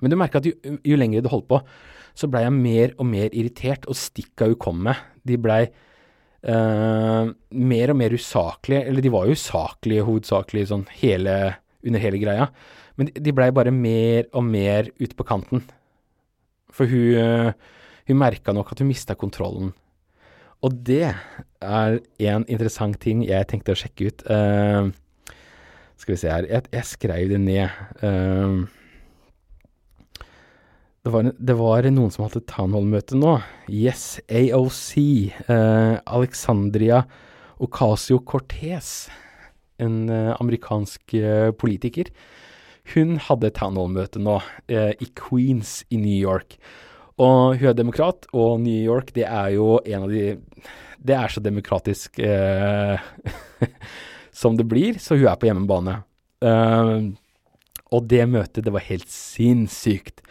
Men 0.00 0.12
du 0.12 0.16
merka 0.20 0.40
at 0.40 0.46
jo, 0.48 0.52
jo 0.84 0.96
lenger 0.96 1.24
det 1.24 1.32
holdt 1.32 1.48
på, 1.50 1.60
så 2.16 2.28
blei 2.32 2.46
jeg 2.46 2.54
mer 2.56 2.94
og 2.96 3.08
mer 3.10 3.28
irritert, 3.32 3.86
og 3.90 3.98
stikka 3.98 4.48
hun 4.50 4.58
kom 4.60 4.82
med, 4.88 5.00
de 5.26 5.36
blei 5.40 5.62
uh, 6.48 7.28
mer 7.50 7.92
og 7.92 7.98
mer 8.00 8.16
usaklige. 8.16 8.84
Eller 8.88 9.04
de 9.04 9.12
var 9.12 9.26
jo 9.28 9.36
usaklige 9.36 10.06
hovedsakelig 10.06 10.68
sånn 10.72 10.86
hele, 11.02 11.36
under 11.86 12.02
hele 12.02 12.20
greia, 12.22 12.50
men 12.96 13.10
de, 13.12 13.32
blei 13.36 13.50
bare 13.52 13.74
mer 13.74 14.30
og 14.32 14.46
mer 14.48 14.88
ute 14.96 15.16
på 15.16 15.26
kanten. 15.28 15.66
For 16.72 16.88
hun, 16.88 17.12
eh, 17.20 17.50
hun 18.08 18.18
merka 18.20 18.54
nok 18.56 18.72
at 18.72 18.80
hun 18.80 18.88
mista 18.88 19.14
kontrollen. 19.16 19.74
Og 20.64 20.72
det 20.88 21.10
er 21.60 21.98
en 22.32 22.46
interessant 22.48 22.96
ting 23.00 23.20
jeg 23.26 23.48
tenkte 23.50 23.74
å 23.74 23.78
sjekke 23.78 24.08
ut. 24.08 24.24
Uh, 24.24 24.88
skal 26.00 26.14
vi 26.14 26.20
se 26.20 26.32
her, 26.32 26.48
jeg, 26.48 26.64
jeg 26.72 26.88
skrev 26.88 27.30
det 27.32 27.40
ned. 27.40 27.76
Eh, 28.04 28.56
det 31.06 31.12
var, 31.14 31.26
det 31.38 31.54
var 31.54 31.86
noen 31.94 32.10
som 32.10 32.24
hadde 32.24 32.40
townhall-møte 32.50 33.14
nå. 33.14 33.36
Yes, 33.70 34.16
AOC. 34.26 34.90
Eh, 35.46 35.98
Alexandria 36.02 37.04
Ocasio-Cortez, 37.62 38.88
en 39.78 40.08
eh, 40.10 40.32
amerikansk 40.34 41.14
eh, 41.14 41.52
politiker. 41.54 42.10
Hun 42.96 43.20
hadde 43.22 43.52
townhall-møte 43.54 44.18
nå 44.18 44.40
eh, 44.66 44.98
i 44.98 45.06
Queens 45.14 45.84
i 45.94 46.00
New 46.02 46.16
York. 46.16 46.58
Og 47.22 47.54
hun 47.60 47.70
er 47.70 47.78
demokrat, 47.78 48.26
og 48.34 48.58
New 48.64 48.82
York 48.82 49.14
det 49.14 49.28
er 49.28 49.54
jo 49.54 49.76
en 49.86 50.08
av 50.08 50.10
de 50.10 50.34
Det 51.06 51.14
er 51.14 51.30
så 51.30 51.38
demokratisk 51.38 52.18
eh, 52.18 52.98
som 54.42 54.58
det 54.58 54.66
blir, 54.66 54.98
så 54.98 55.14
hun 55.14 55.30
er 55.30 55.38
på 55.38 55.52
hjemmebane. 55.52 56.00
Eh, 56.42 56.98
og 57.94 58.10
det 58.10 58.24
møtet, 58.26 58.64
det 58.66 58.74
var 58.74 58.90
helt 58.90 59.06
sinnssykt. 59.06 60.26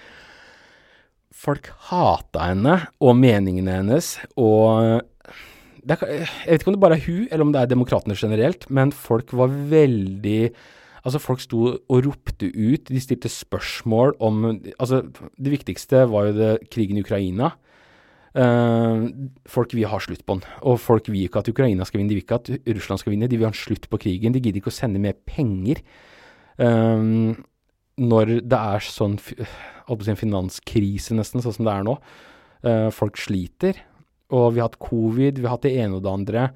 Folk 1.35 1.67
hata 1.89 2.47
henne 2.49 2.77
og 3.03 3.17
meningene 3.19 3.81
hennes, 3.81 4.15
og 4.39 5.03
det 5.85 5.97
er, 5.99 6.07
Jeg 6.07 6.29
vet 6.47 6.63
ikke 6.63 6.71
om 6.71 6.77
det 6.77 6.81
bare 6.81 6.97
er 6.97 7.05
hun, 7.05 7.27
eller 7.29 7.45
om 7.45 7.51
det 7.53 7.61
er 7.61 7.69
demokratene 7.69 8.17
generelt, 8.17 8.65
men 8.69 8.91
folk 8.95 9.33
var 9.35 9.51
veldig 9.51 10.39
Altså, 11.05 11.19
folk 11.21 11.41
sto 11.43 11.59
og 11.77 11.99
ropte 12.01 12.47
ut, 12.49 12.87
de 12.89 13.01
stilte 13.01 13.29
spørsmål 13.29 14.15
om 14.25 14.47
Altså, 14.79 15.03
det 15.37 15.53
viktigste 15.53 16.07
var 16.09 16.31
jo 16.31 16.33
det, 16.39 16.51
krigen 16.73 16.97
i 16.97 17.03
Ukraina. 17.05 17.51
Uh, 18.35 19.05
folk 19.47 19.71
vil 19.77 19.85
ha 19.87 19.99
slutt 20.01 20.25
på 20.25 20.39
den. 20.39 20.47
Og 20.65 20.79
folk 20.81 21.05
vil 21.11 21.27
ikke 21.27 21.43
at 21.43 21.51
Ukraina 21.51 21.85
skal 21.85 22.01
vinne, 22.01 22.09
de 22.09 22.17
vil 22.17 22.25
ikke 22.25 22.39
at 22.41 22.49
Russland 22.65 22.99
skal 22.99 23.13
vinne. 23.13 23.29
De 23.29 23.37
vil 23.37 23.45
ha 23.45 23.53
en 23.53 23.59
slutt 23.59 23.85
på 23.91 24.01
krigen. 24.01 24.33
De 24.33 24.41
gidder 24.41 24.59
ikke 24.63 24.73
å 24.73 24.75
sende 24.75 24.99
mer 24.99 25.13
penger. 25.29 25.83
Um, 26.57 27.37
når 28.01 28.39
det 28.43 28.59
er 28.59 28.83
sånn 28.83 29.17
en 29.85 30.19
finanskrise, 30.19 31.15
nesten, 31.15 31.43
sånn 31.43 31.59
som 31.59 31.67
det 31.67 31.73
er 31.73 31.85
nå. 31.87 31.97
Uh, 32.65 32.89
folk 32.93 33.19
sliter. 33.21 33.77
Og 34.33 34.55
vi 34.55 34.61
har 34.61 34.69
hatt 34.71 34.81
covid, 34.81 35.39
vi 35.39 35.45
har 35.45 35.55
hatt 35.55 35.67
det 35.67 35.75
ene 35.77 35.99
og 35.99 36.05
det 36.05 36.13
andre. 36.13 36.47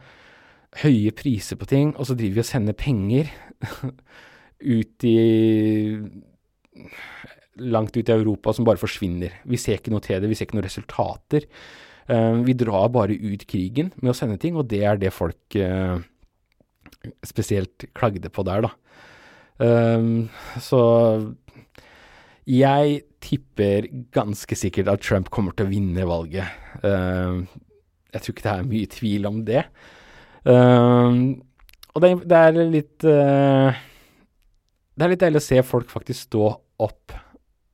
Høye 0.82 1.14
priser 1.18 1.60
på 1.60 1.68
ting, 1.70 1.94
og 1.98 2.10
så 2.10 2.18
driver 2.18 2.40
vi 2.40 2.44
og 2.44 2.50
sender 2.50 2.78
penger. 2.78 3.32
ut 4.60 5.08
i 5.08 5.20
Langt 7.60 7.98
ut 7.98 8.08
i 8.08 8.14
Europa 8.14 8.54
som 8.56 8.64
bare 8.64 8.80
forsvinner. 8.80 9.34
Vi 9.44 9.58
ser 9.60 9.82
ikke 9.82 9.92
noe 9.92 10.04
til 10.04 10.22
det, 10.22 10.30
vi 10.32 10.36
ser 10.38 10.48
ikke 10.48 10.56
noen 10.56 10.68
resultater. 10.68 11.48
Uh, 12.08 12.40
vi 12.46 12.56
drar 12.58 12.88
bare 12.94 13.18
ut 13.20 13.44
krigen 13.50 13.92
med 14.00 14.14
å 14.14 14.16
sende 14.16 14.40
ting, 14.40 14.56
og 14.56 14.70
det 14.72 14.80
er 14.88 15.02
det 15.02 15.12
folk 15.12 15.58
uh, 15.60 16.00
spesielt 17.28 17.90
klagde 17.98 18.32
på 18.32 18.46
der, 18.48 18.64
da. 18.66 18.72
Um, 19.60 20.30
så 20.64 20.82
jeg 22.50 23.02
tipper 23.22 23.90
ganske 24.16 24.56
sikkert 24.58 24.90
at 24.90 25.04
Trump 25.04 25.30
kommer 25.34 25.54
til 25.54 25.68
å 25.68 25.72
vinne 25.74 26.08
valget. 26.08 26.48
Um, 26.82 27.44
jeg 28.14 28.24
tror 28.24 28.36
ikke 28.36 28.46
det 28.48 28.54
er 28.56 28.70
mye 28.72 28.92
tvil 28.96 29.30
om 29.30 29.44
det. 29.46 29.64
Um, 30.48 31.20
og 31.94 32.04
det, 32.04 32.12
det, 32.32 32.40
er 32.40 32.72
litt 32.72 33.06
uh, 33.06 33.76
det 34.96 35.06
er 35.06 35.14
litt 35.14 35.24
deilig 35.26 35.42
å 35.44 35.48
se 35.50 35.62
folk 35.68 35.92
faktisk 35.92 36.30
stå 36.30 36.48
opp 36.88 37.16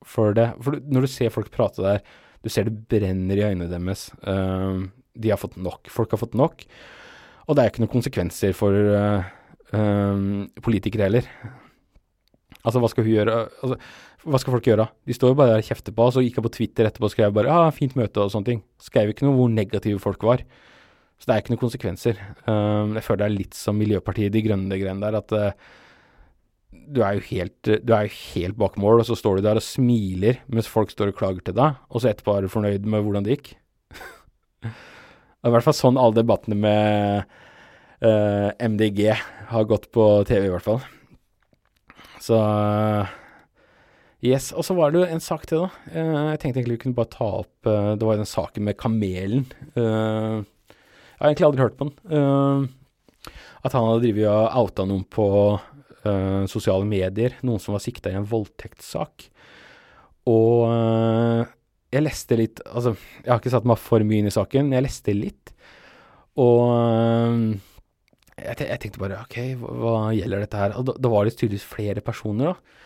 for 0.06 0.36
det. 0.36 0.50
For 0.62 0.82
når 0.82 1.06
du 1.06 1.12
ser 1.12 1.32
folk 1.34 1.52
prate 1.54 1.84
der, 1.84 2.02
du 2.44 2.50
ser 2.52 2.68
det 2.68 2.76
brenner 2.90 3.38
i 3.38 3.46
øynene 3.46 3.70
deres. 3.70 4.08
Uh, 4.26 4.90
de 5.16 5.32
har 5.32 5.40
fått 5.40 5.56
nok. 5.56 5.88
Folk 5.92 6.12
har 6.12 6.20
fått 6.20 6.36
nok. 6.36 6.66
Og 7.46 7.56
det 7.56 7.62
er 7.62 7.70
ikke 7.70 7.84
noen 7.84 7.94
konsekvenser 7.94 8.52
for 8.58 8.74
uh, 8.74 9.22
politikere 10.66 11.08
heller. 11.08 11.30
Altså, 12.66 12.82
hva 12.82 12.90
skal 12.90 13.06
hun 13.06 13.14
gjøre? 13.14 13.34
Altså, 13.62 13.78
hva 14.26 14.40
skal 14.42 14.56
folk 14.56 14.66
gjøre? 14.66 14.88
De 15.06 15.14
står 15.14 15.32
jo 15.32 15.38
bare 15.38 15.54
der 15.54 15.62
og 15.62 15.68
kjefter 15.68 15.94
på 15.94 16.06
oss, 16.08 16.18
og 16.18 16.26
gikk 16.26 16.40
på 16.42 16.54
Twitter 16.56 16.88
etterpå 16.88 17.06
og 17.06 17.12
skrev 17.14 17.34
bare 17.36 17.52
ah, 17.52 17.68
'fint 17.70 17.94
møte' 17.94 18.24
og 18.24 18.32
sånne 18.34 18.50
ting. 18.50 18.62
Skrev 18.82 19.12
ikke 19.12 19.26
noe 19.28 19.36
hvor 19.38 19.52
negative 19.52 20.02
folk 20.02 20.26
var. 20.26 20.42
Så 21.16 21.28
det 21.28 21.34
er 21.34 21.42
ikke 21.42 21.54
noen 21.54 21.62
konsekvenser. 21.62 22.18
Um, 22.44 22.96
jeg 22.98 23.06
føler 23.06 23.22
det 23.22 23.28
er 23.28 23.36
litt 23.38 23.56
som 23.56 23.78
Miljøpartiet 23.78 24.34
De 24.34 24.42
Grønne-greiene 24.44 25.00
der, 25.00 25.16
at 25.22 25.32
uh, 25.32 25.76
du 26.92 27.00
er 27.06 27.16
jo 27.16 27.24
helt, 27.30 27.70
du 27.86 27.94
er 27.94 28.08
jo 28.08 28.18
helt 28.34 28.58
bak 28.60 28.76
mål, 28.82 29.00
og 29.00 29.08
så 29.08 29.16
står 29.16 29.38
du 29.38 29.46
der 29.46 29.60
og 29.60 29.64
smiler 29.64 30.42
mens 30.52 30.68
folk 30.70 30.92
står 30.92 31.14
og 31.14 31.18
klager 31.18 31.46
til 31.46 31.56
deg, 31.56 31.78
og 31.88 32.02
så 32.02 32.10
etterpå 32.10 32.34
er 32.34 32.44
du 32.44 32.52
fornøyd 32.52 32.84
med 32.90 33.06
hvordan 33.06 33.26
det 33.26 33.38
gikk. 33.38 33.54
det 34.66 34.70
er 35.46 35.50
i 35.50 35.54
hvert 35.54 35.66
fall 35.66 35.78
sånn 35.78 36.00
alle 36.02 36.18
debattene 36.18 36.58
med 36.58 37.24
uh, 38.04 38.50
eh, 38.52 38.68
MDG 38.68 39.08
har 39.54 39.70
gått 39.70 39.88
på 39.94 40.04
TV, 40.28 40.50
i 40.50 40.52
hvert 40.52 40.66
fall. 40.66 40.84
Så 42.22 42.38
uh, 42.40 43.14
Yes. 44.24 44.48
Og 44.56 44.64
så 44.64 44.74
var 44.74 44.90
det 44.90 45.02
jo 45.02 45.06
en 45.12 45.22
sak 45.22 45.44
til, 45.46 45.66
da. 45.66 45.68
Uh, 45.92 46.32
jeg 46.32 46.40
tenkte 46.40 46.60
egentlig 46.60 46.78
vi 46.78 46.82
kunne 46.86 46.96
bare 46.96 47.12
ta 47.12 47.26
opp 47.42 47.68
Det 47.68 48.06
var 48.06 48.18
den 48.18 48.28
saken 48.28 48.64
med 48.64 48.78
kamelen. 48.80 49.44
jeg 49.76 50.44
har 51.20 51.30
egentlig 51.30 51.46
aldri 51.46 51.62
hørt 51.62 51.76
på 51.78 51.88
den. 51.88 52.68
at 53.64 53.72
han 53.72 53.86
hadde 53.86 54.02
drevet 54.04 54.28
og 54.30 54.56
outa 54.60 54.84
noen 54.86 55.04
på 55.04 55.26
sosiale 56.46 56.86
medier, 56.86 57.34
noen 57.42 57.58
som 57.58 57.74
var 57.74 57.82
sikta 57.82 58.12
i 58.12 58.14
en 58.18 58.28
voldtektssak. 58.30 59.26
Og 60.30 60.70
jeg 61.90 62.04
leste 62.04 62.38
litt 62.38 62.62
Altså, 62.66 62.94
jeg 63.24 63.32
har 63.32 63.40
ikke 63.40 63.54
satt 63.56 63.66
meg 63.66 63.80
for 63.82 64.04
mye 64.06 64.22
inn 64.22 64.30
i 64.30 64.34
saken, 64.34 64.68
men 64.68 64.78
jeg 64.78 64.86
leste 64.86 65.16
litt. 65.16 65.54
Og 66.38 67.56
jeg, 68.36 68.56
jeg, 68.60 68.80
tenkte 68.82 69.00
bare 69.00 69.22
OK, 69.22 69.38
hva, 69.60 69.72
hva, 69.80 69.94
gjelder 70.16 70.44
dette 70.44 70.60
her? 70.60 70.76
Og 70.76 70.88
da, 70.88 70.96
da 71.00 71.12
var 71.12 71.24
det 71.26 71.36
tydeligvis 71.36 71.68
flere 71.68 72.04
personer, 72.04 72.52
da. 72.52 72.82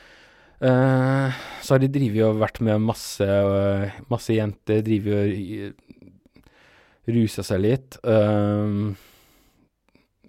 Uh, 0.61 1.33
så 1.65 1.73
har 1.73 1.81
de 1.81 1.89
drivet 1.89 2.21
og 2.27 2.41
vært 2.43 2.59
med 2.61 2.83
masse, 2.85 3.25
uh, 3.25 3.95
masse 4.13 4.35
jenter, 4.35 4.83
drevet 4.85 5.73
og 5.73 7.15
rusa 7.17 7.45
seg 7.47 7.63
litt. 7.65 7.97
Uh, 8.05 8.93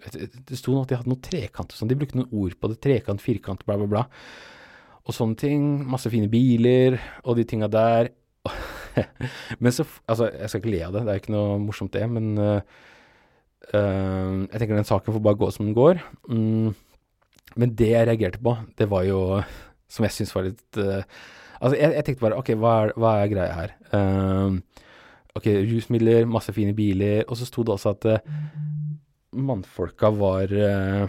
det 0.02 0.56
sto 0.58 0.72
noe 0.72 0.86
at 0.86 0.90
de 0.90 0.98
hadde 0.98 1.12
noen 1.12 1.22
trekanter 1.22 1.76
sånn. 1.76 1.90
De 1.92 1.98
brukte 2.00 2.18
noen 2.18 2.32
ord 2.32 2.56
på 2.58 2.72
det. 2.72 2.80
Trekant, 2.82 3.22
firkant, 3.22 3.62
bla, 3.68 3.76
bla, 3.78 3.90
bla. 3.90 4.06
Og 5.04 5.14
sånne 5.14 5.38
ting. 5.38 5.66
Masse 5.86 6.10
fine 6.10 6.30
biler 6.32 6.96
og 7.22 7.36
de 7.38 7.44
tinga 7.46 7.68
der. 7.70 8.10
men 9.62 9.70
så 9.70 9.84
Altså, 10.10 10.32
jeg 10.32 10.48
skal 10.48 10.62
ikke 10.62 10.72
le 10.72 10.80
av 10.88 10.96
det, 10.96 11.04
det 11.06 11.12
er 11.12 11.20
ikke 11.20 11.36
noe 11.36 11.60
morsomt 11.62 11.94
det, 11.94 12.02
men 12.10 12.32
uh, 13.70 13.78
uh, 13.78 14.46
Jeg 14.50 14.58
tenker 14.58 14.78
den 14.78 14.88
saken 14.88 15.14
får 15.14 15.24
bare 15.24 15.40
gå 15.40 15.50
som 15.54 15.66
den 15.68 15.76
går. 15.76 16.02
Mm, 16.28 16.74
men 17.56 17.74
det 17.78 17.92
jeg 17.92 18.08
reagerte 18.08 18.42
på, 18.42 18.56
det 18.78 18.88
var 18.88 19.04
jo 19.04 19.42
Som 19.92 20.06
jeg 20.06 20.14
syns 20.16 20.34
var 20.34 20.46
litt 20.48 20.80
uh, 20.80 21.02
Altså, 21.62 21.76
jeg, 21.78 21.92
jeg, 21.94 22.04
tenkte 22.04 22.24
bare 22.24 22.38
OK, 22.40 22.54
hva 22.58 22.70
er, 22.82 22.92
hva 22.98 23.10
er 23.20 23.28
greia 23.30 23.52
her? 23.54 23.74
OK, 25.38 25.44
rusmidler, 25.70 26.24
masse 26.26 26.50
fine 26.50 26.74
biler, 26.74 27.22
og 27.30 27.38
så 27.38 27.46
sto 27.46 27.62
det 27.62 27.76
også 27.76 27.92
at 27.94 28.08
mannfolka 29.32 30.10
var 30.10 30.52
uh, 30.52 31.06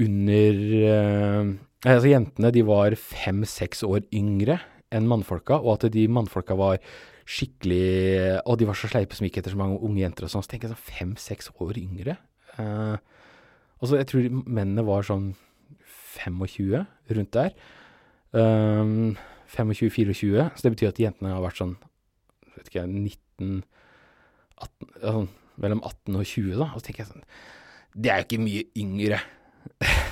under 0.00 0.62
uh, 0.90 1.54
Altså 1.86 2.08
jentene 2.10 2.50
de 2.50 2.64
var 2.66 2.96
fem-seks 2.98 3.84
år 3.86 4.08
yngre 4.16 4.56
enn 4.90 5.06
mannfolka, 5.06 5.60
og 5.60 5.76
at 5.76 5.92
de 5.94 6.06
mannfolka 6.10 6.56
var 6.58 6.80
skikkelig 7.26 8.40
Og 8.46 8.58
de 8.60 8.68
var 8.68 8.78
så 8.78 8.88
sleipe 8.90 9.16
som 9.18 9.26
gikk 9.26 9.40
etter 9.40 9.54
så 9.54 9.58
mange 9.58 9.80
unge 9.82 10.02
jenter 10.02 10.26
og 10.26 10.32
sånn. 10.32 10.44
Så 10.46 10.52
tenker 10.52 10.68
jeg 10.68 10.76
sånn 10.76 10.90
fem-seks 10.92 11.50
år 11.58 11.80
yngre. 11.80 12.16
Uh, 12.56 12.96
så 13.82 13.98
jeg 13.98 14.08
tror 14.08 14.28
mennene 14.46 14.86
var 14.86 15.04
sånn 15.06 15.32
25, 16.16 16.86
rundt 17.12 17.34
der. 17.36 17.56
Um, 18.32 19.16
25-24. 19.52 20.46
Så 20.54 20.64
det 20.64 20.72
betyr 20.74 20.92
at 20.94 21.02
jentene 21.02 21.34
har 21.34 21.44
vært 21.44 21.60
sånn 21.60 21.76
vet 22.56 22.70
ikke 22.70 22.86
19 22.88 23.64
18, 24.56 24.92
sånn 25.02 25.28
mellom 25.60 25.82
18 25.84 26.16
og 26.16 26.24
20, 26.24 26.54
da. 26.60 26.68
Og 26.72 26.80
så 26.80 26.88
tenker 26.88 27.04
jeg 27.04 27.10
sånn 27.12 27.26
Det 27.96 28.12
er 28.12 28.20
jo 28.20 28.28
ikke 28.28 28.44
mye 28.44 28.64
yngre. 28.82 29.20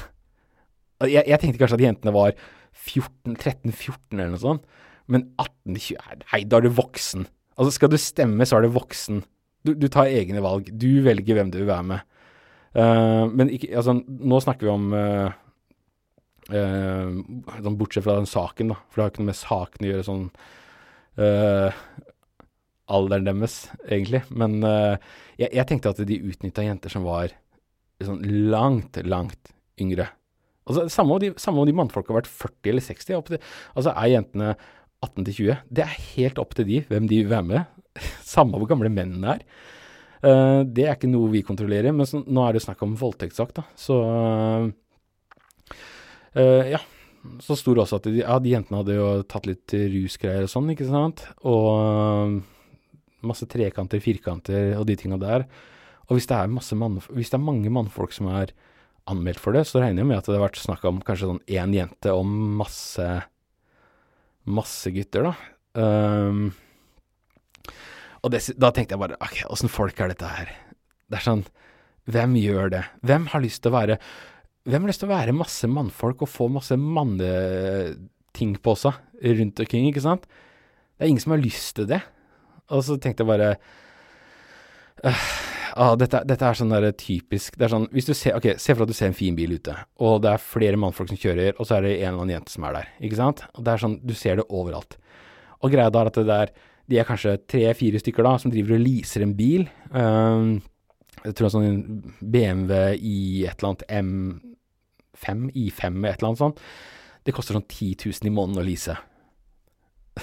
jeg, 1.14 1.22
jeg, 1.22 1.38
tenkte 1.40 1.60
kanskje 1.60 1.78
at 1.78 1.86
jentene 1.86 2.14
var 2.16 2.34
14, 2.74 3.36
13-14 3.36 4.18
eller 4.18 4.34
noe 4.34 4.42
sånt. 4.42 4.68
Men 5.10 5.28
18-20 5.40 6.24
Nei, 6.24 6.42
da 6.48 6.58
er 6.58 6.66
du 6.66 6.74
voksen. 6.74 7.26
Altså, 7.54 7.76
skal 7.76 7.92
du 7.92 7.98
stemme, 8.00 8.46
så 8.48 8.58
er 8.58 8.66
du 8.66 8.74
voksen. 8.74 9.22
Du, 9.64 9.72
du 9.78 9.86
tar 9.92 10.10
egne 10.12 10.42
valg. 10.44 10.68
Du 10.72 10.88
velger 11.04 11.38
hvem 11.38 11.52
du 11.52 11.60
vil 11.60 11.70
være 11.70 11.88
med. 11.92 12.10
Uh, 12.74 13.30
men 13.30 13.52
ikke, 13.54 13.70
altså, 13.78 13.94
nå 14.02 14.40
snakker 14.42 14.66
vi 14.66 14.72
om 14.72 14.88
uh, 14.98 15.28
uh, 16.50 17.70
Bortsett 17.70 18.02
fra 18.04 18.18
den 18.18 18.26
saken, 18.28 18.72
da. 18.72 18.80
For 18.88 18.98
det 18.98 19.04
har 19.04 19.14
ikke 19.14 19.22
noe 19.22 19.30
med 19.30 19.40
saken 19.40 19.86
å 19.86 19.92
gjøre 19.92 20.08
sånn 20.10 20.26
alderen 22.90 23.28
deres, 23.28 23.68
egentlig. 23.86 24.24
Men 24.34 24.56
jeg, 24.66 25.46
jeg, 25.46 25.66
tenkte 25.70 25.92
at 25.94 26.00
de 26.08 26.16
utnytta 26.26 26.64
jenter 26.66 26.90
som 26.90 27.06
var 27.06 27.30
sånn 28.02 28.18
langt, 28.50 28.98
langt 29.06 29.52
yngre. 29.78 30.08
Altså, 30.66 30.88
samme 30.90 31.14
om 31.14 31.22
de, 31.22 31.30
samme 31.38 31.64
de 31.68 31.76
mannfolka 31.76 32.10
har 32.10 32.18
vært 32.18 32.32
40 32.32 32.72
eller 32.72 32.84
60. 32.84 33.22
Til, 33.28 33.46
altså 33.76 33.94
er 33.94 34.10
jentene 34.10 34.50
18 35.04 35.26
til 35.28 35.36
20. 35.38 35.62
Det 35.68 35.84
er 35.84 36.02
helt 36.14 36.40
opp 36.42 36.56
til 36.56 36.68
de 36.68 36.80
hvem 36.88 37.08
de 37.10 37.22
vil 37.22 37.32
være 37.32 37.48
med. 37.50 37.62
samme 38.34 38.58
hvor 38.58 38.70
gamle 38.70 38.90
mennene 38.92 39.36
er. 39.36 39.44
Uh, 40.24 40.62
det 40.64 40.86
er 40.86 40.96
ikke 40.96 41.10
noe 41.12 41.28
vi 41.34 41.44
kontrollerer, 41.44 41.92
men 41.92 42.08
så, 42.08 42.22
nå 42.24 42.40
er 42.46 42.56
det 42.56 42.64
snakk 42.64 42.80
om 42.86 42.96
voldtektssak, 42.98 43.52
da. 43.56 43.66
Så 43.76 44.00
uh, 46.40 46.64
ja. 46.72 46.82
Så 47.40 47.56
sto 47.56 47.72
det 47.72 47.80
også 47.80 47.96
at 48.02 48.04
de, 48.04 48.18
ja, 48.20 48.34
de 48.36 48.50
jentene 48.52 48.82
hadde 48.82 48.98
jo 48.98 49.06
tatt 49.24 49.46
litt 49.48 49.72
rusgreier 49.72 50.44
og 50.44 50.50
sånn, 50.52 50.66
ikke 50.74 50.84
sant. 50.90 51.22
Og 51.48 52.42
masse 53.24 53.48
trekanter, 53.48 54.02
firkanter 54.04 54.74
og 54.76 54.84
de 54.90 54.96
tinga 55.00 55.16
der. 55.22 55.46
Og 56.10 56.18
hvis 56.18 56.28
det, 56.28 56.36
mann, 56.76 57.00
hvis 57.16 57.32
det 57.32 57.38
er 57.38 57.46
mange 57.46 57.72
mannfolk 57.72 58.12
som 58.12 58.28
er 58.28 58.52
anmeldt 59.08 59.40
for 59.40 59.56
det, 59.56 59.64
så 59.68 59.80
regner 59.80 60.02
jeg 60.02 60.10
med 60.10 60.20
at 60.20 60.28
det 60.28 60.36
har 60.36 60.44
vært 60.46 60.60
snakk 60.60 60.84
om 60.88 61.00
kanskje 61.04 61.30
sånn 61.30 61.42
én 61.48 61.72
jente 61.76 62.12
og 62.12 62.28
masse 62.28 63.08
masse 64.44 64.92
gutter, 64.94 65.30
da. 65.30 65.34
Um, 65.74 66.52
og 68.24 68.32
det, 68.32 68.40
da 68.60 68.70
tenkte 68.72 68.94
jeg 68.94 69.02
bare 69.02 69.18
OK, 69.20 69.42
åssen 69.52 69.72
folk 69.72 69.98
er 70.00 70.12
dette 70.12 70.28
her? 70.30 70.52
Det 71.10 71.18
er 71.18 71.24
sånn 71.24 71.42
Hvem 72.08 72.36
gjør 72.38 72.70
det? 72.72 72.82
Hvem 73.04 73.26
har 73.32 73.42
lyst 73.42 73.62
til 73.64 73.72
å 73.72 73.74
være 73.74 73.96
Hvem 74.68 74.84
har 74.84 74.92
lyst 74.92 75.02
til 75.02 75.10
å 75.10 75.14
være 75.14 75.36
masse 75.36 75.68
mannfolk 75.68 76.22
og 76.24 76.30
få 76.30 76.46
masse 76.52 76.78
manneting 76.80 78.54
på 78.64 78.76
seg 78.80 79.00
rundt 79.24 79.60
omkring, 79.60 79.88
ikke 79.90 80.04
sant? 80.04 80.24
Det 80.94 81.04
er 81.04 81.10
ingen 81.10 81.24
som 81.24 81.34
har 81.34 81.42
lyst 81.42 81.74
til 81.76 81.88
det. 81.90 82.00
Og 82.72 82.80
så 82.86 82.96
tenkte 83.00 83.24
jeg 83.24 83.28
bare 83.28 83.50
Ah, 85.74 85.96
dette, 85.98 86.20
dette 86.22 86.46
er 86.46 86.54
sånn 86.54 86.70
der 86.70 86.84
typisk 86.94 87.56
Det 87.58 87.64
er 87.66 87.72
sånn, 87.72 87.88
hvis 87.90 88.06
du 88.06 88.12
ser, 88.14 88.36
ok, 88.38 88.52
Se 88.62 88.70
for 88.70 88.84
deg 88.84 88.86
at 88.86 88.92
du 88.92 88.98
ser 88.98 89.08
en 89.10 89.16
fin 89.18 89.34
bil 89.34 89.56
ute, 89.56 89.72
og 90.06 90.20
det 90.22 90.30
er 90.30 90.42
flere 90.42 90.78
mannfolk 90.78 91.10
som 91.10 91.18
kjører, 91.18 91.56
og 91.58 91.66
så 91.66 91.78
er 91.78 91.88
det 91.88 91.94
en 91.96 92.12
eller 92.12 92.20
annen 92.22 92.34
jente 92.36 92.54
som 92.54 92.66
er 92.68 92.76
der. 92.76 92.92
Ikke 93.02 93.18
sant? 93.18 93.42
Og 93.58 93.64
det 93.66 93.72
er 93.72 93.82
sånn, 93.82 93.96
Du 94.06 94.14
ser 94.14 94.38
det 94.38 94.46
overalt. 94.46 94.94
Og 95.64 95.74
greia 95.74 95.90
da 95.90 96.04
er 96.04 96.12
at 96.12 96.20
det 96.20 96.26
der, 96.28 96.52
de 96.90 97.00
er 97.00 97.08
kanskje 97.08 97.38
tre-fire 97.50 97.98
stykker 97.98 98.26
da, 98.26 98.36
som 98.38 98.52
driver 98.52 98.76
og 98.76 98.84
leaser 98.84 99.24
en 99.24 99.34
bil. 99.34 99.66
Um, 99.90 100.60
jeg 101.24 101.32
tror 101.32 101.46
det 101.46 101.48
er 101.48 101.54
sånn 101.56 101.82
BMW 102.20 102.80
i 103.00 103.18
et 103.48 103.56
eller 103.56 103.70
annet 103.72 103.84
M5, 103.88 105.44
I5 105.56 105.98
et 106.04 106.18
eller 106.18 106.28
annet 106.28 106.42
sånt. 106.42 106.62
Det 107.24 107.32
koster 107.34 107.56
sånn 107.56 107.66
10 107.66 108.04
000 108.04 108.28
i 108.28 108.34
måneden 108.34 108.60
å 108.60 108.66
lease. 108.66 108.98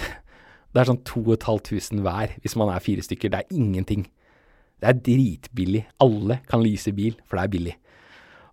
Det 0.72 0.80
er 0.80 0.88
sånn 0.88 1.02
2500 1.04 2.00
hver 2.06 2.38
hvis 2.40 2.54
man 2.56 2.70
er 2.72 2.84
fire 2.84 3.04
stykker. 3.04 3.34
Det 3.34 3.42
er 3.42 3.58
ingenting. 3.58 4.06
Det 4.82 4.90
er 4.90 5.02
dritbillig. 5.06 5.84
Alle 6.02 6.40
kan 6.50 6.64
lease 6.64 6.94
bil, 6.98 7.18
for 7.30 7.38
det 7.38 7.44
er 7.44 7.54
billig. 7.54 7.76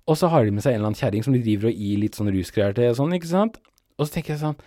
Og 0.08 0.16
så 0.16 0.30
har 0.32 0.44
de 0.44 0.52
med 0.52 0.64
seg 0.64 0.74
en 0.74 0.80
eller 0.80 0.90
annen 0.90 1.00
kjerring 1.00 1.24
som 1.24 1.34
de 1.36 1.42
driver 1.44 1.70
og 1.70 1.80
gir 1.80 2.00
litt 2.00 2.16
sånn 2.16 2.30
rusgreier 2.32 2.76
til 2.76 2.92
og 2.92 2.96
sånn, 3.00 3.16
ikke 3.16 3.30
sant. 3.30 3.58
Og 3.98 4.06
så 4.06 4.14
tenker 4.14 4.36
jeg 4.36 4.44
sånn 4.44 4.60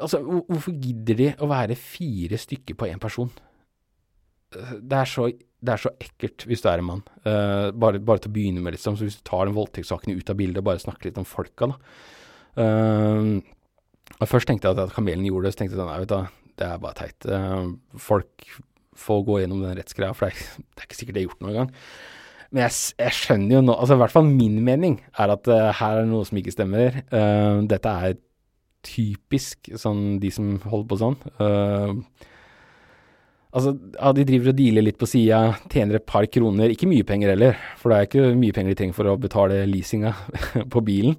Altså, 0.00 0.16
hvorfor 0.24 0.72
gidder 0.80 1.18
de 1.18 1.26
å 1.44 1.48
være 1.50 1.74
fire 1.76 2.38
stykker 2.40 2.76
på 2.78 2.86
én 2.88 3.00
person? 3.02 3.28
Det 4.54 4.96
er, 4.96 5.08
så, 5.10 5.26
det 5.28 5.72
er 5.74 5.82
så 5.82 5.90
ekkelt 6.00 6.46
hvis 6.48 6.62
du 6.64 6.68
er 6.70 6.80
en 6.80 6.86
mann. 6.88 7.02
Uh, 7.26 7.68
bare, 7.76 8.00
bare, 8.00 8.22
til 8.22 8.30
å 8.30 8.36
begynne 8.36 8.62
med, 8.64 8.78
liksom. 8.78 8.96
Så 8.96 9.04
hvis 9.04 9.18
du 9.18 9.24
tar 9.28 9.44
den 9.44 9.56
voldtektssakene 9.58 10.16
ut 10.16 10.30
av 10.32 10.38
bildet 10.38 10.62
og 10.62 10.68
bare 10.70 10.80
snakker 10.80 11.10
litt 11.10 11.20
om 11.20 11.28
folka, 11.28 11.68
da. 11.74 11.76
Uh, 12.56 14.24
først 14.24 14.48
tenkte 14.48 14.70
jeg 14.70 14.86
at 14.86 14.96
kamelen 14.96 15.26
gjorde 15.28 15.50
det, 15.50 15.56
så 15.56 15.60
tenkte 15.60 15.76
jeg 15.76 15.84
at 15.84 15.90
nei, 15.90 16.00
vet 16.06 16.14
du, 16.14 16.40
det 16.62 16.70
er 16.70 16.80
bare 16.86 16.98
teit. 17.02 17.28
Uh, 17.28 17.98
folk 18.06 18.48
få 18.98 19.20
gå 19.26 19.40
gjennom 19.42 19.62
den 19.64 19.78
rettsgreia, 19.78 20.14
for 20.16 20.28
det 20.28 20.34
er, 20.34 20.66
det 20.66 20.82
er, 20.82 20.88
ikke 20.88 20.98
sikkert 20.98 21.16
det 21.16 21.22
er 21.22 21.28
gjort 21.28 21.44
noen 21.44 21.58
gang. 21.58 21.72
Men 22.54 22.66
jeg, 22.68 22.76
jeg, 23.02 23.16
skjønner 23.18 23.56
jo 23.56 23.62
nå 23.66 23.74
Altså 23.74 23.96
i 23.96 24.00
hvert 24.04 24.14
fall 24.14 24.28
min 24.28 24.60
mening 24.62 25.00
er 25.18 25.32
at 25.34 25.48
uh, 25.50 25.72
her 25.74 25.96
er 25.96 26.04
det 26.04 26.12
noe 26.12 26.26
som 26.28 26.38
ikke 26.38 26.54
stemmer. 26.54 27.00
Uh, 27.10 27.64
dette 27.70 27.94
er 28.06 28.20
typisk 28.84 29.72
sånn 29.80 30.20
de 30.22 30.30
som 30.34 30.52
holder 30.62 30.86
på 30.90 30.98
sånn. 31.00 31.16
Uh, 31.40 31.96
altså, 33.56 33.72
ja, 33.96 34.12
de 34.14 34.26
driver 34.28 34.52
og 34.52 34.58
dealer 34.60 34.86
litt 34.86 35.00
på 35.00 35.08
sida, 35.08 35.40
tjener 35.72 35.98
et 35.98 36.06
par 36.06 36.28
kroner. 36.30 36.70
Ikke 36.70 36.90
mye 36.90 37.06
penger 37.08 37.32
heller, 37.32 37.58
for 37.80 37.90
det 37.90 37.98
er 37.98 38.10
ikke 38.10 38.28
mye 38.38 38.54
penger 38.54 38.74
de 38.74 38.78
trenger 38.82 38.98
for 39.00 39.10
å 39.10 39.18
betale 39.18 39.64
leasinga 39.70 40.14
på 40.74 40.84
bilen. 40.86 41.18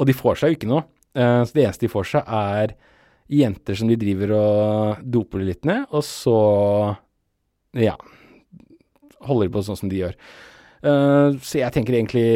Og 0.00 0.10
de 0.10 0.16
får 0.16 0.40
seg 0.40 0.50
jo 0.50 0.58
ikke 0.58 0.72
noe. 0.72 0.88
så 1.14 1.54
det 1.54 1.68
eneste 1.68 1.86
de 1.86 1.92
får 1.92 2.08
seg, 2.10 2.26
er 2.26 2.74
jenter 3.30 3.78
som 3.78 3.88
de 3.88 3.96
driver 4.00 4.34
og 4.36 5.04
doper 5.06 5.44
litt 5.46 5.64
ned, 5.68 5.86
og 5.94 6.02
så 6.04 6.38
ja, 7.78 7.96
holder 9.26 9.52
på 9.52 9.62
sånn 9.66 9.78
som 9.78 9.90
de 9.90 10.02
gjør. 10.02 10.16
Uh, 10.84 11.34
så 11.40 11.62
jeg 11.62 11.72
tenker 11.72 11.96
egentlig 11.96 12.26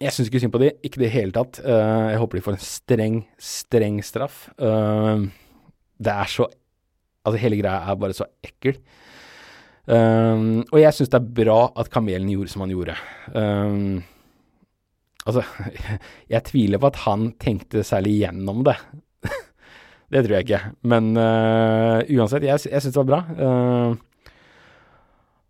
Jeg 0.00 0.10
syns 0.10 0.26
ikke 0.26 0.40
synd 0.42 0.52
på 0.56 0.60
de, 0.64 0.72
ikke 0.84 0.98
i 1.00 1.04
det 1.04 1.12
hele 1.14 1.34
tatt. 1.36 1.60
Uh, 1.64 2.12
jeg 2.12 2.20
håper 2.20 2.38
de 2.38 2.44
får 2.44 2.56
en 2.56 2.66
streng, 2.66 3.18
streng 3.40 4.00
straff. 4.04 4.46
Uh, 4.60 5.28
det 6.02 6.14
er 6.14 6.32
så 6.32 6.50
Altså, 7.26 7.40
hele 7.42 7.56
greia 7.58 7.90
er 7.90 7.96
bare 7.98 8.14
så 8.14 8.22
ekkel. 8.46 8.76
og 9.90 10.76
jeg 10.78 10.94
syns 10.94 11.08
det 11.10 11.18
er 11.18 11.32
bra 11.34 11.56
at 11.74 11.88
Kamelen 11.90 12.28
gjorde 12.30 12.52
som 12.52 12.62
han 12.62 12.70
gjorde. 12.70 12.94
altså, 15.26 15.42
jeg 16.34 16.44
tviler 16.46 16.78
på 16.78 16.86
at 16.86 17.00
han 17.02 17.32
tenkte 17.42 17.82
særlig 17.82 18.12
gjennom 18.20 18.62
det. 18.68 18.76
Det 20.12 20.22
tror 20.22 20.36
jeg 20.36 20.46
ikke. 20.46 20.62
Men 20.86 21.14
uh, 21.18 21.98
uansett, 22.14 22.46
jeg, 22.46 22.62
jeg 22.70 22.82
syns 22.82 22.94
det 22.94 23.00
var 23.02 23.08
bra. 23.08 23.20
Uh, 23.34 23.96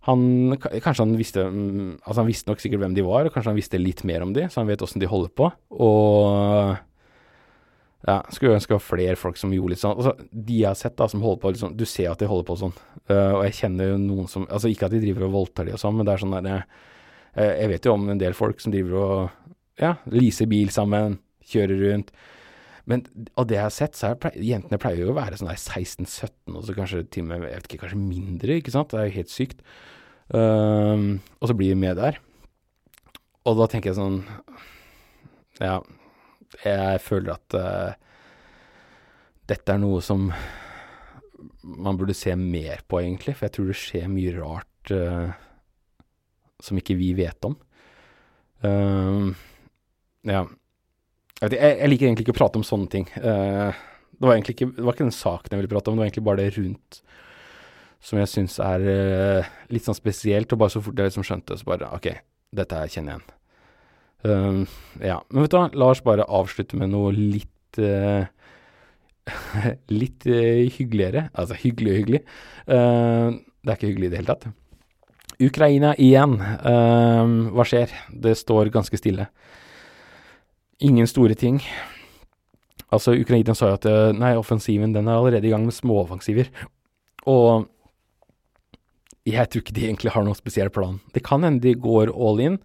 han, 0.06 0.20
kanskje 0.62 1.02
han 1.02 1.14
visste 1.18 1.42
um, 1.50 1.96
Altså 2.06 2.20
han 2.20 2.28
visste 2.28 2.50
nok 2.50 2.60
sikkert 2.62 2.84
hvem 2.84 2.94
de 2.96 3.04
var, 3.06 3.26
og 3.26 3.34
kanskje 3.34 3.52
han 3.52 3.58
visste 3.58 3.80
litt 3.80 4.04
mer 4.06 4.24
om 4.24 4.34
de, 4.36 4.46
så 4.48 4.62
han 4.62 4.70
vet 4.70 4.84
åssen 4.86 5.02
de 5.02 5.10
holder 5.10 5.32
på. 5.36 5.50
Og 5.76 6.76
ja, 8.06 8.20
skulle 8.30 8.54
ønske 8.54 8.70
det 8.70 8.78
var 8.78 8.84
flere 8.86 9.18
folk 9.18 9.40
som 9.40 9.52
gjorde 9.52 9.74
litt 9.74 9.82
sånn. 9.82 9.96
Altså, 9.98 10.28
de 10.30 10.60
jeg 10.60 10.70
har 10.70 10.78
sett 10.78 10.96
da, 10.98 11.08
som 11.10 11.24
holder 11.26 11.42
på 11.42 11.52
litt 11.52 11.62
sånn, 11.64 11.74
du 11.76 11.84
ser 11.90 12.12
at 12.12 12.22
de 12.22 12.30
holder 12.30 12.46
på 12.46 12.58
sånn. 12.62 12.76
Uh, 13.10 13.32
og 13.40 13.42
jeg 13.48 13.58
kjenner 13.60 13.92
jo 13.92 13.98
noen 14.02 14.30
som 14.30 14.46
Altså 14.50 14.70
ikke 14.70 14.88
at 14.88 14.94
de 14.94 15.02
driver 15.02 15.26
og 15.28 15.34
voldtar 15.34 15.68
de 15.68 15.74
og 15.76 15.82
sånn, 15.82 15.98
men 15.98 16.06
det 16.06 16.14
er 16.14 16.22
sånn 16.22 16.32
der 16.34 16.64
Jeg 17.36 17.68
vet 17.70 17.86
jo 17.86 17.92
om 17.92 18.08
en 18.10 18.18
del 18.18 18.34
folk 18.34 18.62
som 18.62 18.72
driver 18.72 18.96
og 18.96 19.82
ja, 19.82 19.92
leaser 20.08 20.48
bil 20.48 20.70
sammen, 20.72 21.18
kjører 21.44 21.82
rundt. 21.82 22.14
Men 22.86 23.02
av 23.34 23.48
det 23.50 23.56
jeg 23.58 23.66
har 23.66 23.74
sett, 23.74 23.98
så 23.98 24.12
er 24.12 24.38
jentene 24.38 24.78
pleier 24.78 25.02
jo 25.02 25.10
å 25.10 25.18
være 25.18 25.38
sånn 25.40 25.50
16-17, 25.50 26.30
og 26.54 26.62
så 26.66 26.74
kanskje 26.76 27.02
til 27.10 27.24
og 27.24 27.32
med, 27.32 27.48
jeg 27.48 27.58
vet 27.58 27.68
ikke, 27.68 27.80
kanskje 27.82 27.98
mindre, 28.02 28.58
ikke 28.60 28.74
sant. 28.74 28.92
Det 28.92 29.00
er 29.00 29.08
jo 29.08 29.16
helt 29.16 29.32
sykt. 29.32 29.64
Um, 30.30 31.06
og 31.40 31.50
så 31.50 31.56
blir 31.58 31.74
vi 31.74 31.80
med 31.82 31.98
der. 31.98 32.20
Og 33.46 33.58
da 33.60 33.68
tenker 33.70 33.92
jeg 33.92 33.98
sånn 34.00 34.16
Ja, 35.62 35.76
jeg 36.64 37.02
føler 37.04 37.36
at 37.36 37.54
uh, 37.54 37.92
dette 39.46 39.74
er 39.74 39.78
noe 39.78 40.00
som 40.02 40.28
man 41.66 41.98
burde 41.98 42.14
se 42.16 42.34
mer 42.38 42.82
på, 42.86 43.00
egentlig. 43.02 43.36
For 43.36 43.46
jeg 43.46 43.56
tror 43.56 43.70
det 43.70 43.78
skjer 43.78 44.06
mye 44.10 44.34
rart 44.38 44.94
uh, 44.94 45.34
som 46.62 46.78
ikke 46.78 46.98
vi 46.98 47.12
vet 47.18 47.50
om. 47.50 47.58
Um, 48.62 49.34
ja. 50.26 50.46
Jeg, 51.36 51.50
vet, 51.50 51.58
jeg, 51.60 51.76
jeg, 51.76 51.88
liker 51.92 52.08
egentlig 52.08 52.24
ikke 52.24 52.32
å 52.32 52.38
prate 52.38 52.56
om 52.56 52.64
sånne 52.64 52.88
ting. 52.92 53.06
Uh, 53.20 53.68
det, 54.16 54.24
var 54.24 54.32
egentlig 54.32 54.54
ikke, 54.56 54.70
det 54.72 54.84
var 54.86 54.96
ikke 54.96 55.04
den 55.04 55.12
saken 55.12 55.52
jeg 55.52 55.60
ville 55.60 55.72
prate 55.72 55.90
om, 55.92 55.96
det 55.96 56.00
var 56.00 56.08
egentlig 56.08 56.28
bare 56.28 56.40
det 56.40 56.54
rundt 56.56 57.00
som 58.06 58.20
jeg 58.20 58.30
syns 58.30 58.54
er 58.62 58.84
uh, 58.86 59.50
litt 59.72 59.84
sånn 59.84 59.98
spesielt. 59.98 60.52
Og 60.54 60.62
bare 60.62 60.72
så 60.72 60.80
fort 60.84 60.96
jeg 60.96 61.10
liksom 61.10 61.26
skjønte 61.26 61.58
så 61.60 61.68
bare 61.68 61.90
OK, 61.96 62.08
dette 62.56 62.78
her 62.80 62.92
kjenner 62.92 63.12
jeg 63.12 63.20
igjen. 63.20 63.34
Uh, 64.26 64.78
ja. 65.04 65.18
Men 65.28 65.44
vet 65.44 65.52
du 65.52 65.58
hva, 65.58 65.66
la 65.76 65.90
oss 65.92 66.00
bare 66.06 66.28
avslutte 66.38 66.78
med 66.80 66.92
noe 66.94 67.12
litt 67.16 67.52
Litt 70.00 70.24
hyggeligere. 70.24 71.26
Altså 71.36 71.56
hyggelig 71.58 71.90
og 71.90 71.98
hyggelig. 71.98 72.20
det 72.64 72.76
er 72.78 73.74
ikke 73.74 73.90
hyggelig 73.90 74.06
i 74.06 74.12
det 74.12 74.20
hele 74.22 74.30
tatt. 74.30 74.46
Ukraina 75.42 75.90
igjen. 76.00 76.38
hva 76.38 77.66
skjer? 77.68 77.92
Det 78.08 78.32
står 78.38 78.70
ganske 78.72 78.96
stille. 78.96 79.26
Ingen 80.84 81.08
store 81.08 81.34
ting. 81.34 81.62
Altså, 82.92 83.14
Ukraina 83.16 83.54
sa 83.56 83.70
jo 83.70 83.78
at 83.78 83.86
eh, 83.88 84.12
nei, 84.16 84.34
offensiven 84.38 84.92
den 84.94 85.08
er 85.08 85.18
allerede 85.18 85.48
i 85.48 85.52
gang 85.54 85.64
med 85.66 85.74
småoffensiver. 85.74 86.50
Og 87.26 87.66
jeg 89.26 89.50
tror 89.50 89.64
ikke 89.64 89.74
de 89.74 89.86
egentlig 89.88 90.12
har 90.14 90.26
noen 90.26 90.38
spesiell 90.38 90.70
plan. 90.70 91.00
Det 91.14 91.24
kan 91.26 91.42
hende 91.46 91.64
de 91.64 91.74
går 91.74 92.12
all 92.14 92.42
in. 92.44 92.60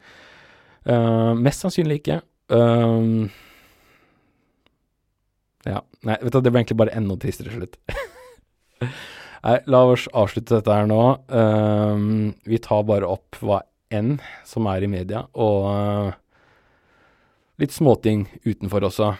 Uh, 0.85 1.33
mest 1.37 1.63
sannsynlig 1.63 1.99
ikke. 2.01 2.19
Uh, 2.53 3.25
ja, 5.65 5.81
nei, 6.05 6.17
vet 6.21 6.33
du, 6.33 6.39
det 6.41 6.51
ble 6.53 6.61
egentlig 6.61 6.77
bare 6.83 6.93
enda 6.97 7.17
tristere 7.21 7.53
slutt. 7.53 7.79
nei, 9.45 9.57
la 9.69 9.81
oss 9.89 10.05
avslutte 10.13 10.59
dette 10.59 10.77
her 10.77 10.89
nå. 10.89 11.01
Uh, 11.33 12.29
vi 12.45 12.61
tar 12.61 12.85
bare 12.89 13.09
opp 13.09 13.41
hva 13.41 13.63
enn 13.91 14.19
som 14.47 14.69
er 14.69 14.85
i 14.85 14.89
media, 14.91 15.25
og 15.33 16.13
litt 17.61 17.75
småting 17.75 18.25
utenfor 18.45 18.87
også. 18.89 19.11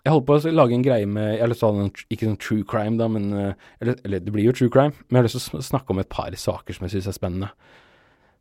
Jeg 0.00 0.14
holdt 0.14 0.26
på 0.28 0.36
å 0.38 0.52
lage 0.54 0.72
en 0.76 0.84
greie 0.84 1.08
med 1.08 1.34
Jeg 1.34 1.42
har 1.42 1.50
lyst 1.50 1.60
til 1.60 1.68
å 1.68 1.72
ha 1.72 1.76
noen, 1.76 1.92
ikke 2.08 2.26
sånn 2.28 2.40
true 2.40 2.64
crime, 2.68 2.96
da, 3.00 3.08
men 3.12 3.30
eh, 3.36 3.66
eller, 3.82 3.98
eller, 4.06 4.22
det 4.24 4.32
blir 4.32 4.46
jo 4.48 4.54
true 4.56 4.72
crime, 4.72 4.94
men 5.08 5.18
jeg 5.18 5.20
har 5.20 5.28
lyst 5.28 5.50
til 5.50 5.60
å 5.60 5.66
snakke 5.66 5.92
om 5.92 6.00
et 6.00 6.12
par 6.12 6.32
saker 6.32 6.76
som 6.76 6.86
jeg 6.86 6.94
syns 6.96 7.10
er 7.10 7.16
spennende. 7.16 7.50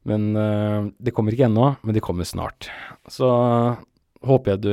Men 0.08 0.30
uh, 0.40 0.88
det 1.04 1.12
kommer 1.12 1.36
ikke 1.36 1.50
ennå, 1.50 1.74
men 1.84 1.96
det 1.96 2.04
kommer 2.06 2.24
snart. 2.24 2.70
Så 3.12 3.28
uh, 3.28 3.82
håper 4.24 4.54
jeg 4.54 4.62
du 4.64 4.72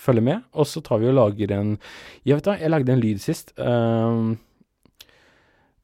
følger 0.00 0.24
med, 0.24 0.46
og 0.56 0.64
så 0.66 0.80
tar 0.84 1.02
vi 1.02 1.10
og 1.10 1.18
lager 1.18 1.52
en 1.52 1.74
Jeg 2.24 2.38
vet 2.38 2.48
da, 2.48 2.56
jeg 2.56 2.72
lagde 2.72 2.94
en 2.94 3.02
lyd 3.02 3.20
sist. 3.20 3.52
Uh, 3.60 4.32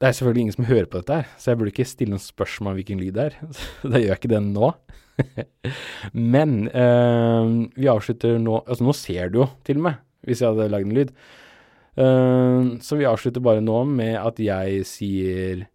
det 0.01 0.09
er 0.09 0.17
selvfølgelig 0.17 0.47
ingen 0.47 0.57
som 0.57 0.71
hører 0.71 0.89
på 0.89 1.03
dette 1.03 1.21
her, 1.21 1.29
så 1.37 1.53
jeg 1.53 1.61
burde 1.61 1.75
ikke 1.75 1.89
stille 1.91 2.15
noen 2.15 2.25
spørsmål 2.25 2.73
om 2.73 2.81
hvilken 2.81 3.05
lyd 3.05 3.19
det 3.19 3.29
er. 3.29 3.39
da 3.93 4.01
gjør 4.01 4.15
jeg 4.15 4.23
ikke 4.23 4.33
det 4.33 4.43
nå. 4.49 4.73
Men 6.35 6.59
uh, 6.71 7.67
vi 7.75 7.91
avslutter 7.91 8.39
nå 8.43 8.61
Altså, 8.65 8.85
nå 8.87 8.95
ser 8.97 9.33
du 9.33 9.43
jo 9.43 9.49
til 9.67 9.81
og 9.81 9.89
med, 9.89 9.99
hvis 10.27 10.43
jeg 10.43 10.53
hadde 10.53 10.71
lagd 10.73 10.89
en 10.89 10.97
lyd. 10.99 11.13
Uh, 11.99 12.79
så 12.85 12.99
vi 13.01 13.09
avslutter 13.11 13.43
bare 13.43 13.65
nå 13.65 13.83
med 13.91 14.15
at 14.21 14.39
jeg 14.43 14.85
sier 14.89 15.67